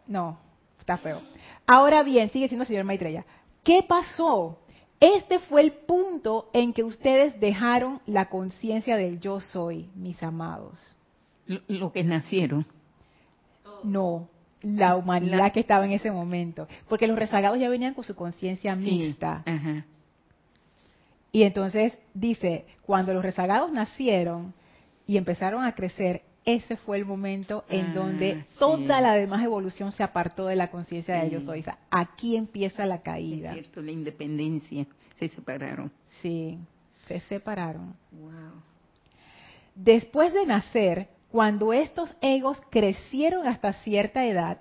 no, 0.08 0.38
está 0.82 0.98
feo. 0.98 1.22
Ahora 1.66 2.04
bien, 2.04 2.30
sigue 2.30 2.48
siendo 2.48 2.66
señor 2.66 2.84
Maitreya. 2.84 3.26
¿Qué 3.64 3.84
pasó? 3.88 4.58
Este 5.00 5.40
fue 5.40 5.62
el 5.62 5.72
punto 5.72 6.50
en 6.54 6.74
que 6.74 6.84
ustedes 6.84 7.40
dejaron 7.40 8.02
la 8.06 8.30
conciencia 8.30 8.98
del 8.98 9.20
yo 9.20 9.40
soy, 9.40 9.90
mis 9.96 10.22
amados. 10.22 10.96
Lo, 11.48 11.60
lo 11.68 11.92
que 11.92 12.04
nacieron. 12.04 12.66
No, 13.84 14.28
la 14.62 14.96
humanidad 14.96 15.38
La- 15.38 15.50
que 15.52 15.60
estaba 15.62 15.86
en 15.86 15.92
ese 15.94 16.12
momento. 16.12 16.68
Porque 16.88 17.08
los 17.08 17.18
rezagados 17.18 17.60
ya 17.60 17.70
venían 17.70 17.94
con 17.96 18.04
su 18.04 18.16
conciencia 18.16 18.76
Sí, 18.76 18.82
mixta. 18.82 19.44
Ajá. 19.46 19.86
Y 21.32 21.44
entonces 21.44 21.98
dice, 22.14 22.66
cuando 22.86 23.14
los 23.14 23.24
rezagados 23.24 23.72
nacieron 23.72 24.54
y 25.08 25.18
empezaron 25.18 25.64
a 25.64 25.74
crecer, 25.74 26.24
ese 26.46 26.76
fue 26.78 26.98
el 26.98 27.06
momento 27.06 27.64
en 27.70 27.88
Ah, 27.88 27.94
donde 27.94 28.42
sí. 28.50 28.56
toda 28.58 29.00
la 29.02 29.14
demás 29.14 29.44
evolución 29.44 29.92
se 29.92 30.02
apartó 30.04 30.48
de 30.48 30.56
la 30.56 30.72
conciencia 30.72 31.16
de 31.24 31.30
yo 31.30 31.42
soy. 31.42 31.60
O 31.60 31.64
sea, 31.64 31.78
aquí 31.92 32.36
empieza 32.36 32.86
la 32.86 32.96
Es 32.96 33.02
caída. 33.02 33.54
cierto, 33.54 33.82
la 33.82 33.92
independencia. 33.92 34.86
Se 35.18 35.28
separaron. 35.30 35.92
Sí, 36.22 36.58
se 37.06 37.20
separaron. 37.22 37.94
Wow. 38.12 38.32
Después 39.76 40.34
de 40.34 40.46
nacer, 40.46 41.08
cuando 41.32 41.74
estos 41.74 42.16
egos 42.22 42.60
crecieron 42.70 43.48
hasta 43.48 43.74
cierta 43.74 44.26
edad, 44.26 44.58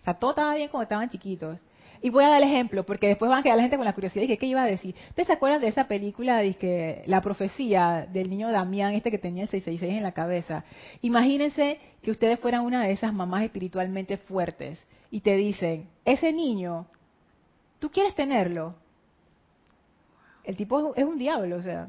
o 0.00 0.04
sea, 0.04 0.14
todo 0.14 0.30
estaba 0.30 0.54
bien 0.54 0.68
cuando 0.68 0.84
estaban 0.84 1.08
chiquitos. 1.08 1.60
Y 2.02 2.10
voy 2.10 2.24
a 2.24 2.28
dar 2.28 2.42
el 2.42 2.48
ejemplo, 2.48 2.84
porque 2.84 3.08
después 3.08 3.28
van 3.28 3.40
a 3.40 3.42
quedar 3.42 3.56
la 3.56 3.62
gente 3.62 3.76
con 3.76 3.84
la 3.84 3.94
curiosidad 3.94 4.26
que 4.26 4.38
qué 4.38 4.46
iba 4.46 4.62
a 4.62 4.66
decir. 4.66 4.94
¿Ustedes 5.08 5.26
se 5.26 5.32
acuerdan 5.32 5.60
de 5.60 5.68
esa 5.68 5.88
película 5.88 6.42
que 6.54 7.02
la 7.06 7.20
profecía 7.20 8.06
del 8.12 8.30
niño 8.30 8.50
Damián, 8.50 8.94
este 8.94 9.10
que 9.10 9.18
tenía 9.18 9.44
el 9.44 9.48
666 9.48 9.98
en 9.98 10.02
la 10.02 10.12
cabeza? 10.12 10.64
Imagínense 11.02 11.78
que 12.02 12.10
ustedes 12.10 12.38
fueran 12.40 12.62
una 12.62 12.84
de 12.84 12.92
esas 12.92 13.12
mamás 13.12 13.44
espiritualmente 13.44 14.16
fuertes 14.16 14.84
y 15.10 15.20
te 15.20 15.34
dicen, 15.36 15.88
ese 16.04 16.32
niño, 16.32 16.86
¿tú 17.78 17.90
quieres 17.90 18.14
tenerlo? 18.14 18.74
El 20.44 20.56
tipo 20.56 20.94
es 20.94 21.04
un 21.04 21.18
diablo, 21.18 21.56
o 21.56 21.62
sea, 21.62 21.88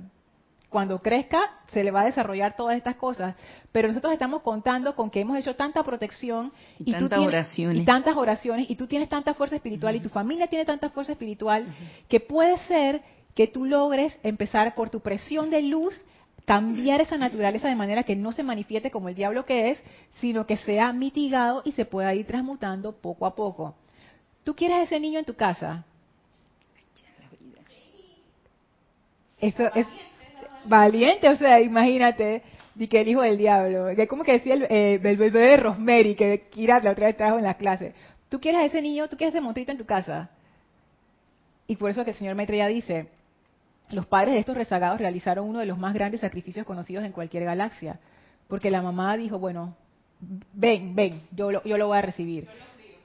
cuando 0.70 1.00
crezca 1.00 1.40
se 1.72 1.84
le 1.84 1.92
va 1.92 2.02
a 2.02 2.06
desarrollar 2.06 2.56
todas 2.56 2.76
estas 2.78 2.96
cosas, 2.96 3.36
pero 3.72 3.88
nosotros 3.88 4.12
estamos 4.14 4.42
contando 4.42 4.96
con 4.96 5.10
que 5.10 5.22
hemos 5.22 5.38
hecho 5.38 5.56
tanta 5.56 5.82
protección 5.84 6.52
Y 6.80 6.86
tú 6.86 6.92
tantas 7.08 7.20
tienes- 7.20 7.28
oraciones. 7.28 7.82
y 7.82 7.86
tantas 7.86 8.16
oraciones 8.18 8.70
y 8.70 8.76
tú 8.76 8.88
tienes 8.88 9.08
tanta 9.10 9.34
fuerza 9.34 9.56
espiritual 9.56 9.96
y 9.96 10.00
tu 10.02 10.10
familia 10.10 10.48
tiene 10.48 10.66
tanta 10.66 10.90
fuerza 10.90 11.14
espiritual 11.14 11.66
que 12.10 12.20
puede 12.20 12.58
ser 12.68 13.02
que 13.34 13.48
tú 13.48 13.66
logres 13.66 14.18
empezar 14.24 14.76
por 14.76 14.90
tu 14.90 15.00
presión 15.00 15.50
de 15.50 15.62
luz 15.62 16.04
cambiar 16.46 17.02
esa 17.02 17.18
naturaleza 17.18 17.68
de 17.68 17.76
manera 17.76 18.04
que 18.04 18.16
no 18.16 18.32
se 18.32 18.42
manifieste 18.44 18.90
como 18.90 19.10
el 19.10 19.16
diablo 19.16 19.46
que 19.46 19.70
es, 19.72 19.84
sino 20.16 20.46
que 20.48 20.56
sea 20.58 20.92
mitigado 20.94 21.62
y 21.66 21.74
se 21.74 21.86
pueda 21.86 22.14
ir 22.16 22.26
transmutando 22.26 22.94
poco 22.94 23.26
a 23.26 23.36
poco. 23.36 23.76
¿Tú 24.46 24.56
quieres 24.56 24.84
ese 24.84 25.00
niño 25.00 25.20
en 25.20 25.26
tu 25.26 25.34
casa? 25.36 25.84
Eso 29.40 29.66
es 29.76 29.88
valiente, 30.68 31.30
o 31.30 31.36
sea, 31.36 31.60
imagínate, 31.62 32.44
di 32.76 32.88
que 32.88 33.02
el 33.02 33.08
hijo 33.08 33.22
del 33.22 33.38
diablo, 33.38 33.88
que 33.96 34.08
como 34.08 34.24
que 34.24 34.34
decía 34.34 34.54
el, 34.54 34.64
eh, 34.64 35.00
el 35.04 35.18
bebé 35.18 35.40
de 35.42 35.58
Rosemary, 35.58 36.16
que 36.16 36.48
Kira 36.50 36.80
la 36.82 36.92
otra 36.92 37.08
vez 37.08 37.18
trajo 37.18 37.38
en 37.38 37.44
la 37.44 37.56
clase. 37.56 37.94
¿Tú 38.30 38.40
quieres 38.40 38.62
a 38.62 38.66
ese 38.66 38.82
niño, 38.82 39.08
tú 39.08 39.18
quieres 39.18 39.34
ese 39.34 39.42
monstruito 39.42 39.72
en 39.72 39.78
tu 39.78 39.86
casa? 39.86 40.30
Y 41.68 41.76
por 41.76 41.90
eso 41.90 42.04
que 42.04 42.12
el 42.12 42.18
señor 42.18 42.36
Maitreya 42.36 42.68
dice, 42.68 43.08
los 43.90 44.06
padres 44.06 44.34
de 44.34 44.40
estos 44.40 44.56
rezagados 44.56 45.00
realizaron 45.00 45.48
uno 45.48 45.60
de 45.60 45.66
los 45.66 45.78
más 45.78 45.94
grandes 45.94 46.22
sacrificios 46.22 46.66
conocidos 46.66 47.06
en 47.06 47.12
cualquier 47.12 47.46
galaxia, 47.46 48.00
porque 48.48 48.72
la 48.72 48.82
mamá 48.82 49.16
dijo, 49.18 49.40
bueno, 49.40 49.76
ven, 50.54 50.96
ven, 50.96 51.22
yo 51.32 51.52
lo, 51.52 51.64
yo 51.64 51.78
lo 51.78 51.88
voy 51.88 51.98
a 51.98 52.02
recibir. 52.02 52.48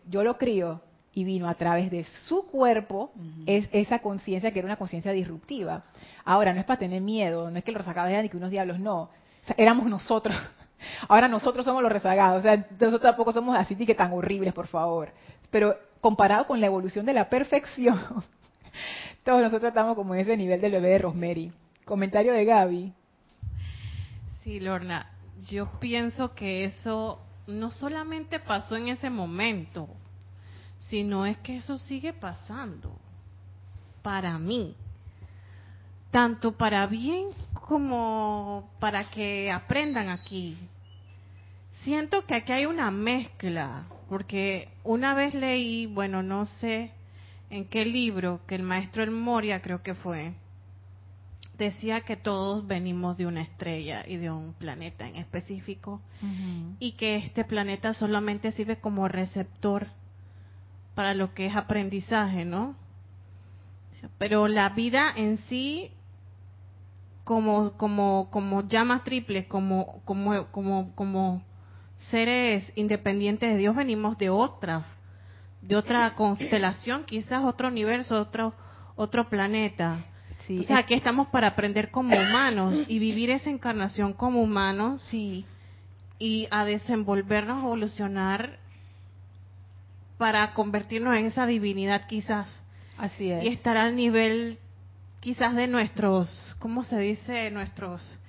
Yo 0.08 0.24
lo 0.24 0.38
crío 0.38 0.80
y 1.14 1.24
vino 1.24 1.48
a 1.48 1.54
través 1.54 1.90
de 1.90 2.04
su 2.04 2.46
cuerpo 2.46 3.12
es 3.46 3.68
esa 3.72 3.98
conciencia 3.98 4.50
que 4.50 4.60
era 4.60 4.66
una 4.66 4.76
conciencia 4.76 5.12
disruptiva. 5.12 5.82
Ahora, 6.24 6.52
no 6.52 6.60
es 6.60 6.66
para 6.66 6.78
tener 6.78 7.02
miedo, 7.02 7.50
no 7.50 7.58
es 7.58 7.64
que 7.64 7.72
los 7.72 7.80
rezagados 7.80 8.10
eran 8.10 8.22
ni 8.22 8.28
que 8.28 8.36
unos 8.36 8.50
diablos, 8.50 8.78
no. 8.78 9.02
O 9.02 9.10
sea, 9.42 9.54
éramos 9.58 9.86
nosotros. 9.86 10.34
Ahora 11.08 11.28
nosotros 11.28 11.64
somos 11.64 11.82
los 11.82 11.92
rezagados. 11.92 12.38
O 12.38 12.42
sea, 12.42 12.56
nosotros 12.56 13.02
tampoco 13.02 13.32
somos 13.32 13.56
así 13.56 13.74
ni 13.76 13.84
que 13.84 13.94
tan 13.94 14.12
horribles, 14.12 14.54
por 14.54 14.68
favor. 14.68 15.12
Pero 15.50 15.76
comparado 16.00 16.46
con 16.46 16.60
la 16.60 16.66
evolución 16.66 17.04
de 17.04 17.12
la 17.12 17.28
perfección, 17.28 18.00
todos 19.24 19.42
nosotros 19.42 19.68
estamos 19.68 19.94
como 19.94 20.14
en 20.14 20.20
ese 20.20 20.36
nivel 20.36 20.60
del 20.60 20.72
bebé 20.72 20.88
de 20.90 20.98
Rosemary. 20.98 21.52
Comentario 21.84 22.32
de 22.32 22.44
Gaby. 22.44 22.92
Sí, 24.44 24.60
Lorna, 24.60 25.10
yo 25.48 25.68
pienso 25.78 26.34
que 26.34 26.64
eso 26.64 27.20
no 27.46 27.70
solamente 27.70 28.38
pasó 28.38 28.76
en 28.76 28.88
ese 28.88 29.10
momento, 29.10 29.88
sino 30.88 31.26
es 31.26 31.38
que 31.38 31.56
eso 31.56 31.78
sigue 31.78 32.12
pasando 32.12 32.98
para 34.02 34.38
mí, 34.38 34.74
tanto 36.10 36.52
para 36.52 36.86
bien 36.86 37.28
como 37.52 38.70
para 38.80 39.08
que 39.10 39.50
aprendan 39.50 40.08
aquí. 40.08 40.56
Siento 41.82 42.26
que 42.26 42.34
aquí 42.34 42.52
hay 42.52 42.66
una 42.66 42.90
mezcla, 42.90 43.84
porque 44.08 44.68
una 44.84 45.14
vez 45.14 45.34
leí, 45.34 45.86
bueno, 45.86 46.22
no 46.22 46.46
sé 46.46 46.92
en 47.50 47.66
qué 47.66 47.84
libro, 47.84 48.40
que 48.46 48.54
el 48.54 48.62
maestro 48.62 49.02
El 49.02 49.10
Moria 49.10 49.60
creo 49.62 49.82
que 49.82 49.94
fue, 49.94 50.34
decía 51.58 52.00
que 52.00 52.16
todos 52.16 52.66
venimos 52.66 53.16
de 53.16 53.26
una 53.26 53.42
estrella 53.42 54.04
y 54.06 54.16
de 54.16 54.30
un 54.30 54.52
planeta 54.54 55.08
en 55.08 55.16
específico 55.16 56.00
y 56.78 56.92
que 56.92 57.16
este 57.16 57.44
planeta 57.44 57.94
solamente 57.94 58.52
sirve 58.52 58.76
como 58.76 59.06
receptor 59.08 59.88
para 60.94 61.14
lo 61.14 61.34
que 61.34 61.46
es 61.46 61.56
aprendizaje, 61.56 62.44
¿no? 62.44 62.74
Pero 64.18 64.48
la 64.48 64.70
vida 64.70 65.12
en 65.14 65.38
sí 65.48 65.90
como 67.24 67.72
como 67.76 68.28
como 68.30 68.66
llamas 68.66 69.04
triples, 69.04 69.46
como 69.46 70.02
como 70.04 70.46
como 70.48 70.94
como 70.94 71.42
seres 71.96 72.72
independientes 72.74 73.52
de 73.52 73.58
Dios 73.58 73.76
venimos 73.76 74.18
de 74.18 74.30
otra 74.30 74.86
de 75.60 75.76
otra 75.76 76.14
constelación, 76.16 77.04
quizás 77.04 77.44
otro 77.44 77.68
universo, 77.68 78.20
otro 78.20 78.52
otro 78.96 79.28
planeta. 79.28 80.04
Sí, 80.46 80.58
o 80.58 80.62
sea, 80.64 80.78
aquí 80.78 80.94
estamos 80.94 81.28
para 81.28 81.48
aprender 81.48 81.92
como 81.92 82.16
humanos 82.16 82.84
y 82.88 82.98
vivir 82.98 83.30
esa 83.30 83.50
encarnación 83.50 84.12
como 84.12 84.42
humanos 84.42 85.00
sí, 85.02 85.46
y 86.18 86.48
a 86.50 86.64
desenvolvernos, 86.64 87.62
evolucionar 87.62 88.58
para 90.22 90.54
convertirnos 90.54 91.16
en 91.16 91.26
esa 91.26 91.46
divinidad 91.46 92.06
quizás 92.06 92.46
así 92.96 93.32
es. 93.32 93.42
y 93.42 93.48
estar 93.48 93.76
al 93.76 93.96
nivel 93.96 94.56
quizás 95.18 95.56
de 95.56 95.66
nuestros, 95.66 96.54
¿cómo 96.60 96.84
se 96.84 96.96
dice? 97.00 97.50
Nuestros 97.50 98.20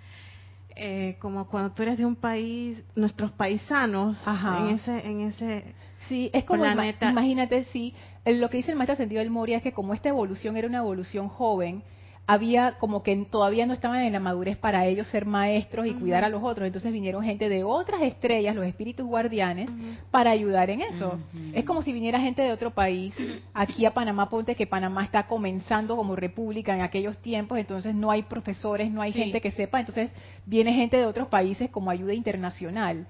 eh, 0.75 1.17
como 1.19 1.47
cuando 1.47 1.71
tú 1.71 1.83
eres 1.83 1.99
de 1.99 2.05
un 2.07 2.15
país, 2.15 2.83
nuestros 2.95 3.31
paisanos 3.33 4.19
Ajá. 4.25 4.57
en 4.57 4.75
ese, 4.75 5.05
en 5.07 5.21
ese 5.27 5.75
Sí, 6.07 6.31
es 6.33 6.45
como, 6.45 6.63
Planeta. 6.63 7.11
imagínate, 7.11 7.65
sí, 7.65 7.93
lo 8.25 8.49
que 8.49 8.57
dice 8.57 8.71
el 8.71 8.77
maestro 8.77 8.95
sentido 8.95 9.19
del 9.19 9.29
Moria 9.29 9.57
es 9.57 9.63
que 9.63 9.71
como 9.71 9.93
esta 9.93 10.09
evolución 10.09 10.57
era 10.57 10.67
una 10.67 10.79
evolución 10.79 11.29
joven, 11.29 11.83
había 12.25 12.77
como 12.79 13.03
que 13.03 13.15
todavía 13.29 13.65
no 13.65 13.73
estaban 13.73 14.01
en 14.01 14.13
la 14.13 14.19
madurez 14.19 14.55
para 14.57 14.85
ellos 14.85 15.07
ser 15.07 15.25
maestros 15.25 15.85
y 15.87 15.93
cuidar 15.93 16.23
a 16.23 16.29
los 16.29 16.41
otros, 16.41 16.65
entonces 16.65 16.93
vinieron 16.93 17.21
gente 17.23 17.49
de 17.49 17.63
otras 17.65 18.01
estrellas, 18.01 18.55
los 18.55 18.65
espíritus 18.65 19.05
guardianes, 19.05 19.69
para 20.09 20.31
ayudar 20.31 20.69
en 20.69 20.81
eso. 20.81 21.19
Es 21.53 21.65
como 21.65 21.81
si 21.81 21.91
viniera 21.91 22.19
gente 22.19 22.41
de 22.41 22.51
otro 22.51 22.71
país, 22.71 23.13
aquí 23.53 23.85
a 23.85 23.93
Panamá, 23.93 24.29
ponte 24.29 24.55
que 24.55 24.65
Panamá 24.65 25.03
está 25.03 25.27
comenzando 25.27 25.97
como 25.97 26.15
república 26.15 26.73
en 26.73 26.81
aquellos 26.81 27.17
tiempos, 27.17 27.57
entonces 27.59 27.93
no 27.93 28.09
hay 28.09 28.23
profesores, 28.23 28.89
no 28.89 29.01
hay 29.01 29.11
Sí. 29.11 29.19
gente 29.19 29.41
que 29.41 29.51
sepa, 29.51 29.79
entonces 29.81 30.09
viene 30.45 30.73
gente 30.73 30.97
de 30.97 31.05
otros 31.05 31.27
países 31.27 31.69
como 31.69 31.89
ayuda 31.91 32.13
internacional. 32.13 33.05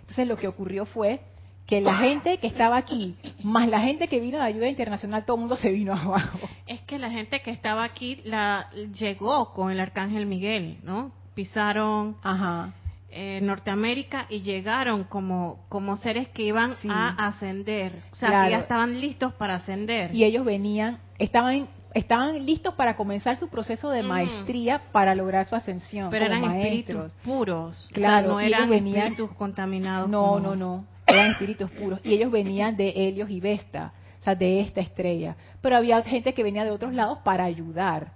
Entonces 0.00 0.26
lo 0.28 0.36
que 0.36 0.46
ocurrió 0.46 0.84
fue 0.84 1.20
que 1.68 1.80
la 1.82 1.96
gente 1.98 2.38
que 2.38 2.46
estaba 2.46 2.78
aquí, 2.78 3.14
más 3.44 3.68
la 3.68 3.80
gente 3.82 4.08
que 4.08 4.18
vino 4.20 4.38
de 4.38 4.44
ayuda 4.44 4.68
internacional, 4.68 5.24
todo 5.26 5.36
el 5.36 5.40
mundo 5.42 5.56
se 5.56 5.70
vino 5.70 5.92
abajo. 5.96 6.38
Es 6.66 6.80
que 6.80 6.98
la 6.98 7.10
gente 7.10 7.40
que 7.42 7.50
estaba 7.50 7.84
aquí 7.84 8.20
la 8.24 8.70
llegó 8.98 9.52
con 9.52 9.70
el 9.70 9.78
arcángel 9.78 10.24
Miguel, 10.26 10.78
¿no? 10.82 11.12
Pisaron 11.34 12.16
Ajá. 12.22 12.72
eh, 13.10 13.40
Norteamérica 13.42 14.26
y 14.30 14.40
llegaron 14.40 15.04
como 15.04 15.60
como 15.68 15.96
seres 15.98 16.28
que 16.28 16.42
iban 16.42 16.74
Sí. 16.76 16.88
a 16.90 17.10
ascender, 17.28 18.02
o 18.12 18.16
sea, 18.16 18.30
Claro. 18.30 18.44
que 18.46 18.50
ya 18.52 18.58
estaban 18.60 18.98
listos 19.00 19.34
para 19.34 19.56
ascender. 19.56 20.14
Y 20.14 20.24
ellos 20.24 20.44
venían, 20.46 20.98
estaban 21.18 21.68
estaban 21.94 22.44
listos 22.46 22.74
para 22.74 22.96
comenzar 22.96 23.36
su 23.38 23.48
proceso 23.48 23.90
de 23.90 24.02
maestría 24.02 24.82
para 24.92 25.14
lograr 25.14 25.46
su 25.46 25.54
ascensión. 25.56 26.10
pero 26.10 26.26
eran 26.26 26.42
maestros. 26.42 27.06
espíritus 27.06 27.12
puros, 27.24 27.88
Claro, 27.92 28.34
o 28.34 28.38
sea, 28.38 28.46
y 28.48 28.50
no 28.50 28.56
eran 28.56 28.70
venían- 28.70 28.98
espíritus 29.12 29.36
contaminados. 29.36 30.08
No, 30.08 30.22
como- 30.26 30.40
no, 30.40 30.56
no. 30.56 30.86
Eran 31.06 31.30
espíritus 31.32 31.70
puros. 31.70 32.00
Y 32.04 32.12
ellos 32.14 32.30
venían 32.30 32.76
de 32.76 32.90
Helios 32.90 33.30
y 33.30 33.40
Vesta, 33.40 33.92
o 34.20 34.22
sea, 34.24 34.34
de 34.34 34.60
esta 34.60 34.80
estrella. 34.82 35.36
Pero 35.62 35.76
había 35.76 36.02
gente 36.02 36.34
que 36.34 36.42
venía 36.42 36.64
de 36.64 36.70
otros 36.70 36.92
lados 36.92 37.18
para 37.24 37.44
ayudar. 37.44 38.12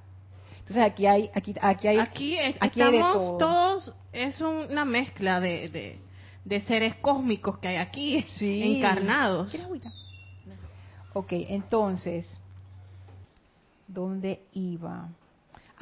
Entonces 0.59 0.85
aquí 0.85 1.07
hay, 1.07 1.31
aquí, 1.35 1.55
aquí 1.61 1.89
hay, 1.89 1.99
Aquí, 1.99 2.37
es- 2.39 2.57
aquí 2.61 2.83
hay 2.83 2.93
de 2.93 2.99
estamos 2.99 3.17
todo. 3.17 3.39
todos, 3.39 3.95
es 4.13 4.41
una 4.41 4.85
mezcla 4.85 5.41
de, 5.41 5.69
de, 5.71 5.99
de 6.45 6.61
seres 6.63 6.95
cósmicos 6.97 7.59
que 7.59 7.69
hay 7.69 7.77
aquí, 7.77 8.23
Sí. 8.37 8.77
encarnados. 8.77 9.53
Ok, 11.15 11.33
entonces, 11.49 12.27
¿dónde 13.93 14.41
iba? 14.53 15.09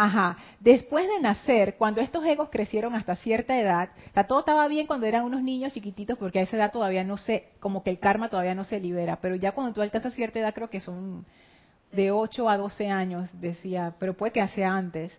Ajá, 0.02 0.38
después 0.60 1.06
de 1.06 1.20
nacer, 1.20 1.76
cuando 1.76 2.00
estos 2.00 2.24
egos 2.24 2.48
crecieron 2.50 2.94
hasta 2.94 3.16
cierta 3.16 3.58
edad, 3.60 3.90
o 4.10 4.14
sea, 4.14 4.26
todo 4.26 4.38
estaba 4.38 4.66
bien 4.66 4.86
cuando 4.86 5.06
eran 5.06 5.24
unos 5.24 5.42
niños 5.42 5.74
chiquititos, 5.74 6.16
porque 6.16 6.38
a 6.38 6.42
esa 6.42 6.56
edad 6.56 6.72
todavía 6.72 7.04
no 7.04 7.18
se, 7.18 7.50
como 7.60 7.82
que 7.82 7.90
el 7.90 7.98
karma 7.98 8.30
todavía 8.30 8.54
no 8.54 8.64
se 8.64 8.80
libera, 8.80 9.16
pero 9.20 9.34
ya 9.34 9.52
cuando 9.52 9.74
tú 9.74 9.82
alcanzas 9.82 10.14
cierta 10.14 10.38
edad, 10.38 10.54
creo 10.54 10.70
que 10.70 10.80
son 10.80 11.26
de 11.92 12.12
8 12.12 12.48
a 12.48 12.56
12 12.56 12.88
años, 12.88 13.28
decía, 13.40 13.94
pero 13.98 14.16
puede 14.16 14.32
que 14.32 14.48
sea 14.48 14.72
antes, 14.72 15.12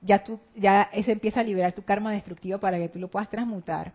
ya 0.00 0.24
tú, 0.24 0.40
ya 0.54 0.88
se 1.04 1.12
empieza 1.12 1.40
a 1.40 1.44
liberar 1.44 1.72
tu 1.72 1.82
karma 1.82 2.12
destructivo 2.12 2.58
para 2.58 2.78
que 2.78 2.88
tú 2.88 2.98
lo 2.98 3.08
puedas 3.08 3.28
transmutar. 3.28 3.92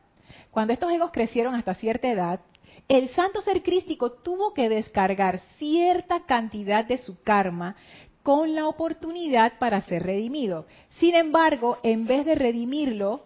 Cuando 0.52 0.74
estos 0.74 0.92
egos 0.92 1.10
crecieron 1.12 1.56
hasta 1.56 1.74
cierta 1.74 2.08
edad, 2.08 2.40
el 2.88 3.10
santo 3.10 3.42
ser 3.42 3.62
crístico 3.64 4.12
tuvo 4.12 4.54
que 4.54 4.70
descargar 4.70 5.40
cierta 5.58 6.26
cantidad 6.26 6.86
de 6.86 6.98
su 6.98 7.22
karma 7.22 7.76
con 8.24 8.54
la 8.54 8.68
oportunidad 8.68 9.58
para 9.60 9.82
ser 9.82 10.04
redimido. 10.04 10.66
Sin 11.00 11.16
embargo, 11.16 11.78
en 11.84 12.06
vez 12.06 12.26
de 12.26 12.36
redimirlo, 12.36 13.22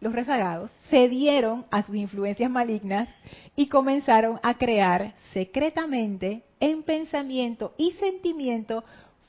los 0.00 0.12
rezagados 0.12 0.70
cedieron 0.90 1.64
a 1.70 1.82
sus 1.82 1.96
influencias 1.96 2.50
malignas 2.50 3.08
y 3.56 3.68
comenzaron 3.68 4.38
a 4.42 4.54
crear 4.54 5.14
secretamente 5.32 6.42
en 6.60 6.82
pensamiento 6.82 7.74
y 7.78 7.92
sentimiento 7.92 8.84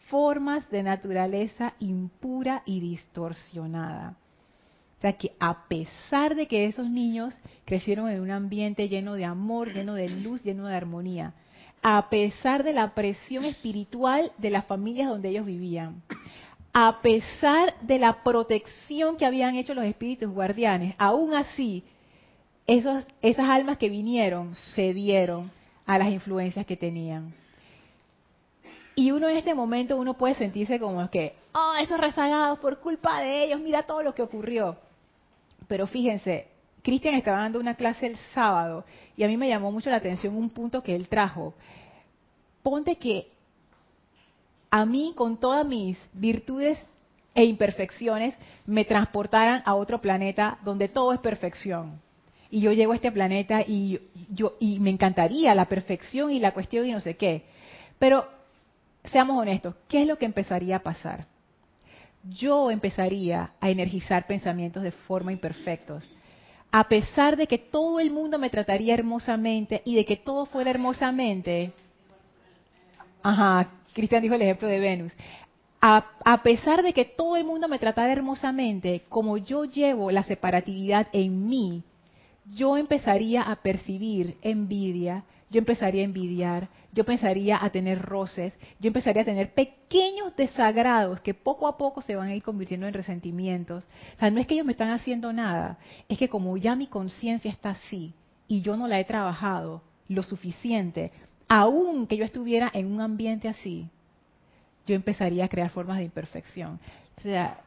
formas 0.09 0.69
de 0.69 0.83
naturaleza 0.83 1.73
impura 1.79 2.63
y 2.65 2.79
distorsionada. 2.79 4.17
O 4.97 5.01
sea 5.01 5.13
que 5.13 5.33
a 5.39 5.67
pesar 5.67 6.35
de 6.35 6.47
que 6.47 6.65
esos 6.65 6.89
niños 6.89 7.35
crecieron 7.65 8.09
en 8.09 8.19
un 8.19 8.31
ambiente 8.31 8.89
lleno 8.89 9.13
de 9.13 9.25
amor, 9.25 9.71
lleno 9.71 9.93
de 9.93 10.09
luz, 10.09 10.43
lleno 10.43 10.67
de 10.67 10.75
armonía, 10.75 11.33
a 11.89 12.09
pesar 12.09 12.65
de 12.65 12.73
la 12.73 12.93
presión 12.93 13.45
espiritual 13.45 14.33
de 14.37 14.49
las 14.49 14.65
familias 14.65 15.07
donde 15.07 15.29
ellos 15.29 15.45
vivían, 15.45 16.01
a 16.73 16.99
pesar 17.01 17.75
de 17.79 17.97
la 17.97 18.23
protección 18.23 19.15
que 19.15 19.25
habían 19.25 19.55
hecho 19.55 19.73
los 19.73 19.85
espíritus 19.85 20.29
guardianes, 20.29 20.95
aún 20.97 21.33
así, 21.33 21.85
esos, 22.65 23.05
esas 23.21 23.47
almas 23.47 23.77
que 23.77 23.87
vinieron 23.87 24.53
cedieron 24.75 25.49
a 25.85 25.97
las 25.97 26.09
influencias 26.09 26.65
que 26.65 26.75
tenían. 26.75 27.33
Y 28.93 29.11
uno 29.11 29.29
en 29.29 29.37
este 29.37 29.53
momento, 29.53 29.95
uno 29.95 30.17
puede 30.17 30.35
sentirse 30.35 30.81
como 30.81 31.09
que, 31.09 31.37
oh, 31.53 31.71
esos 31.81 31.97
rezagados 31.97 32.59
por 32.59 32.81
culpa 32.81 33.21
de 33.21 33.45
ellos, 33.45 33.61
mira 33.61 33.83
todo 33.83 34.03
lo 34.03 34.13
que 34.13 34.23
ocurrió. 34.23 34.75
Pero 35.69 35.87
fíjense, 35.87 36.49
Cristian 36.87 37.15
estaba 37.15 37.39
dando 37.39 37.59
una 37.59 37.75
clase 37.75 38.07
el 38.07 38.15
sábado 38.33 38.85
y 39.17 39.23
a 39.25 39.27
mí 39.27 39.35
me 39.35 39.49
llamó 39.49 39.73
mucho 39.73 39.89
la 39.89 39.97
atención 39.97 40.37
un 40.37 40.49
punto 40.49 40.81
que 40.81 40.95
él 40.95 41.09
trajo. 41.09 41.53
Ponte 42.63 42.95
que 42.95 43.27
a 44.71 44.85
mí, 44.85 45.11
con 45.13 45.35
todas 45.35 45.67
mis 45.67 45.99
virtudes 46.13 46.79
e 47.35 47.43
imperfecciones, 47.43 48.35
me 48.65 48.85
transportaran 48.85 49.63
a 49.65 49.75
otro 49.75 49.99
planeta 49.99 50.59
donde 50.63 50.87
todo 50.87 51.11
es 51.11 51.19
perfección. 51.19 51.99
Y 52.49 52.61
yo 52.61 52.71
llego 52.71 52.93
a 52.93 52.95
este 52.95 53.11
planeta 53.11 53.63
y 53.63 53.99
yo 54.29 54.55
y 54.61 54.79
me 54.79 54.89
encantaría 54.89 55.53
la 55.55 55.65
perfección 55.65 56.31
y 56.31 56.39
la 56.39 56.53
cuestión 56.53 56.85
y 56.85 56.93
no 56.93 57.01
sé 57.01 57.17
qué. 57.17 57.43
Pero 57.99 58.29
seamos 59.03 59.37
honestos, 59.37 59.75
¿qué 59.89 60.03
es 60.03 60.07
lo 60.07 60.17
que 60.17 60.25
empezaría 60.25 60.77
a 60.77 60.83
pasar? 60.83 61.25
Yo 62.23 62.71
empezaría 62.71 63.51
a 63.59 63.69
energizar 63.69 64.25
pensamientos 64.25 64.83
de 64.83 64.91
forma 64.91 65.33
imperfectos. 65.33 66.09
A 66.71 66.87
pesar 66.89 67.37
de 67.37 67.47
que 67.47 67.57
todo 67.57 67.99
el 67.99 68.11
mundo 68.11 68.37
me 68.37 68.49
trataría 68.49 68.93
hermosamente 68.93 69.81
y 69.85 69.95
de 69.95 70.05
que 70.05 70.17
todo 70.17 70.45
fuera 70.45 70.69
hermosamente, 70.69 71.73
Ajá, 73.23 73.73
Cristian 73.93 74.21
dijo 74.21 74.35
el 74.35 74.41
ejemplo 74.41 74.67
de 74.67 74.79
Venus. 74.79 75.11
A, 75.81 76.05
a, 76.23 76.43
pesar 76.43 76.81
de 76.81 76.93
que 76.93 77.03
todo 77.03 77.35
el 77.35 77.43
mundo 77.43 77.67
me 77.67 77.77
tratara 77.77 78.13
hermosamente, 78.13 79.03
como 79.09 79.37
yo 79.37 79.65
llevo 79.65 80.11
la 80.11 80.23
separatividad 80.23 81.07
en 81.11 81.47
mí, 81.47 81.83
yo 82.55 82.77
empezaría 82.77 83.41
a 83.41 83.57
percibir 83.57 84.37
envidia, 84.41 85.23
yo 85.49 85.59
empezaría 85.59 86.01
a 86.01 86.05
envidiar, 86.05 86.69
yo 86.91 87.01
empezaría 87.01 87.63
a 87.63 87.69
tener 87.69 88.01
roces, 88.01 88.57
yo 88.79 88.87
empezaría 88.87 89.21
a 89.21 89.25
tener 89.25 89.53
pequeños 89.53 90.35
desagrados 90.35 91.21
que 91.21 91.33
poco 91.33 91.67
a 91.67 91.77
poco 91.77 92.01
se 92.01 92.15
van 92.15 92.29
a 92.29 92.35
ir 92.35 92.43
convirtiendo 92.43 92.87
en 92.87 92.93
resentimientos. 92.93 93.85
O 94.15 94.19
sea, 94.19 94.29
no 94.29 94.39
es 94.39 94.47
que 94.47 94.55
ellos 94.55 94.65
me 94.65 94.73
están 94.73 94.89
haciendo 94.89 95.31
nada, 95.31 95.77
es 96.09 96.17
que 96.17 96.29
como 96.29 96.57
ya 96.57 96.75
mi 96.75 96.87
conciencia 96.87 97.51
está 97.51 97.71
así 97.71 98.13
y 98.47 98.61
yo 98.61 98.75
no 98.75 98.87
la 98.87 98.99
he 98.99 99.05
trabajado 99.05 99.81
lo 100.09 100.23
suficiente, 100.23 101.11
aun 101.47 102.07
que 102.07 102.17
yo 102.17 102.25
estuviera 102.25 102.69
en 102.73 102.87
un 102.87 103.01
ambiente 103.01 103.47
así, 103.47 103.89
yo 104.85 104.95
empezaría 104.95 105.45
a 105.45 105.49
crear 105.49 105.69
formas 105.69 105.97
de 105.97 106.05
imperfección. 106.05 106.79
O 107.17 107.21
sea, 107.21 107.61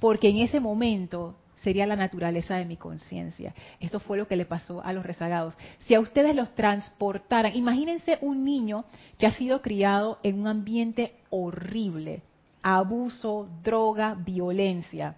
porque 0.00 0.28
en 0.28 0.38
ese 0.38 0.60
momento 0.60 1.36
sería 1.64 1.86
la 1.86 1.96
naturaleza 1.96 2.56
de 2.56 2.66
mi 2.66 2.76
conciencia. 2.76 3.54
Esto 3.80 3.98
fue 3.98 4.18
lo 4.18 4.28
que 4.28 4.36
le 4.36 4.44
pasó 4.44 4.84
a 4.84 4.92
los 4.92 5.04
rezagados. 5.04 5.56
Si 5.80 5.94
a 5.94 6.00
ustedes 6.00 6.36
los 6.36 6.54
transportaran, 6.54 7.56
imagínense 7.56 8.18
un 8.20 8.44
niño 8.44 8.84
que 9.18 9.26
ha 9.26 9.32
sido 9.32 9.62
criado 9.62 10.18
en 10.22 10.40
un 10.40 10.46
ambiente 10.46 11.14
horrible, 11.30 12.22
abuso, 12.62 13.48
droga, 13.64 14.14
violencia. 14.14 15.16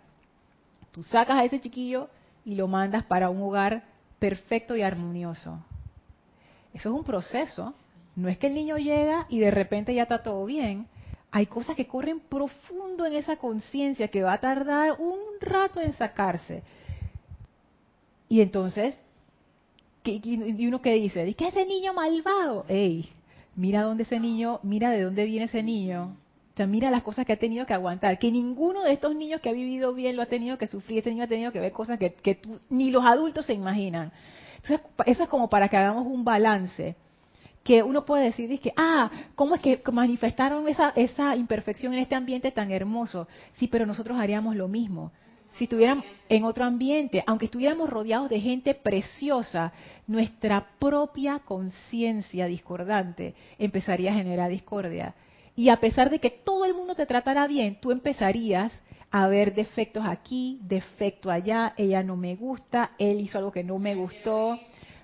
Tú 0.92 1.02
sacas 1.02 1.36
a 1.36 1.44
ese 1.44 1.60
chiquillo 1.60 2.08
y 2.44 2.54
lo 2.54 2.68
mandas 2.68 3.04
para 3.04 3.28
un 3.28 3.42
hogar 3.42 3.82
perfecto 4.18 4.76
y 4.76 4.82
armonioso. 4.82 5.58
Eso 6.72 6.88
es 6.88 6.94
un 6.94 7.04
proceso. 7.04 7.74
No 8.14 8.28
es 8.28 8.38
que 8.38 8.46
el 8.46 8.54
niño 8.54 8.78
llega 8.78 9.26
y 9.28 9.40
de 9.40 9.50
repente 9.50 9.94
ya 9.94 10.04
está 10.04 10.22
todo 10.22 10.46
bien. 10.46 10.86
Hay 11.30 11.46
cosas 11.46 11.76
que 11.76 11.86
corren 11.86 12.20
profundo 12.20 13.04
en 13.04 13.14
esa 13.14 13.36
conciencia 13.36 14.08
que 14.08 14.22
va 14.22 14.34
a 14.34 14.40
tardar 14.40 14.92
un 14.98 15.18
rato 15.40 15.80
en 15.80 15.92
sacarse. 15.92 16.62
Y 18.28 18.40
entonces, 18.40 18.94
¿y 20.04 20.66
uno 20.66 20.80
qué 20.80 20.94
dice? 20.94 21.24
Dice 21.24 21.36
que 21.36 21.48
ese 21.48 21.66
niño 21.66 21.92
malvado. 21.92 22.64
¡Ey! 22.68 23.08
Mira 23.54 23.82
dónde 23.82 24.02
ese 24.02 24.20
niño, 24.20 24.60
mira 24.62 24.90
de 24.90 25.02
dónde 25.02 25.24
viene 25.24 25.46
ese 25.46 25.62
niño. 25.62 26.16
O 26.52 26.56
sea, 26.56 26.66
mira 26.66 26.90
las 26.90 27.02
cosas 27.02 27.26
que 27.26 27.34
ha 27.34 27.38
tenido 27.38 27.66
que 27.66 27.74
aguantar. 27.74 28.18
Que 28.18 28.30
ninguno 28.30 28.82
de 28.82 28.92
estos 28.92 29.14
niños 29.14 29.40
que 29.40 29.50
ha 29.50 29.52
vivido 29.52 29.92
bien 29.94 30.16
lo 30.16 30.22
ha 30.22 30.26
tenido 30.26 30.56
que 30.58 30.66
sufrir. 30.66 30.98
Este 30.98 31.10
niño 31.10 31.24
ha 31.24 31.28
tenido 31.28 31.52
que 31.52 31.60
ver 31.60 31.72
cosas 31.72 31.98
que, 31.98 32.14
que 32.14 32.40
ni 32.70 32.90
los 32.90 33.04
adultos 33.04 33.46
se 33.46 33.52
imaginan. 33.52 34.12
Entonces, 34.56 34.80
eso 35.04 35.24
es 35.24 35.28
como 35.28 35.48
para 35.48 35.68
que 35.68 35.76
hagamos 35.76 36.06
un 36.06 36.24
balance. 36.24 36.96
Que 37.66 37.82
uno 37.82 38.04
puede 38.04 38.26
decir, 38.26 38.60
que, 38.60 38.72
ah, 38.76 39.10
¿cómo 39.34 39.56
es 39.56 39.60
que 39.60 39.82
manifestaron 39.92 40.68
esa, 40.68 40.90
esa 40.90 41.34
imperfección 41.34 41.94
en 41.94 41.98
este 41.98 42.14
ambiente 42.14 42.52
tan 42.52 42.70
hermoso? 42.70 43.26
Sí, 43.54 43.66
pero 43.66 43.84
nosotros 43.86 44.16
haríamos 44.18 44.54
lo 44.54 44.68
mismo. 44.68 45.10
si 45.50 45.64
estuviéramos 45.64 46.04
en 46.28 46.44
otro 46.44 46.64
ambiente, 46.64 47.24
aunque 47.26 47.46
estuviéramos 47.46 47.90
rodeados 47.90 48.28
de 48.30 48.40
gente 48.40 48.74
preciosa, 48.74 49.72
nuestra 50.06 50.64
propia 50.78 51.40
conciencia 51.40 52.46
discordante 52.46 53.34
empezaría 53.58 54.12
a 54.12 54.14
generar 54.14 54.48
discordia. 54.48 55.14
Y 55.56 55.70
a 55.70 55.80
pesar 55.80 56.08
de 56.08 56.20
que 56.20 56.30
todo 56.30 56.66
el 56.66 56.74
mundo 56.74 56.94
te 56.94 57.06
tratara 57.06 57.48
bien, 57.48 57.80
tú 57.80 57.90
empezarías 57.90 58.72
a 59.10 59.26
ver 59.26 59.54
defectos 59.54 60.04
aquí, 60.06 60.60
defecto 60.62 61.32
allá, 61.32 61.74
ella 61.76 62.04
no 62.04 62.16
me 62.16 62.36
gusta, 62.36 62.92
él 62.98 63.20
hizo 63.20 63.38
algo 63.38 63.50
que 63.50 63.64
no 63.64 63.78
me 63.78 63.96
gustó, 63.96 64.60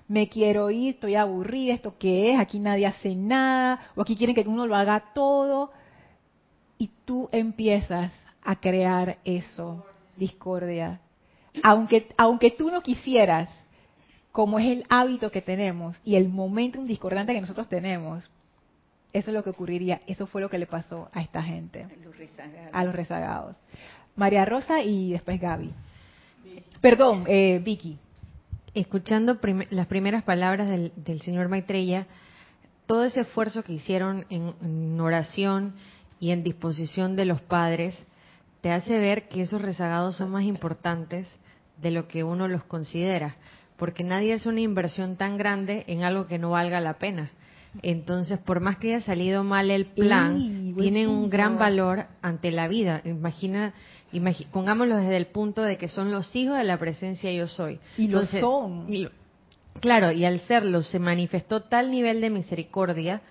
me 0.07 0.29
quiero 0.29 0.69
ir, 0.69 0.95
estoy 0.95 1.15
aburrida, 1.15 1.73
esto 1.73 1.95
qué 1.97 2.33
es, 2.33 2.39
aquí 2.39 2.59
nadie 2.59 2.85
hace 2.85 3.15
nada, 3.15 3.79
o 3.95 4.01
aquí 4.01 4.15
quieren 4.15 4.35
que 4.35 4.41
uno 4.41 4.67
lo 4.67 4.75
haga 4.75 5.11
todo. 5.13 5.71
Y 6.77 6.89
tú 7.05 7.29
empiezas 7.31 8.11
a 8.43 8.55
crear 8.57 9.17
eso, 9.23 9.85
discordia. 10.17 10.99
Aunque, 11.63 12.09
aunque 12.17 12.51
tú 12.51 12.69
no 12.69 12.81
quisieras, 12.81 13.49
como 14.31 14.59
es 14.59 14.65
el 14.65 14.85
hábito 14.89 15.31
que 15.31 15.41
tenemos 15.41 15.99
y 16.03 16.15
el 16.15 16.27
momentum 16.27 16.85
discordante 16.85 17.33
que 17.33 17.41
nosotros 17.41 17.69
tenemos, 17.69 18.29
eso 19.13 19.29
es 19.29 19.33
lo 19.33 19.43
que 19.43 19.51
ocurriría. 19.51 20.01
Eso 20.07 20.25
fue 20.25 20.41
lo 20.41 20.49
que 20.49 20.57
le 20.57 20.65
pasó 20.65 21.09
a 21.13 21.21
esta 21.21 21.41
gente. 21.43 21.85
A 22.73 22.83
los 22.83 22.95
rezagados. 22.95 23.55
María 24.15 24.43
Rosa 24.43 24.81
y 24.81 25.11
después 25.11 25.39
Gaby. 25.39 25.71
Perdón, 26.81 27.23
eh, 27.27 27.61
Vicky. 27.63 27.99
Escuchando 28.73 29.39
las 29.69 29.87
primeras 29.87 30.23
palabras 30.23 30.67
del, 30.67 31.21
señor 31.21 31.47
Maitreya, 31.47 32.07
todo 32.87 33.05
ese 33.05 33.21
esfuerzo 33.21 33.63
que 33.63 33.73
hicieron 33.73 34.25
en, 34.31 34.99
oración 34.99 35.75
y 36.19 36.31
en 36.31 36.43
disposición 36.43 37.15
de 37.15 37.25
los 37.25 37.39
padres, 37.41 37.95
te 38.61 38.71
hace 38.71 38.97
ver 38.97 39.27
que 39.27 39.41
esos 39.41 39.61
rezagados 39.61 40.15
son 40.15 40.31
más 40.31 40.43
importantes 40.43 41.27
de 41.81 41.91
lo 41.91 42.07
que 42.07 42.23
uno 42.23 42.47
los 42.47 42.63
considera, 42.63 43.35
porque 43.77 44.03
nadie 44.03 44.33
hace 44.33 44.49
una 44.49 44.61
inversión 44.61 45.17
tan 45.17 45.37
grande 45.37 45.83
en 45.87 46.03
algo 46.03 46.25
que 46.25 46.39
no 46.39 46.51
valga 46.51 46.79
la 46.79 46.97
pena. 46.97 47.29
Entonces, 47.81 48.39
por 48.39 48.59
más 48.59 48.77
que 48.77 48.95
haya 48.95 49.05
salido 49.05 49.43
mal 49.43 49.69
el 49.69 49.87
plan, 49.87 50.75
tienen 50.77 51.09
un 51.09 51.29
gran 51.29 51.57
valor 51.57 52.05
ante 52.21 52.51
la 52.51 52.67
vida. 52.67 53.01
Imagina, 53.03 53.73
pongámoslo 54.51 54.97
desde 54.97 55.17
el 55.17 55.27
punto 55.27 55.61
de 55.61 55.77
que 55.77 55.87
son 55.87 56.11
los 56.11 56.35
hijos 56.35 56.57
de 56.57 56.63
la 56.63 56.77
presencia 56.77 57.31
yo 57.31 57.47
soy. 57.47 57.79
Y 57.97 58.07
lo 58.07 58.23
son. 58.25 58.87
claro, 59.79 60.11
y 60.11 60.25
al 60.25 60.39
serlo 60.41 60.83
se 60.83 60.99
manifestó 60.99 61.61
tal 61.61 61.91
nivel 61.91 62.21
de 62.21 62.29
misericordia, 62.29 63.21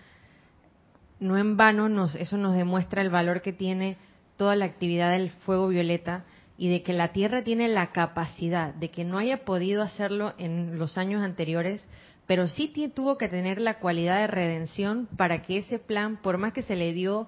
no 1.21 1.39
en 1.39 1.57
vano 1.57 1.89
nos, 1.89 2.15
eso 2.17 2.37
nos 2.37 2.55
demuestra 2.55 3.01
el 3.03 3.11
valor 3.11 3.43
que 3.43 3.53
tiene 3.53 3.97
toda 4.37 4.57
la 4.57 4.65
actividad 4.65 5.13
del 5.13 5.31
fuego 5.31 5.69
violeta 5.69 6.25
y 6.59 6.69
de 6.69 6.83
que 6.83 6.93
la 6.93 7.09
Tierra 7.09 7.43
tiene 7.43 7.69
la 7.69 7.93
capacidad 7.93 8.75
de 8.75 8.91
que 8.91 9.05
no 9.05 9.19
haya 9.19 9.45
podido 9.45 9.83
hacerlo 9.83 10.35
en 10.39 10.79
los 10.79 10.99
años 10.99 11.23
anteriores, 11.23 11.89
pero 12.27 12.49
sí 12.49 12.73
tuvo 12.95 13.19
que 13.19 13.29
tener 13.29 13.61
la 13.61 13.79
cualidad 13.79 14.19
de 14.19 14.27
redención 14.27 15.09
para 15.17 15.43
que 15.43 15.59
ese 15.59 15.79
plan, 15.79 16.19
por 16.23 16.39
más 16.39 16.53
que 16.53 16.63
se 16.63 16.77
le 16.77 16.93
dio 16.93 17.27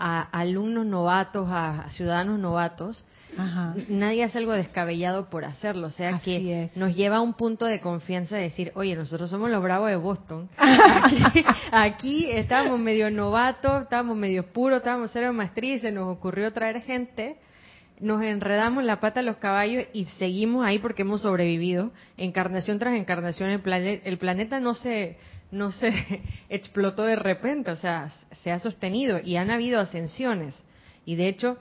a 0.00 0.22
alumnos 0.32 0.86
novatos, 0.86 1.46
a, 1.50 1.86
ciudadanos 1.90 2.38
novatos, 2.38 3.04
nadie 3.88 4.24
hace 4.24 4.38
algo 4.38 4.52
descabellado 4.52 5.28
por 5.28 5.44
hacerlo. 5.44 5.88
O 5.88 5.90
sea 5.90 6.18
que 6.18 6.70
nos 6.74 6.96
lleva 6.96 7.16
a 7.16 7.20
un 7.20 7.34
punto 7.34 7.66
de 7.66 7.80
confianza 7.80 8.36
de 8.36 8.42
decir, 8.42 8.72
oye, 8.74 8.96
nosotros 8.96 9.28
somos 9.28 9.50
los 9.50 9.62
bravos 9.62 9.90
de 9.90 9.96
Boston. 9.96 10.48
Aquí, 10.56 11.44
aquí 11.70 12.30
estábamos 12.30 12.80
medio 12.80 13.10
novatos, 13.10 13.82
estábamos 13.82 14.16
medio 14.16 14.46
puros, 14.46 14.78
estábamos 14.78 15.10
cero 15.12 15.32
maestría 15.34 15.74
y 15.74 15.78
se 15.80 15.92
nos 15.92 16.08
ocurrió 16.08 16.52
traer 16.52 16.80
gente 16.80 17.36
nos 18.00 18.22
enredamos 18.22 18.82
la 18.82 18.98
pata 18.98 19.20
a 19.20 19.22
los 19.22 19.36
caballos 19.36 19.84
y 19.92 20.06
seguimos 20.06 20.64
ahí 20.64 20.78
porque 20.78 21.02
hemos 21.02 21.20
sobrevivido, 21.20 21.90
encarnación 22.16 22.78
tras 22.78 22.94
encarnación, 22.94 23.50
el, 23.50 24.00
el 24.02 24.16
planeta 24.16 24.58
no 24.58 24.72
se, 24.72 25.18
no 25.50 25.72
se 25.72 25.92
explotó 26.48 27.04
de 27.04 27.16
repente, 27.16 27.70
o 27.70 27.76
sea, 27.76 28.10
se 28.42 28.52
ha 28.52 28.58
sostenido 28.58 29.20
y 29.22 29.36
han 29.36 29.50
habido 29.50 29.80
ascensiones. 29.80 30.60
Y 31.04 31.16
de 31.16 31.28
hecho, 31.28 31.58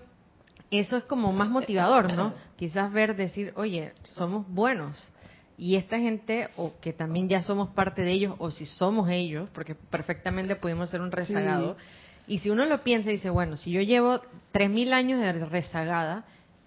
eso 0.72 0.98
es 0.98 1.04
como 1.06 1.32
más 1.34 1.50
motivador, 1.50 2.14
¿no? 2.14 2.34
Quizás 2.58 2.92
ver, 2.92 3.16
decir, 3.16 3.54
oye, 3.56 3.94
somos 4.04 4.48
buenos. 4.48 5.10
Y 5.58 5.76
esta 5.76 5.98
gente, 6.00 6.48
o 6.56 6.74
que 6.80 6.94
también 6.94 7.28
ya 7.28 7.42
somos 7.42 7.70
parte 7.70 8.04
de 8.04 8.12
ellos, 8.12 8.36
o 8.38 8.52
si 8.52 8.66
somos 8.66 9.10
ellos, 9.10 9.50
porque 9.54 9.76
perfectamente 9.76 10.56
pudimos 10.56 10.90
ser 10.90 11.02
un 11.02 11.12
rezagado, 11.12 11.76
y 12.28 12.40
si 12.40 12.50
uno 12.50 12.66
lo 12.66 12.84
piensa 12.84 13.10
y 13.10 13.14
dice, 13.14 13.30
bueno, 13.30 13.58
si 13.58 13.72
yo 13.72 13.82
llevo 13.82 14.22
3.000 14.54 14.94
años 14.94 15.20
de 15.20 15.34
rezagada 15.34 16.26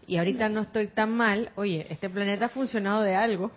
y 0.09 0.19
ahorita 0.19 0.49
no 0.49 0.63
estoy 0.63 0.89
tan 0.89 1.17
mal, 1.17 1.53
oye, 1.55 1.87
este 1.89 2.11
planeta 2.11 2.47
ha 2.47 2.49
funcionado 2.49 3.03
de 3.03 3.15
algo, 3.15 3.53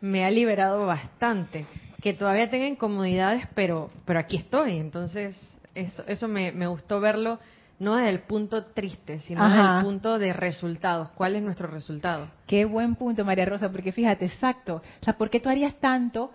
me 0.00 0.24
ha 0.24 0.30
liberado 0.30 0.86
bastante. 0.86 1.66
Que 2.00 2.14
todavía 2.14 2.50
tenga 2.50 2.66
incomodidades, 2.66 3.46
pero, 3.54 3.90
pero 4.04 4.18
aquí 4.18 4.36
estoy. 4.36 4.78
Entonces, 4.78 5.38
eso, 5.74 6.04
eso 6.06 6.28
me, 6.28 6.52
me 6.52 6.66
gustó 6.66 7.00
verlo 7.00 7.38
no 7.78 7.96
desde 7.96 8.10
el 8.10 8.20
punto 8.20 8.66
triste, 8.66 9.20
sino 9.20 9.42
desde 9.48 9.78
el 9.78 9.82
punto 9.82 10.18
de 10.18 10.34
resultados. 10.34 11.10
¿Cuál 11.12 11.36
es 11.36 11.42
nuestro 11.42 11.66
resultado? 11.66 12.28
Qué 12.46 12.66
buen 12.66 12.94
punto, 12.94 13.24
María 13.24 13.46
Rosa, 13.46 13.72
porque 13.72 13.90
fíjate, 13.90 14.26
exacto. 14.26 14.82
O 15.00 15.04
sea, 15.04 15.16
¿por 15.16 15.30
qué 15.30 15.40
tú 15.40 15.48
harías 15.48 15.74
tanto 15.76 16.30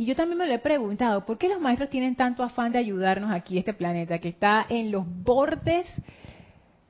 y 0.00 0.06
yo 0.06 0.16
también 0.16 0.38
me 0.38 0.46
lo 0.46 0.54
he 0.54 0.58
preguntado, 0.58 1.26
¿por 1.26 1.36
qué 1.36 1.50
los 1.50 1.60
maestros 1.60 1.90
tienen 1.90 2.16
tanto 2.16 2.42
afán 2.42 2.72
de 2.72 2.78
ayudarnos 2.78 3.30
aquí, 3.30 3.58
este 3.58 3.74
planeta, 3.74 4.18
que 4.18 4.30
está 4.30 4.64
en 4.70 4.90
los 4.90 5.04
bordes 5.06 5.86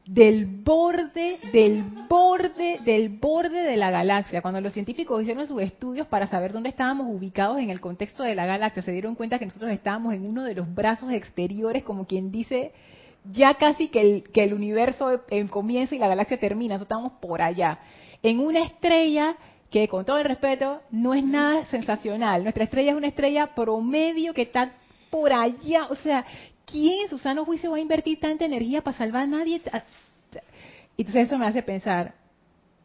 del 0.07 0.47
borde, 0.47 1.39
del 1.53 1.83
borde, 2.09 2.81
del 2.85 3.09
borde 3.09 3.63
de 3.63 3.77
la 3.77 3.91
galaxia? 3.91 4.43
Cuando 4.43 4.61
los 4.61 4.73
científicos 4.73 5.23
hicieron 5.23 5.47
sus 5.47 5.63
estudios 5.63 6.07
para 6.07 6.27
saber 6.27 6.53
dónde 6.53 6.71
estábamos 6.71 7.07
ubicados 7.09 7.59
en 7.59 7.71
el 7.71 7.81
contexto 7.81 8.23
de 8.23 8.35
la 8.35 8.47
galaxia, 8.47 8.83
se 8.83 8.93
dieron 8.93 9.15
cuenta 9.15 9.39
que 9.39 9.47
nosotros 9.47 9.71
estábamos 9.71 10.15
en 10.15 10.27
uno 10.27 10.45
de 10.45 10.55
los 10.55 10.73
brazos 10.75 11.13
exteriores, 11.13 11.83
como 11.85 12.07
quien 12.07 12.31
dice, 12.31 12.73
ya 13.31 13.55
casi 13.55 13.89
que 13.89 14.01
el, 14.01 14.23
que 14.25 14.45
el 14.45 14.55
universo 14.55 15.23
comienza 15.51 15.95
y 15.95 15.99
la 15.99 16.09
galaxia 16.09 16.41
termina, 16.41 16.75
nosotros 16.75 16.97
estamos 16.97 17.21
por 17.21 17.43
allá. 17.43 17.79
En 18.23 18.41
una 18.41 18.63
estrella 18.63 19.37
que 19.71 19.89
con 19.89 20.05
todo 20.05 20.19
el 20.19 20.25
respeto 20.25 20.81
no 20.91 21.15
es 21.15 21.25
nada 21.25 21.65
sensacional. 21.67 22.43
Nuestra 22.43 22.65
estrella 22.65 22.91
es 22.91 22.97
una 22.97 23.07
estrella 23.07 23.55
promedio 23.55 24.35
que 24.35 24.43
está 24.43 24.73
por 25.11 25.33
allá. 25.33 25.87
O 25.91 25.95
sea, 25.97 26.27
¿quién 26.71 27.03
en 27.03 27.09
su 27.09 27.18
sano 27.18 27.45
juicio 27.45 27.71
va 27.71 27.77
a 27.77 27.81
invertir 27.81 28.21
tanta 28.21 28.45
energía 28.45 28.83
para 28.83 28.97
salvar 28.97 29.23
a 29.23 29.27
nadie? 29.27 29.61
Entonces 30.97 31.27
eso 31.27 31.39
me 31.39 31.47
hace 31.47 31.62
pensar, 31.62 32.14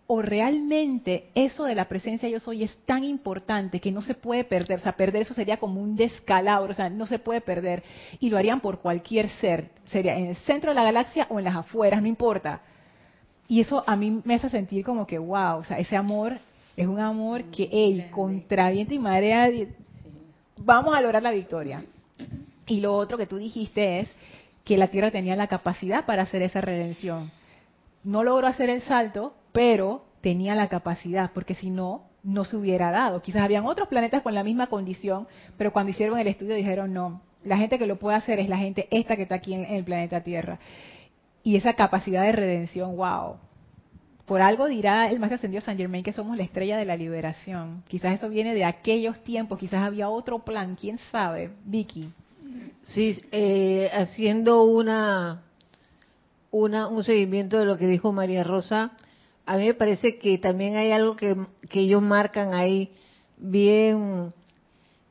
o 0.07 0.21
realmente 0.21 1.29
eso 1.33 1.65
de 1.65 1.75
la 1.75 1.85
presencia 1.85 2.29
yo 2.29 2.39
soy 2.39 2.63
es 2.63 2.77
tan 2.85 3.03
importante 3.03 3.79
que 3.79 3.91
no 3.91 4.01
se 4.01 4.13
puede 4.13 4.43
perder, 4.43 4.79
o 4.79 4.81
sea, 4.81 4.95
perder 4.95 5.23
eso 5.23 5.33
sería 5.33 5.57
como 5.57 5.81
un 5.81 5.95
descalabro, 5.95 6.71
o 6.71 6.75
sea, 6.75 6.89
no 6.89 7.07
se 7.07 7.19
puede 7.19 7.41
perder, 7.41 7.83
y 8.19 8.29
lo 8.29 8.37
harían 8.37 8.61
por 8.61 8.79
cualquier 8.79 9.29
ser, 9.41 9.69
sería 9.85 10.15
en 10.15 10.27
el 10.27 10.35
centro 10.37 10.71
de 10.71 10.75
la 10.75 10.83
galaxia 10.83 11.27
o 11.29 11.39
en 11.39 11.45
las 11.45 11.55
afueras, 11.55 12.01
no 12.01 12.07
importa. 12.07 12.61
Y 13.47 13.61
eso 13.61 13.83
a 13.85 13.95
mí 13.95 14.21
me 14.23 14.35
hace 14.35 14.49
sentir 14.49 14.83
como 14.83 15.05
que, 15.05 15.17
wow, 15.17 15.57
o 15.57 15.63
sea, 15.63 15.77
ese 15.79 15.95
amor 15.95 16.39
es 16.75 16.87
un 16.87 16.99
amor 16.99 17.43
que, 17.45 17.67
hey, 17.71 18.07
contra 18.11 18.69
viento 18.69 18.93
y 18.93 18.99
marea, 18.99 19.49
vamos 20.57 20.95
a 20.95 21.01
lograr 21.01 21.23
la 21.23 21.31
victoria. 21.31 21.83
Y 22.67 22.81
lo 22.81 22.95
otro 22.95 23.17
que 23.17 23.27
tú 23.27 23.37
dijiste 23.37 23.99
es 23.99 24.11
que 24.63 24.77
la 24.77 24.87
Tierra 24.87 25.11
tenía 25.11 25.35
la 25.35 25.47
capacidad 25.47 26.05
para 26.05 26.23
hacer 26.23 26.41
esa 26.41 26.61
redención. 26.61 27.31
No 28.03 28.23
logró 28.23 28.47
hacer 28.47 28.69
el 28.69 28.81
salto, 28.81 29.35
pero 29.51 30.05
tenía 30.21 30.55
la 30.55 30.69
capacidad, 30.69 31.31
porque 31.33 31.55
si 31.55 31.69
no, 31.69 32.03
no 32.23 32.43
se 32.43 32.57
hubiera 32.57 32.89
dado. 32.91 33.21
Quizás 33.21 33.43
habían 33.43 33.65
otros 33.65 33.87
planetas 33.87 34.23
con 34.23 34.33
la 34.33 34.43
misma 34.43 34.67
condición, 34.67 35.27
pero 35.57 35.71
cuando 35.71 35.91
hicieron 35.91 36.17
el 36.17 36.27
estudio 36.27 36.55
dijeron, 36.55 36.93
no, 36.93 37.21
la 37.43 37.57
gente 37.57 37.77
que 37.77 37.85
lo 37.85 37.97
puede 37.97 38.17
hacer 38.17 38.39
es 38.39 38.49
la 38.49 38.57
gente 38.57 38.87
esta 38.89 39.15
que 39.15 39.23
está 39.23 39.35
aquí 39.35 39.53
en, 39.53 39.65
en 39.65 39.75
el 39.75 39.83
planeta 39.83 40.21
Tierra. 40.21 40.59
Y 41.43 41.55
esa 41.55 41.73
capacidad 41.73 42.23
de 42.23 42.31
redención, 42.31 42.97
wow, 42.97 43.35
por 44.25 44.41
algo 44.41 44.65
dirá 44.65 45.09
el 45.09 45.19
Maestro 45.19 45.35
Ascendido 45.35 45.61
San 45.61 45.77
Germain 45.77 46.03
que 46.03 46.11
somos 46.11 46.35
la 46.35 46.43
estrella 46.43 46.77
de 46.77 46.85
la 46.85 46.95
liberación. 46.95 47.83
Quizás 47.87 48.15
eso 48.15 48.29
viene 48.29 48.55
de 48.55 48.65
aquellos 48.65 49.23
tiempos, 49.23 49.59
quizás 49.59 49.83
había 49.83 50.09
otro 50.09 50.39
plan, 50.39 50.75
quién 50.75 50.97
sabe. 50.97 51.51
Vicky. 51.63 52.11
Sí, 52.87 53.19
eh, 53.31 53.89
haciendo 53.91 54.63
una, 54.63 55.41
una, 56.51 56.87
un 56.87 57.03
seguimiento 57.03 57.57
de 57.57 57.65
lo 57.65 57.77
que 57.77 57.87
dijo 57.87 58.11
María 58.11 58.43
Rosa, 58.43 58.91
a 59.45 59.57
mí 59.57 59.65
me 59.65 59.73
parece 59.73 60.19
que 60.19 60.37
también 60.37 60.75
hay 60.75 60.91
algo 60.91 61.15
que, 61.15 61.35
que 61.69 61.81
ellos 61.81 62.03
marcan 62.03 62.53
ahí 62.53 62.91
bien, 63.37 64.33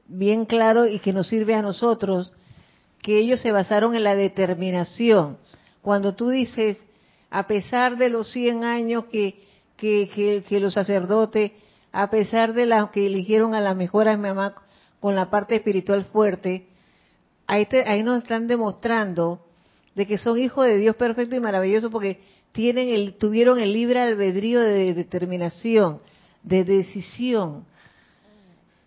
bien 0.07 0.45
claro 0.47 0.87
y 0.87 1.01
que 1.01 1.12
nos 1.12 1.27
sirve 1.27 1.55
a 1.55 1.62
nosotros, 1.62 2.33
que 3.03 3.18
ellos 3.18 3.41
se 3.41 3.51
basaron 3.51 3.97
en 3.97 4.05
la 4.05 4.14
determinación. 4.14 5.39
Cuando 5.83 6.14
tú 6.14 6.31
dices, 6.31 6.79
a 7.29 7.49
pesar 7.49 7.99
de 7.99 8.09
los 8.09 8.31
100 8.31 8.62
años 8.62 9.07
que, 9.07 9.41
que, 9.77 10.45
los 10.61 10.75
sacerdotes, 10.75 11.53
a 11.91 12.09
pesar 12.09 12.55
de 12.55 12.66
las 12.66 12.91
que 12.91 13.07
eligieron 13.07 13.53
a 13.55 13.61
la 13.61 13.75
mejor 13.75 14.09
a 14.09 14.16
mi 14.16 14.29
mamá 14.29 14.55
con 15.01 15.16
la 15.16 15.29
parte 15.29 15.57
espiritual 15.57 16.05
fuerte, 16.05 16.68
ahí, 17.47 17.66
ahí 17.86 18.03
nos 18.03 18.22
están 18.22 18.47
demostrando 18.47 19.45
de 19.95 20.07
que 20.07 20.18
son 20.18 20.38
hijos 20.38 20.66
de 20.66 20.76
Dios 20.76 20.97
perfecto 20.97 21.36
y 21.36 21.40
maravilloso 21.40 21.90
porque 21.90 22.20
tienen 22.53 22.88
el, 22.90 23.14
tuvieron 23.14 23.59
el 23.59 23.72
libre 23.72 24.01
albedrío 24.01 24.61
de 24.61 24.95
determinación, 24.95 26.01
de 26.42 26.64
decisión. 26.64 27.64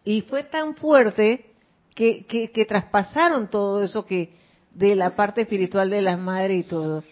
Y 0.03 0.21
fue 0.21 0.43
tan 0.43 0.75
fuerte 0.75 1.45
que, 1.93 2.25
que, 2.25 2.51
que 2.51 2.65
traspasaron 2.65 3.49
todo 3.49 3.83
eso 3.83 4.05
que 4.05 4.33
de 4.73 4.95
la 4.95 5.15
parte 5.15 5.41
espiritual 5.41 5.89
de 5.89 6.01
las 6.01 6.19
madres 6.19 6.59
y 6.59 6.63
todo. 6.63 7.03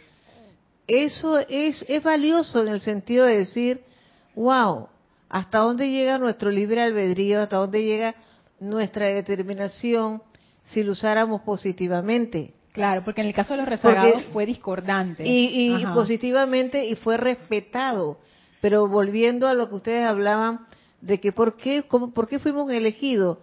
Eso 0.88 1.40
es, 1.40 1.84
es 1.88 2.04
valioso 2.04 2.62
en 2.62 2.68
el 2.68 2.80
sentido 2.80 3.26
de 3.26 3.40
decir, 3.40 3.82
wow, 4.36 4.88
hasta 5.30 5.60
dónde 5.60 5.90
llega 5.90 6.20
nuestro 6.20 6.52
libre 6.52 6.82
albedrío, 6.82 7.42
hasta 7.42 7.58
dónde 7.58 7.84
llega 7.84 8.16
nuestra 8.60 9.08
determinación 9.08 10.22
si 10.66 10.84
lo 10.84 10.92
usáramos 10.92 11.42
positivamente. 11.42 12.54
Claro, 12.74 13.04
porque 13.06 13.22
en 13.22 13.28
el 13.28 13.34
caso 13.34 13.54
de 13.54 13.60
los 13.60 13.70
rezagados 13.70 14.24
fue 14.34 14.46
discordante. 14.46 15.26
Y, 15.26 15.74
y 15.74 15.86
positivamente 15.94 16.86
y 16.86 16.96
fue 16.96 17.16
respetado. 17.18 18.18
Pero 18.60 18.88
volviendo 18.88 19.48
a 19.48 19.54
lo 19.54 19.70
que 19.70 19.76
ustedes 19.76 20.06
hablaban 20.06 20.66
de 21.00 21.20
que 21.20 21.32
por 21.32 21.56
qué, 21.56 21.84
cómo, 21.84 22.12
por 22.12 22.28
qué 22.28 22.40
fuimos 22.40 22.70
elegidos. 22.72 23.38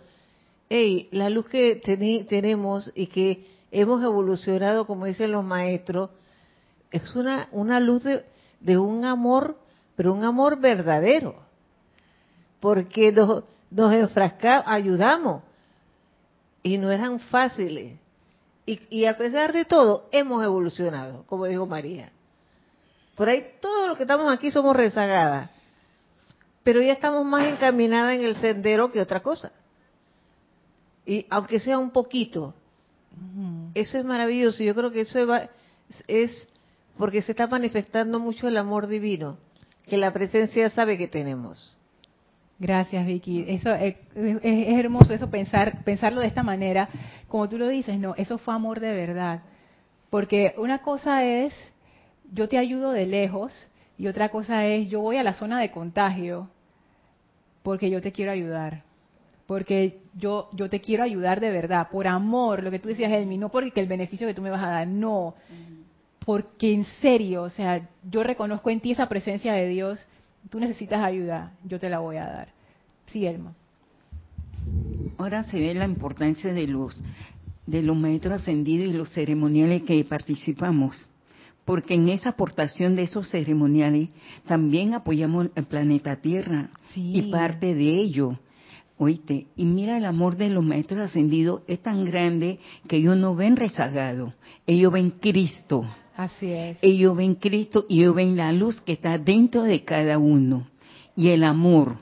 Hey, 0.68 1.08
la 1.12 1.30
luz 1.30 1.48
que 1.48 1.76
tenemos 2.28 2.90
y 2.94 3.06
que 3.06 3.46
hemos 3.70 4.02
evolucionado, 4.02 4.86
como 4.86 5.06
dicen 5.06 5.32
los 5.32 5.44
maestros, 5.44 6.10
es 6.90 7.14
una, 7.14 7.48
una 7.52 7.80
luz 7.80 8.02
de, 8.02 8.24
de 8.60 8.76
un 8.76 9.04
amor, 9.04 9.56
pero 9.96 10.12
un 10.12 10.24
amor 10.24 10.60
verdadero. 10.60 11.36
Porque 12.60 13.12
nos, 13.12 13.44
nos 13.70 13.94
enfrascamos, 13.94 14.64
ayudamos. 14.66 15.42
Y 16.62 16.78
no 16.78 16.90
eran 16.90 17.20
fáciles. 17.20 17.98
Y, 18.64 18.80
y, 18.90 19.06
a 19.06 19.16
pesar 19.16 19.52
de 19.52 19.64
todo, 19.64 20.08
hemos 20.12 20.44
evolucionado, 20.44 21.24
como 21.26 21.46
dijo 21.46 21.66
María. 21.66 22.12
Por 23.16 23.28
ahí, 23.28 23.44
todos 23.60 23.88
los 23.88 23.96
que 23.96 24.04
estamos 24.04 24.32
aquí 24.32 24.50
somos 24.50 24.76
rezagadas. 24.76 25.50
Pero 26.62 26.80
ya 26.80 26.92
estamos 26.92 27.24
más 27.26 27.46
encaminadas 27.46 28.14
en 28.14 28.22
el 28.22 28.36
sendero 28.36 28.92
que 28.92 29.00
otra 29.00 29.20
cosa. 29.20 29.52
Y 31.04 31.26
aunque 31.28 31.58
sea 31.58 31.78
un 31.78 31.90
poquito, 31.90 32.54
eso 33.74 33.98
es 33.98 34.04
maravilloso. 34.04 34.62
Yo 34.62 34.74
creo 34.74 34.90
que 34.90 35.00
eso 35.02 35.18
es 36.06 36.48
porque 36.96 37.22
se 37.22 37.32
está 37.32 37.46
manifestando 37.46 38.20
mucho 38.20 38.48
el 38.48 38.56
amor 38.56 38.86
divino, 38.86 39.38
que 39.86 39.96
la 39.96 40.12
presencia 40.12 40.70
sabe 40.70 40.98
que 40.98 41.08
tenemos. 41.08 41.76
Gracias, 42.58 43.04
Vicky. 43.06 43.44
Eso 43.48 43.74
es, 43.74 43.96
hermoso 44.14 45.12
eso 45.12 45.30
pensar 45.30 45.82
pensarlo 45.84 46.20
de 46.20 46.28
esta 46.28 46.42
manera, 46.42 46.88
como 47.28 47.48
tú 47.48 47.58
lo 47.58 47.68
dices, 47.68 47.98
no, 47.98 48.14
eso 48.16 48.38
fue 48.38 48.54
amor 48.54 48.80
de 48.80 48.92
verdad. 48.92 49.42
Porque 50.10 50.54
una 50.58 50.78
cosa 50.82 51.24
es 51.24 51.54
yo 52.32 52.48
te 52.48 52.58
ayudo 52.58 52.92
de 52.92 53.06
lejos 53.06 53.68
y 53.98 54.06
otra 54.06 54.28
cosa 54.28 54.66
es 54.66 54.88
yo 54.88 55.00
voy 55.00 55.16
a 55.16 55.22
la 55.22 55.32
zona 55.32 55.60
de 55.60 55.70
contagio 55.70 56.48
porque 57.62 57.90
yo 57.90 58.00
te 58.00 58.12
quiero 58.12 58.32
ayudar. 58.32 58.82
Porque 59.46 60.00
yo 60.14 60.48
yo 60.52 60.70
te 60.70 60.80
quiero 60.80 61.02
ayudar 61.02 61.40
de 61.40 61.50
verdad, 61.50 61.88
por 61.90 62.06
amor, 62.06 62.62
lo 62.62 62.70
que 62.70 62.78
tú 62.78 62.88
decías, 62.88 63.12
Elmi, 63.12 63.38
no 63.38 63.48
porque 63.48 63.80
el 63.80 63.88
beneficio 63.88 64.26
que 64.26 64.34
tú 64.34 64.42
me 64.42 64.50
vas 64.50 64.62
a 64.62 64.70
dar, 64.70 64.86
no. 64.86 65.34
Porque 66.24 66.72
en 66.72 66.84
serio, 67.00 67.42
o 67.42 67.50
sea, 67.50 67.88
yo 68.08 68.22
reconozco 68.22 68.70
en 68.70 68.80
ti 68.80 68.92
esa 68.92 69.08
presencia 69.08 69.52
de 69.52 69.66
Dios 69.66 70.06
tú 70.50 70.60
necesitas 70.60 71.02
ayuda, 71.02 71.52
yo 71.64 71.78
te 71.78 71.88
la 71.88 71.98
voy 71.98 72.16
a 72.16 72.26
dar. 72.26 72.48
Sí, 73.06 73.26
Elma. 73.26 73.54
Ahora 75.18 75.42
se 75.44 75.58
ve 75.58 75.74
la 75.74 75.84
importancia 75.84 76.52
de 76.52 76.66
los 76.66 77.02
de 77.66 77.82
los 77.82 77.96
maestros 77.96 78.40
ascendidos 78.40 78.88
y 78.88 78.96
los 78.96 79.10
ceremoniales 79.10 79.82
que 79.82 80.04
participamos, 80.04 81.08
porque 81.64 81.94
en 81.94 82.08
esa 82.08 82.30
aportación 82.30 82.96
de 82.96 83.04
esos 83.04 83.28
ceremoniales 83.30 84.08
también 84.46 84.94
apoyamos 84.94 85.48
el 85.54 85.64
planeta 85.64 86.16
Tierra 86.16 86.70
y 86.94 87.30
parte 87.30 87.74
de 87.74 87.98
ello. 87.98 88.38
Oíste, 88.98 89.46
y 89.56 89.64
mira 89.64 89.96
el 89.96 90.04
amor 90.04 90.36
de 90.36 90.50
los 90.50 90.64
maestros 90.64 91.02
ascendidos 91.02 91.62
es 91.66 91.80
tan 91.80 92.04
grande 92.04 92.58
que 92.88 92.96
ellos 92.96 93.16
no 93.16 93.34
ven 93.34 93.56
rezagado, 93.56 94.32
ellos 94.66 94.92
ven 94.92 95.10
Cristo. 95.10 95.84
Así 96.16 96.52
es. 96.52 96.78
Ellos 96.82 97.16
ven 97.16 97.34
Cristo 97.34 97.86
y 97.88 98.00
ellos 98.00 98.14
ven 98.14 98.36
la 98.36 98.52
luz 98.52 98.80
que 98.80 98.92
está 98.92 99.18
dentro 99.18 99.62
de 99.62 99.82
cada 99.84 100.18
uno 100.18 100.66
y 101.16 101.28
el 101.28 101.44
amor. 101.44 101.96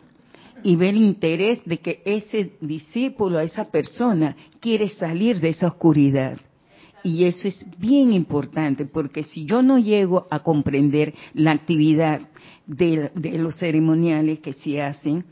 Y 0.62 0.76
ven 0.76 0.96
el 0.96 1.02
interés 1.02 1.60
de 1.64 1.78
que 1.78 2.02
ese 2.04 2.52
discípulo, 2.60 3.40
esa 3.40 3.70
persona, 3.70 4.36
quiere 4.60 4.88
salir 4.88 5.40
de 5.40 5.50
esa 5.50 5.68
oscuridad. 5.68 6.38
Y 7.02 7.24
eso 7.24 7.48
es 7.48 7.64
bien 7.78 8.12
importante, 8.12 8.84
porque 8.84 9.22
si 9.22 9.46
yo 9.46 9.62
no 9.62 9.78
llego 9.78 10.26
a 10.30 10.40
comprender 10.40 11.14
la 11.32 11.52
actividad 11.52 12.20
de, 12.66 13.10
los 13.38 13.56
ceremoniales 13.56 14.40
que 14.40 14.52
se 14.52 14.82
hacen, 14.82 15.24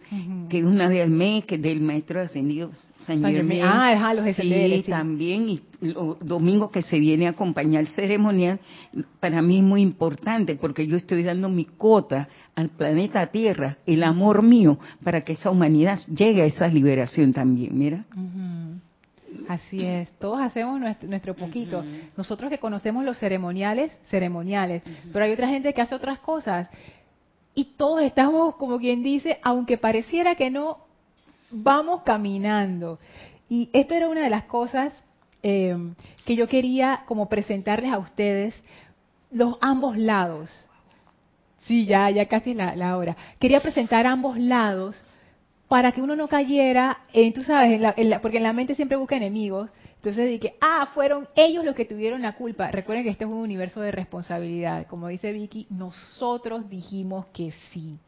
que 0.48 0.64
una 0.64 0.88
vez 0.88 1.04
al 1.04 1.10
mes, 1.10 1.44
que 1.44 1.58
del 1.58 1.80
maestro 1.80 2.22
ascendido 2.22 2.70
Ah, 3.08 4.14
los 4.14 4.36
sí, 4.36 4.84
también, 4.88 5.48
y 5.48 5.62
los 5.80 6.18
domingos 6.20 6.70
que 6.70 6.82
se 6.82 6.98
viene 6.98 7.26
a 7.26 7.30
acompañar 7.30 7.80
el 7.82 7.88
ceremonial, 7.88 8.60
para 9.20 9.40
mí 9.40 9.58
es 9.58 9.64
muy 9.64 9.80
importante 9.80 10.56
porque 10.56 10.86
yo 10.86 10.96
estoy 10.96 11.22
dando 11.22 11.48
mi 11.48 11.64
cota 11.64 12.28
al 12.54 12.68
planeta 12.68 13.26
Tierra, 13.28 13.78
el 13.86 14.02
amor 14.02 14.42
mío, 14.42 14.78
para 15.02 15.22
que 15.22 15.32
esa 15.32 15.50
humanidad 15.50 15.98
llegue 16.08 16.42
a 16.42 16.46
esa 16.46 16.68
liberación 16.68 17.32
también, 17.32 17.78
mira. 17.78 18.04
Así 19.48 19.84
es, 19.84 20.10
todos 20.18 20.40
hacemos 20.40 20.80
nuestro, 20.80 21.34
poquito. 21.34 21.84
Nosotros 22.16 22.50
que 22.50 22.58
conocemos 22.58 23.04
los 23.04 23.18
ceremoniales, 23.18 23.96
ceremoniales, 24.10 24.82
pero 25.12 25.24
hay 25.24 25.32
otra 25.32 25.48
gente 25.48 25.72
que 25.72 25.80
hace 25.80 25.94
otras 25.94 26.18
cosas. 26.18 26.68
Y 27.54 27.64
todos 27.76 28.02
estamos, 28.02 28.56
como 28.56 28.78
quien 28.78 29.02
dice, 29.02 29.38
aunque 29.42 29.78
pareciera 29.78 30.34
que 30.34 30.50
no, 30.50 30.87
vamos 31.50 32.02
caminando. 32.02 32.98
Y 33.48 33.70
esto 33.72 33.94
era 33.94 34.08
una 34.08 34.22
de 34.22 34.30
las 34.30 34.44
cosas 34.44 35.02
eh, 35.42 35.76
que 36.24 36.36
yo 36.36 36.48
quería 36.48 37.04
como 37.06 37.28
presentarles 37.28 37.92
a 37.92 37.98
ustedes, 37.98 38.54
los 39.30 39.56
ambos 39.60 39.96
lados. 39.96 40.50
Sí, 41.62 41.86
ya, 41.86 42.10
ya 42.10 42.26
casi 42.26 42.54
la, 42.54 42.74
la 42.76 42.96
hora. 42.96 43.16
Quería 43.38 43.60
presentar 43.60 44.06
ambos 44.06 44.38
lados 44.38 45.02
para 45.68 45.92
que 45.92 46.00
uno 46.00 46.16
no 46.16 46.28
cayera 46.28 47.00
en, 47.12 47.32
tú 47.34 47.42
sabes, 47.42 47.80
porque 48.22 48.38
en 48.38 48.42
la 48.42 48.54
mente 48.54 48.74
siempre 48.74 48.96
busca 48.96 49.16
enemigos. 49.16 49.68
Entonces 49.96 50.28
dije, 50.28 50.54
ah, 50.60 50.88
fueron 50.94 51.28
ellos 51.34 51.64
los 51.64 51.74
que 51.74 51.84
tuvieron 51.84 52.22
la 52.22 52.36
culpa. 52.36 52.70
Recuerden 52.70 53.04
que 53.04 53.10
este 53.10 53.24
es 53.24 53.30
un 53.30 53.38
universo 53.38 53.80
de 53.80 53.90
responsabilidad. 53.90 54.86
Como 54.86 55.08
dice 55.08 55.32
Vicky, 55.32 55.66
nosotros 55.70 56.68
dijimos 56.70 57.26
que 57.26 57.52
sí. 57.72 57.98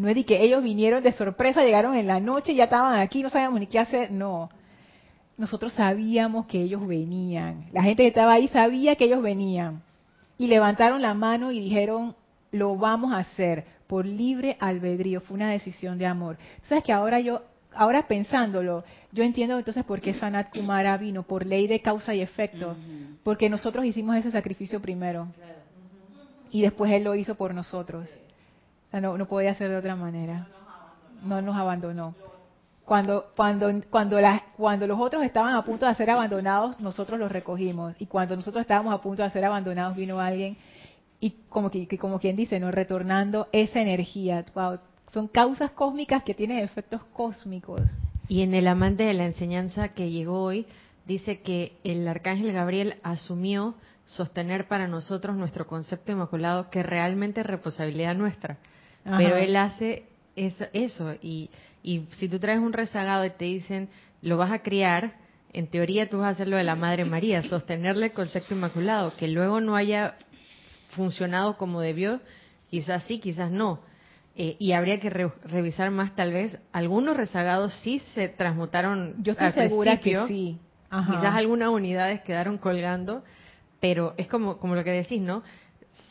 No 0.00 0.08
es 0.08 0.14
de 0.14 0.24
que 0.24 0.42
ellos 0.42 0.62
vinieron 0.62 1.02
de 1.02 1.12
sorpresa, 1.12 1.62
llegaron 1.62 1.94
en 1.94 2.06
la 2.06 2.20
noche, 2.20 2.54
ya 2.54 2.64
estaban 2.64 2.98
aquí, 2.98 3.22
no 3.22 3.28
sabíamos 3.28 3.60
ni 3.60 3.66
qué 3.66 3.78
hacer. 3.78 4.10
No. 4.10 4.48
Nosotros 5.36 5.74
sabíamos 5.74 6.46
que 6.46 6.62
ellos 6.62 6.86
venían. 6.86 7.66
La 7.70 7.82
gente 7.82 8.04
que 8.04 8.08
estaba 8.08 8.32
ahí 8.32 8.48
sabía 8.48 8.96
que 8.96 9.04
ellos 9.04 9.20
venían. 9.20 9.82
Y 10.38 10.46
levantaron 10.46 11.02
la 11.02 11.12
mano 11.12 11.52
y 11.52 11.60
dijeron, 11.60 12.16
lo 12.50 12.76
vamos 12.76 13.12
a 13.12 13.18
hacer 13.18 13.66
por 13.86 14.06
libre 14.06 14.56
albedrío. 14.58 15.20
Fue 15.20 15.34
una 15.34 15.50
decisión 15.50 15.98
de 15.98 16.06
amor. 16.06 16.38
¿Sabes 16.62 16.82
que 16.82 16.94
ahora 16.94 17.20
yo, 17.20 17.42
ahora 17.74 18.08
pensándolo, 18.08 18.84
yo 19.12 19.22
entiendo 19.22 19.58
entonces 19.58 19.84
por 19.84 20.00
qué 20.00 20.14
Sanat 20.14 20.50
Kumara 20.50 20.96
vino, 20.96 21.24
por 21.24 21.44
ley 21.44 21.66
de 21.66 21.82
causa 21.82 22.14
y 22.14 22.22
efecto. 22.22 22.74
Porque 23.22 23.50
nosotros 23.50 23.84
hicimos 23.84 24.16
ese 24.16 24.30
sacrificio 24.30 24.80
primero. 24.80 25.28
Y 26.50 26.62
después 26.62 26.90
Él 26.90 27.04
lo 27.04 27.14
hizo 27.14 27.34
por 27.34 27.52
nosotros 27.52 28.08
no, 28.92 29.16
no 29.16 29.26
podía 29.26 29.54
ser 29.54 29.70
de 29.70 29.76
otra 29.76 29.94
manera. 29.94 30.48
No 31.22 31.40
nos 31.42 31.56
abandonó. 31.56 32.14
Cuando, 32.84 33.26
cuando, 33.36 33.70
cuando, 33.88 34.18
cuando 34.56 34.86
los 34.86 34.98
otros 34.98 35.22
estaban 35.22 35.54
a 35.54 35.64
punto 35.64 35.86
de 35.86 35.94
ser 35.94 36.10
abandonados, 36.10 36.80
nosotros 36.80 37.20
los 37.20 37.30
recogimos. 37.30 37.94
Y 38.00 38.06
cuando 38.06 38.34
nosotros 38.34 38.62
estábamos 38.62 38.92
a 38.92 39.00
punto 39.00 39.22
de 39.22 39.30
ser 39.30 39.44
abandonados, 39.44 39.94
vino 39.94 40.18
alguien 40.18 40.56
y 41.20 41.34
como, 41.50 41.70
que, 41.70 41.86
como 41.98 42.18
quien 42.18 42.34
dice, 42.34 42.58
¿no? 42.58 42.70
retornando 42.70 43.48
esa 43.52 43.80
energía. 43.80 44.44
son 45.12 45.28
causas 45.28 45.70
cósmicas 45.72 46.22
que 46.24 46.34
tienen 46.34 46.58
efectos 46.58 47.04
cósmicos. 47.12 47.82
Y 48.26 48.42
en 48.42 48.54
el 48.54 48.66
amante 48.66 49.04
de 49.04 49.14
la 49.14 49.26
enseñanza 49.26 49.88
que 49.90 50.10
llegó 50.10 50.42
hoy, 50.42 50.66
dice 51.06 51.40
que 51.42 51.76
el 51.84 52.08
arcángel 52.08 52.52
Gabriel 52.52 52.96
asumió 53.02 53.74
sostener 54.06 54.66
para 54.66 54.88
nosotros 54.88 55.36
nuestro 55.36 55.66
concepto 55.66 56.10
inmaculado, 56.10 56.70
que 56.70 56.82
realmente 56.82 57.42
es 57.42 57.46
responsabilidad 57.46 58.14
nuestra. 58.14 58.58
Pero 59.04 59.36
él 59.36 59.56
hace 59.56 60.04
eso, 60.36 61.14
y, 61.22 61.50
y 61.82 62.06
si 62.12 62.28
tú 62.28 62.38
traes 62.38 62.60
un 62.60 62.72
rezagado 62.72 63.24
y 63.24 63.30
te 63.30 63.46
dicen, 63.46 63.88
lo 64.22 64.36
vas 64.36 64.52
a 64.52 64.60
criar, 64.60 65.14
en 65.52 65.66
teoría 65.66 66.08
tú 66.08 66.18
vas 66.18 66.26
a 66.26 66.30
hacer 66.30 66.48
lo 66.48 66.56
de 66.56 66.64
la 66.64 66.76
Madre 66.76 67.04
María, 67.04 67.42
sostenerle 67.42 68.06
el 68.06 68.12
concepto 68.12 68.54
inmaculado, 68.54 69.14
que 69.16 69.28
luego 69.28 69.60
no 69.60 69.76
haya 69.76 70.16
funcionado 70.90 71.56
como 71.56 71.80
debió, 71.80 72.20
quizás 72.70 73.04
sí, 73.04 73.18
quizás 73.18 73.50
no. 73.50 73.80
Eh, 74.36 74.56
y 74.58 74.72
habría 74.72 75.00
que 75.00 75.10
revisar 75.10 75.90
más 75.90 76.14
tal 76.14 76.32
vez, 76.32 76.58
algunos 76.72 77.16
rezagados 77.16 77.74
sí 77.82 78.00
se 78.14 78.28
transmutaron 78.28 79.16
Yo 79.22 79.32
estoy 79.32 79.50
segura 79.50 79.98
que 79.98 80.26
sí. 80.28 80.58
Quizás 80.90 81.34
algunas 81.34 81.68
unidades 81.68 82.20
quedaron 82.22 82.58
colgando, 82.58 83.22
pero 83.80 84.14
es 84.16 84.26
como, 84.26 84.58
como 84.58 84.74
lo 84.74 84.82
que 84.82 84.90
decís, 84.90 85.20
¿no? 85.20 85.42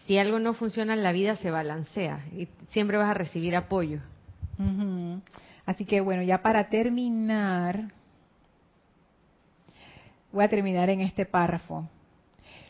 Si 0.05 0.17
algo 0.17 0.39
no 0.39 0.53
funciona 0.53 0.93
en 0.93 1.03
la 1.03 1.11
vida 1.11 1.35
se 1.35 1.51
balancea 1.51 2.25
y 2.35 2.47
siempre 2.69 2.97
vas 2.97 3.09
a 3.09 3.13
recibir 3.13 3.55
apoyo. 3.55 3.99
Así 5.65 5.85
que 5.85 6.01
bueno, 6.01 6.23
ya 6.23 6.41
para 6.41 6.69
terminar, 6.69 7.91
voy 10.31 10.43
a 10.43 10.49
terminar 10.49 10.89
en 10.89 11.01
este 11.01 11.25
párrafo. 11.25 11.87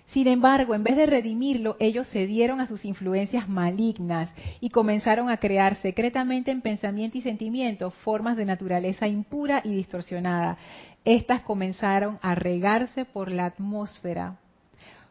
Sin 0.07 0.28
embargo, 0.28 0.74
en 0.74 0.84
vez 0.84 0.97
de 0.97 1.05
redimirlo, 1.05 1.78
ellos 1.80 2.07
cedieron 2.09 2.61
a 2.61 2.65
sus 2.65 2.84
influencias 2.84 3.47
malignas 3.47 4.30
y 4.59 4.72
comenzaron 4.72 5.30
a 5.30 5.38
crear 5.38 5.76
secretamente 5.78 6.49
en 6.49 6.61
pensamiento 6.61 7.20
y 7.20 7.22
sentimiento 7.22 7.91
formas 7.91 8.36
de 8.36 8.45
naturaleza 8.45 9.07
impura 9.07 9.61
y 9.63 9.76
distorsionada. 9.76 10.57
Estas 11.05 11.41
comenzaron 11.41 12.17
a 12.24 12.34
regarse 12.34 13.05
por 13.05 13.32
la 13.32 13.45
atmósfera, 13.45 14.39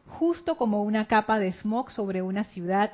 justo 0.09 0.57
como 0.57 0.83
una 0.83 1.07
capa 1.07 1.39
de 1.39 1.53
smog 1.53 1.91
sobre 1.91 2.23
una 2.23 2.45
ciudad, 2.45 2.93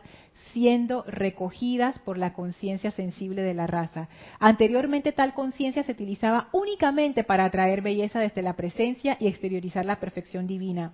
siendo 0.52 1.04
recogidas 1.06 1.98
por 2.00 2.18
la 2.18 2.32
conciencia 2.32 2.90
sensible 2.90 3.42
de 3.42 3.54
la 3.54 3.66
raza. 3.66 4.08
Anteriormente 4.40 5.12
tal 5.12 5.32
conciencia 5.32 5.84
se 5.84 5.92
utilizaba 5.92 6.48
únicamente 6.52 7.24
para 7.24 7.44
atraer 7.44 7.82
belleza 7.82 8.20
desde 8.20 8.42
la 8.42 8.54
presencia 8.54 9.16
y 9.20 9.28
exteriorizar 9.28 9.84
la 9.84 10.00
perfección 10.00 10.46
divina. 10.46 10.92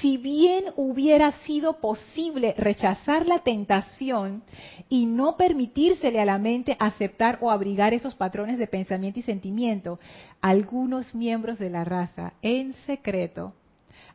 Si 0.00 0.16
bien 0.16 0.64
hubiera 0.76 1.32
sido 1.44 1.80
posible 1.80 2.54
rechazar 2.56 3.26
la 3.26 3.40
tentación 3.40 4.42
y 4.88 5.06
no 5.06 5.36
permitírsele 5.36 6.20
a 6.20 6.24
la 6.24 6.38
mente 6.38 6.76
aceptar 6.78 7.38
o 7.40 7.50
abrigar 7.50 7.94
esos 7.94 8.14
patrones 8.14 8.58
de 8.58 8.66
pensamiento 8.66 9.20
y 9.20 9.22
sentimiento, 9.22 9.98
algunos 10.40 11.14
miembros 11.14 11.58
de 11.58 11.70
la 11.70 11.84
raza, 11.84 12.34
en 12.42 12.74
secreto, 12.86 13.54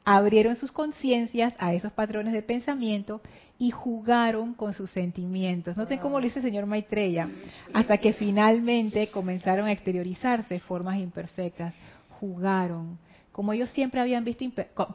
abrieron 0.05 0.55
sus 0.55 0.71
conciencias 0.71 1.53
a 1.59 1.73
esos 1.73 1.91
patrones 1.93 2.33
de 2.33 2.41
pensamiento 2.41 3.21
y 3.57 3.71
jugaron 3.71 4.53
con 4.53 4.73
sus 4.73 4.89
sentimientos. 4.91 5.77
Noten 5.77 5.99
cómo 5.99 6.19
lo 6.19 6.25
dice 6.25 6.39
el 6.39 6.45
señor 6.45 6.65
Maitreya, 6.65 7.29
hasta 7.73 7.97
que 7.97 8.13
finalmente 8.13 9.07
comenzaron 9.07 9.67
a 9.67 9.71
exteriorizarse 9.71 10.59
formas 10.59 10.99
imperfectas. 10.99 11.73
Jugaron. 12.19 12.97
Como 13.31 13.53
ellos 13.53 13.69
siempre 13.69 14.01
habían 14.01 14.23
visto 14.23 14.45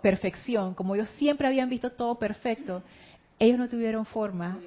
perfección, 0.03 0.75
como 0.75 0.95
ellos 0.95 1.09
siempre 1.17 1.47
habían 1.47 1.69
visto 1.69 1.91
todo 1.91 2.17
perfecto, 2.17 2.83
ellos 3.39 3.59
no 3.59 3.69
tuvieron 3.69 4.05
forma 4.05 4.59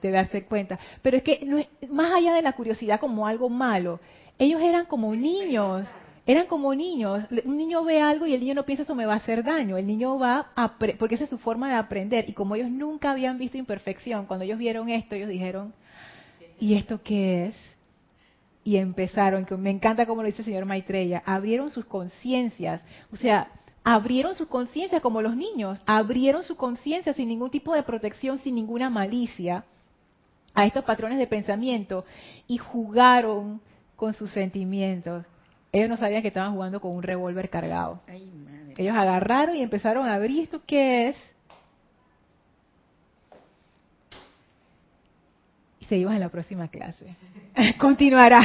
de 0.00 0.10
darse 0.10 0.44
cuenta. 0.44 0.78
Pero 1.02 1.16
es 1.16 1.22
que 1.22 1.40
no 1.44 1.58
es, 1.58 1.68
más 1.90 2.12
allá 2.12 2.34
de 2.34 2.42
la 2.42 2.52
curiosidad 2.52 2.98
como 2.98 3.26
algo 3.26 3.48
malo, 3.48 4.00
ellos 4.38 4.60
eran 4.62 4.86
como 4.86 5.14
niños 5.14 5.86
eran 6.30 6.46
como 6.46 6.72
niños. 6.76 7.24
Un 7.44 7.58
niño 7.58 7.82
ve 7.82 8.00
algo 8.00 8.24
y 8.24 8.34
el 8.34 8.40
niño 8.40 8.54
no 8.54 8.64
piensa 8.64 8.84
eso 8.84 8.94
me 8.94 9.04
va 9.04 9.14
a 9.14 9.16
hacer 9.16 9.42
daño. 9.42 9.76
El 9.76 9.86
niño 9.86 10.16
va 10.16 10.52
a 10.54 10.78
porque 10.78 11.16
esa 11.16 11.24
es 11.24 11.30
su 11.30 11.38
forma 11.38 11.68
de 11.68 11.74
aprender. 11.74 12.28
Y 12.28 12.34
como 12.34 12.54
ellos 12.54 12.70
nunca 12.70 13.10
habían 13.10 13.36
visto 13.36 13.58
imperfección, 13.58 14.26
cuando 14.26 14.44
ellos 14.44 14.58
vieron 14.58 14.88
esto, 14.88 15.16
ellos 15.16 15.28
dijeron, 15.28 15.74
¿y 16.60 16.74
esto 16.74 17.02
qué 17.02 17.46
es? 17.46 17.56
Y 18.62 18.76
empezaron, 18.76 19.44
que 19.44 19.56
me 19.56 19.70
encanta 19.70 20.06
como 20.06 20.22
lo 20.22 20.26
dice 20.26 20.42
el 20.42 20.46
señor 20.46 20.66
Maitreya, 20.66 21.20
abrieron 21.26 21.68
sus 21.68 21.84
conciencias. 21.84 22.80
O 23.12 23.16
sea, 23.16 23.48
abrieron 23.82 24.36
su 24.36 24.46
conciencia 24.46 25.00
como 25.00 25.22
los 25.22 25.34
niños, 25.34 25.82
abrieron 25.84 26.44
su 26.44 26.56
conciencia 26.56 27.12
sin 27.12 27.26
ningún 27.26 27.50
tipo 27.50 27.74
de 27.74 27.82
protección, 27.82 28.38
sin 28.38 28.54
ninguna 28.54 28.88
malicia 28.88 29.64
a 30.54 30.64
estos 30.64 30.84
patrones 30.84 31.18
de 31.18 31.26
pensamiento 31.26 32.04
y 32.46 32.58
jugaron 32.58 33.60
con 33.96 34.14
sus 34.14 34.30
sentimientos. 34.30 35.26
Ellos 35.72 35.88
no 35.88 35.96
sabían 35.96 36.22
que 36.22 36.28
estaban 36.28 36.52
jugando 36.52 36.80
con 36.80 36.94
un 36.94 37.02
revólver 37.02 37.48
cargado. 37.48 38.00
Ellos 38.76 38.96
agarraron 38.96 39.56
y 39.56 39.62
empezaron 39.62 40.08
a 40.08 40.14
abrir 40.14 40.42
esto 40.42 40.62
qué 40.66 41.08
es. 41.08 41.16
Y 45.78 45.84
seguimos 45.84 46.14
en 46.14 46.20
la 46.20 46.28
próxima 46.28 46.68
clase. 46.68 47.14
Continuará. 47.78 48.42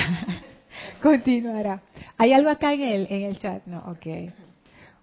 Continuará. 1.01 1.81
¿Hay 2.17 2.33
algo 2.33 2.49
acá 2.49 2.73
en 2.73 2.81
el, 2.81 3.07
en 3.09 3.23
el 3.23 3.39
chat? 3.39 3.65
No, 3.65 3.79
ok. 3.87 4.31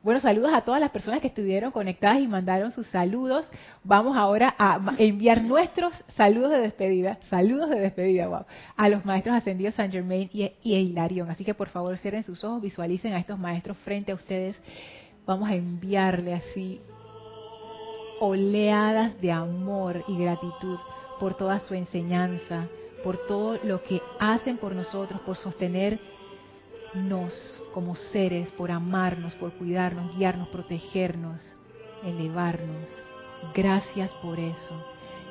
Bueno, 0.02 0.18
saludos 0.18 0.52
a 0.52 0.62
todas 0.62 0.80
las 0.80 0.90
personas 0.90 1.20
que 1.20 1.28
estuvieron 1.28 1.70
conectadas 1.70 2.18
y 2.18 2.26
mandaron 2.26 2.72
sus 2.72 2.88
saludos. 2.88 3.46
Vamos 3.84 4.16
ahora 4.16 4.52
a 4.58 4.80
enviar 4.98 5.44
nuestros 5.44 5.94
saludos 6.16 6.50
de 6.50 6.58
despedida, 6.58 7.18
saludos 7.30 7.70
de 7.70 7.78
despedida, 7.78 8.26
wow, 8.26 8.44
a 8.76 8.88
los 8.88 9.04
maestros 9.04 9.36
ascendidos 9.36 9.74
San 9.74 9.92
Germain 9.92 10.28
y, 10.32 10.50
y 10.64 10.74
Hilarión. 10.74 11.30
Así 11.30 11.44
que 11.44 11.54
por 11.54 11.68
favor 11.68 11.96
cierren 11.98 12.24
sus 12.24 12.42
ojos, 12.42 12.60
visualicen 12.60 13.12
a 13.12 13.20
estos 13.20 13.38
maestros 13.38 13.76
frente 13.78 14.10
a 14.10 14.16
ustedes. 14.16 14.60
Vamos 15.24 15.48
a 15.48 15.54
enviarle 15.54 16.34
así 16.34 16.80
oleadas 18.18 19.20
de 19.20 19.30
amor 19.30 20.04
y 20.08 20.18
gratitud 20.18 20.80
por 21.20 21.34
toda 21.34 21.60
su 21.60 21.74
enseñanza, 21.74 22.66
por 23.04 23.24
todo 23.28 23.56
lo 23.62 23.84
que 23.84 24.02
hacen 24.18 24.58
por 24.58 24.74
nosotros, 24.74 25.20
por 25.20 25.36
sostener 25.36 26.00
nos 26.94 27.62
como 27.72 27.94
seres, 27.94 28.50
por 28.52 28.70
amarnos, 28.70 29.34
por 29.34 29.52
cuidarnos, 29.52 30.16
guiarnos, 30.16 30.48
protegernos, 30.48 31.40
elevarnos. 32.04 32.88
Gracias 33.54 34.10
por 34.22 34.38
eso. 34.38 34.84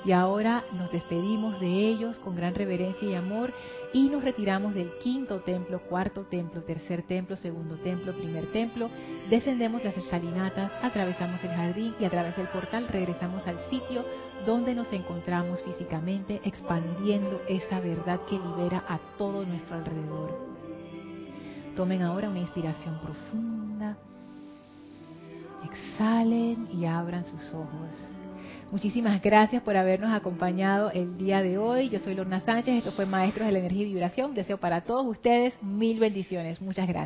Y 0.03 0.13
ahora 0.13 0.65
nos 0.73 0.91
despedimos 0.91 1.59
de 1.59 1.67
ellos 1.67 2.17
con 2.19 2.35
gran 2.35 2.55
reverencia 2.55 3.07
y 3.07 3.13
amor 3.13 3.53
y 3.93 4.09
nos 4.09 4.23
retiramos 4.23 4.73
del 4.73 4.97
quinto 4.97 5.41
templo, 5.41 5.79
cuarto 5.81 6.23
templo, 6.23 6.63
tercer 6.63 7.03
templo, 7.03 7.35
segundo 7.35 7.75
templo, 7.75 8.11
primer 8.13 8.47
templo. 8.51 8.89
Descendemos 9.29 9.83
las 9.83 9.95
escalinatas, 9.95 10.71
atravesamos 10.81 11.43
el 11.43 11.51
jardín 11.51 11.93
y 11.99 12.05
a 12.05 12.09
través 12.09 12.35
del 12.35 12.47
portal 12.47 12.87
regresamos 12.87 13.47
al 13.47 13.59
sitio 13.69 14.03
donde 14.45 14.73
nos 14.73 14.91
encontramos 14.91 15.61
físicamente, 15.61 16.41
expandiendo 16.43 17.39
esa 17.47 17.79
verdad 17.79 18.21
que 18.27 18.39
libera 18.39 18.83
a 18.87 18.97
todo 19.19 19.45
nuestro 19.45 19.75
alrededor. 19.75 20.60
Tomen 21.75 22.01
ahora 22.01 22.29
una 22.29 22.39
inspiración 22.39 22.99
profunda. 22.99 23.97
Exhalen 25.63 26.67
y 26.73 26.85
abran 26.85 27.23
sus 27.25 27.53
ojos. 27.53 27.89
Muchísimas 28.71 29.21
gracias 29.21 29.61
por 29.63 29.75
habernos 29.75 30.11
acompañado 30.13 30.91
el 30.91 31.17
día 31.17 31.41
de 31.41 31.57
hoy. 31.57 31.89
Yo 31.89 31.99
soy 31.99 32.15
Lorna 32.15 32.39
Sánchez, 32.39 32.77
esto 32.77 32.91
fue 32.93 33.05
Maestros 33.05 33.45
de 33.45 33.51
la 33.51 33.59
Energía 33.59 33.83
y 33.83 33.85
Vibración. 33.85 34.33
Deseo 34.33 34.57
para 34.57 34.81
todos 34.81 35.05
ustedes 35.05 35.53
mil 35.61 35.99
bendiciones. 35.99 36.61
Muchas 36.61 36.87
gracias. 36.87 36.99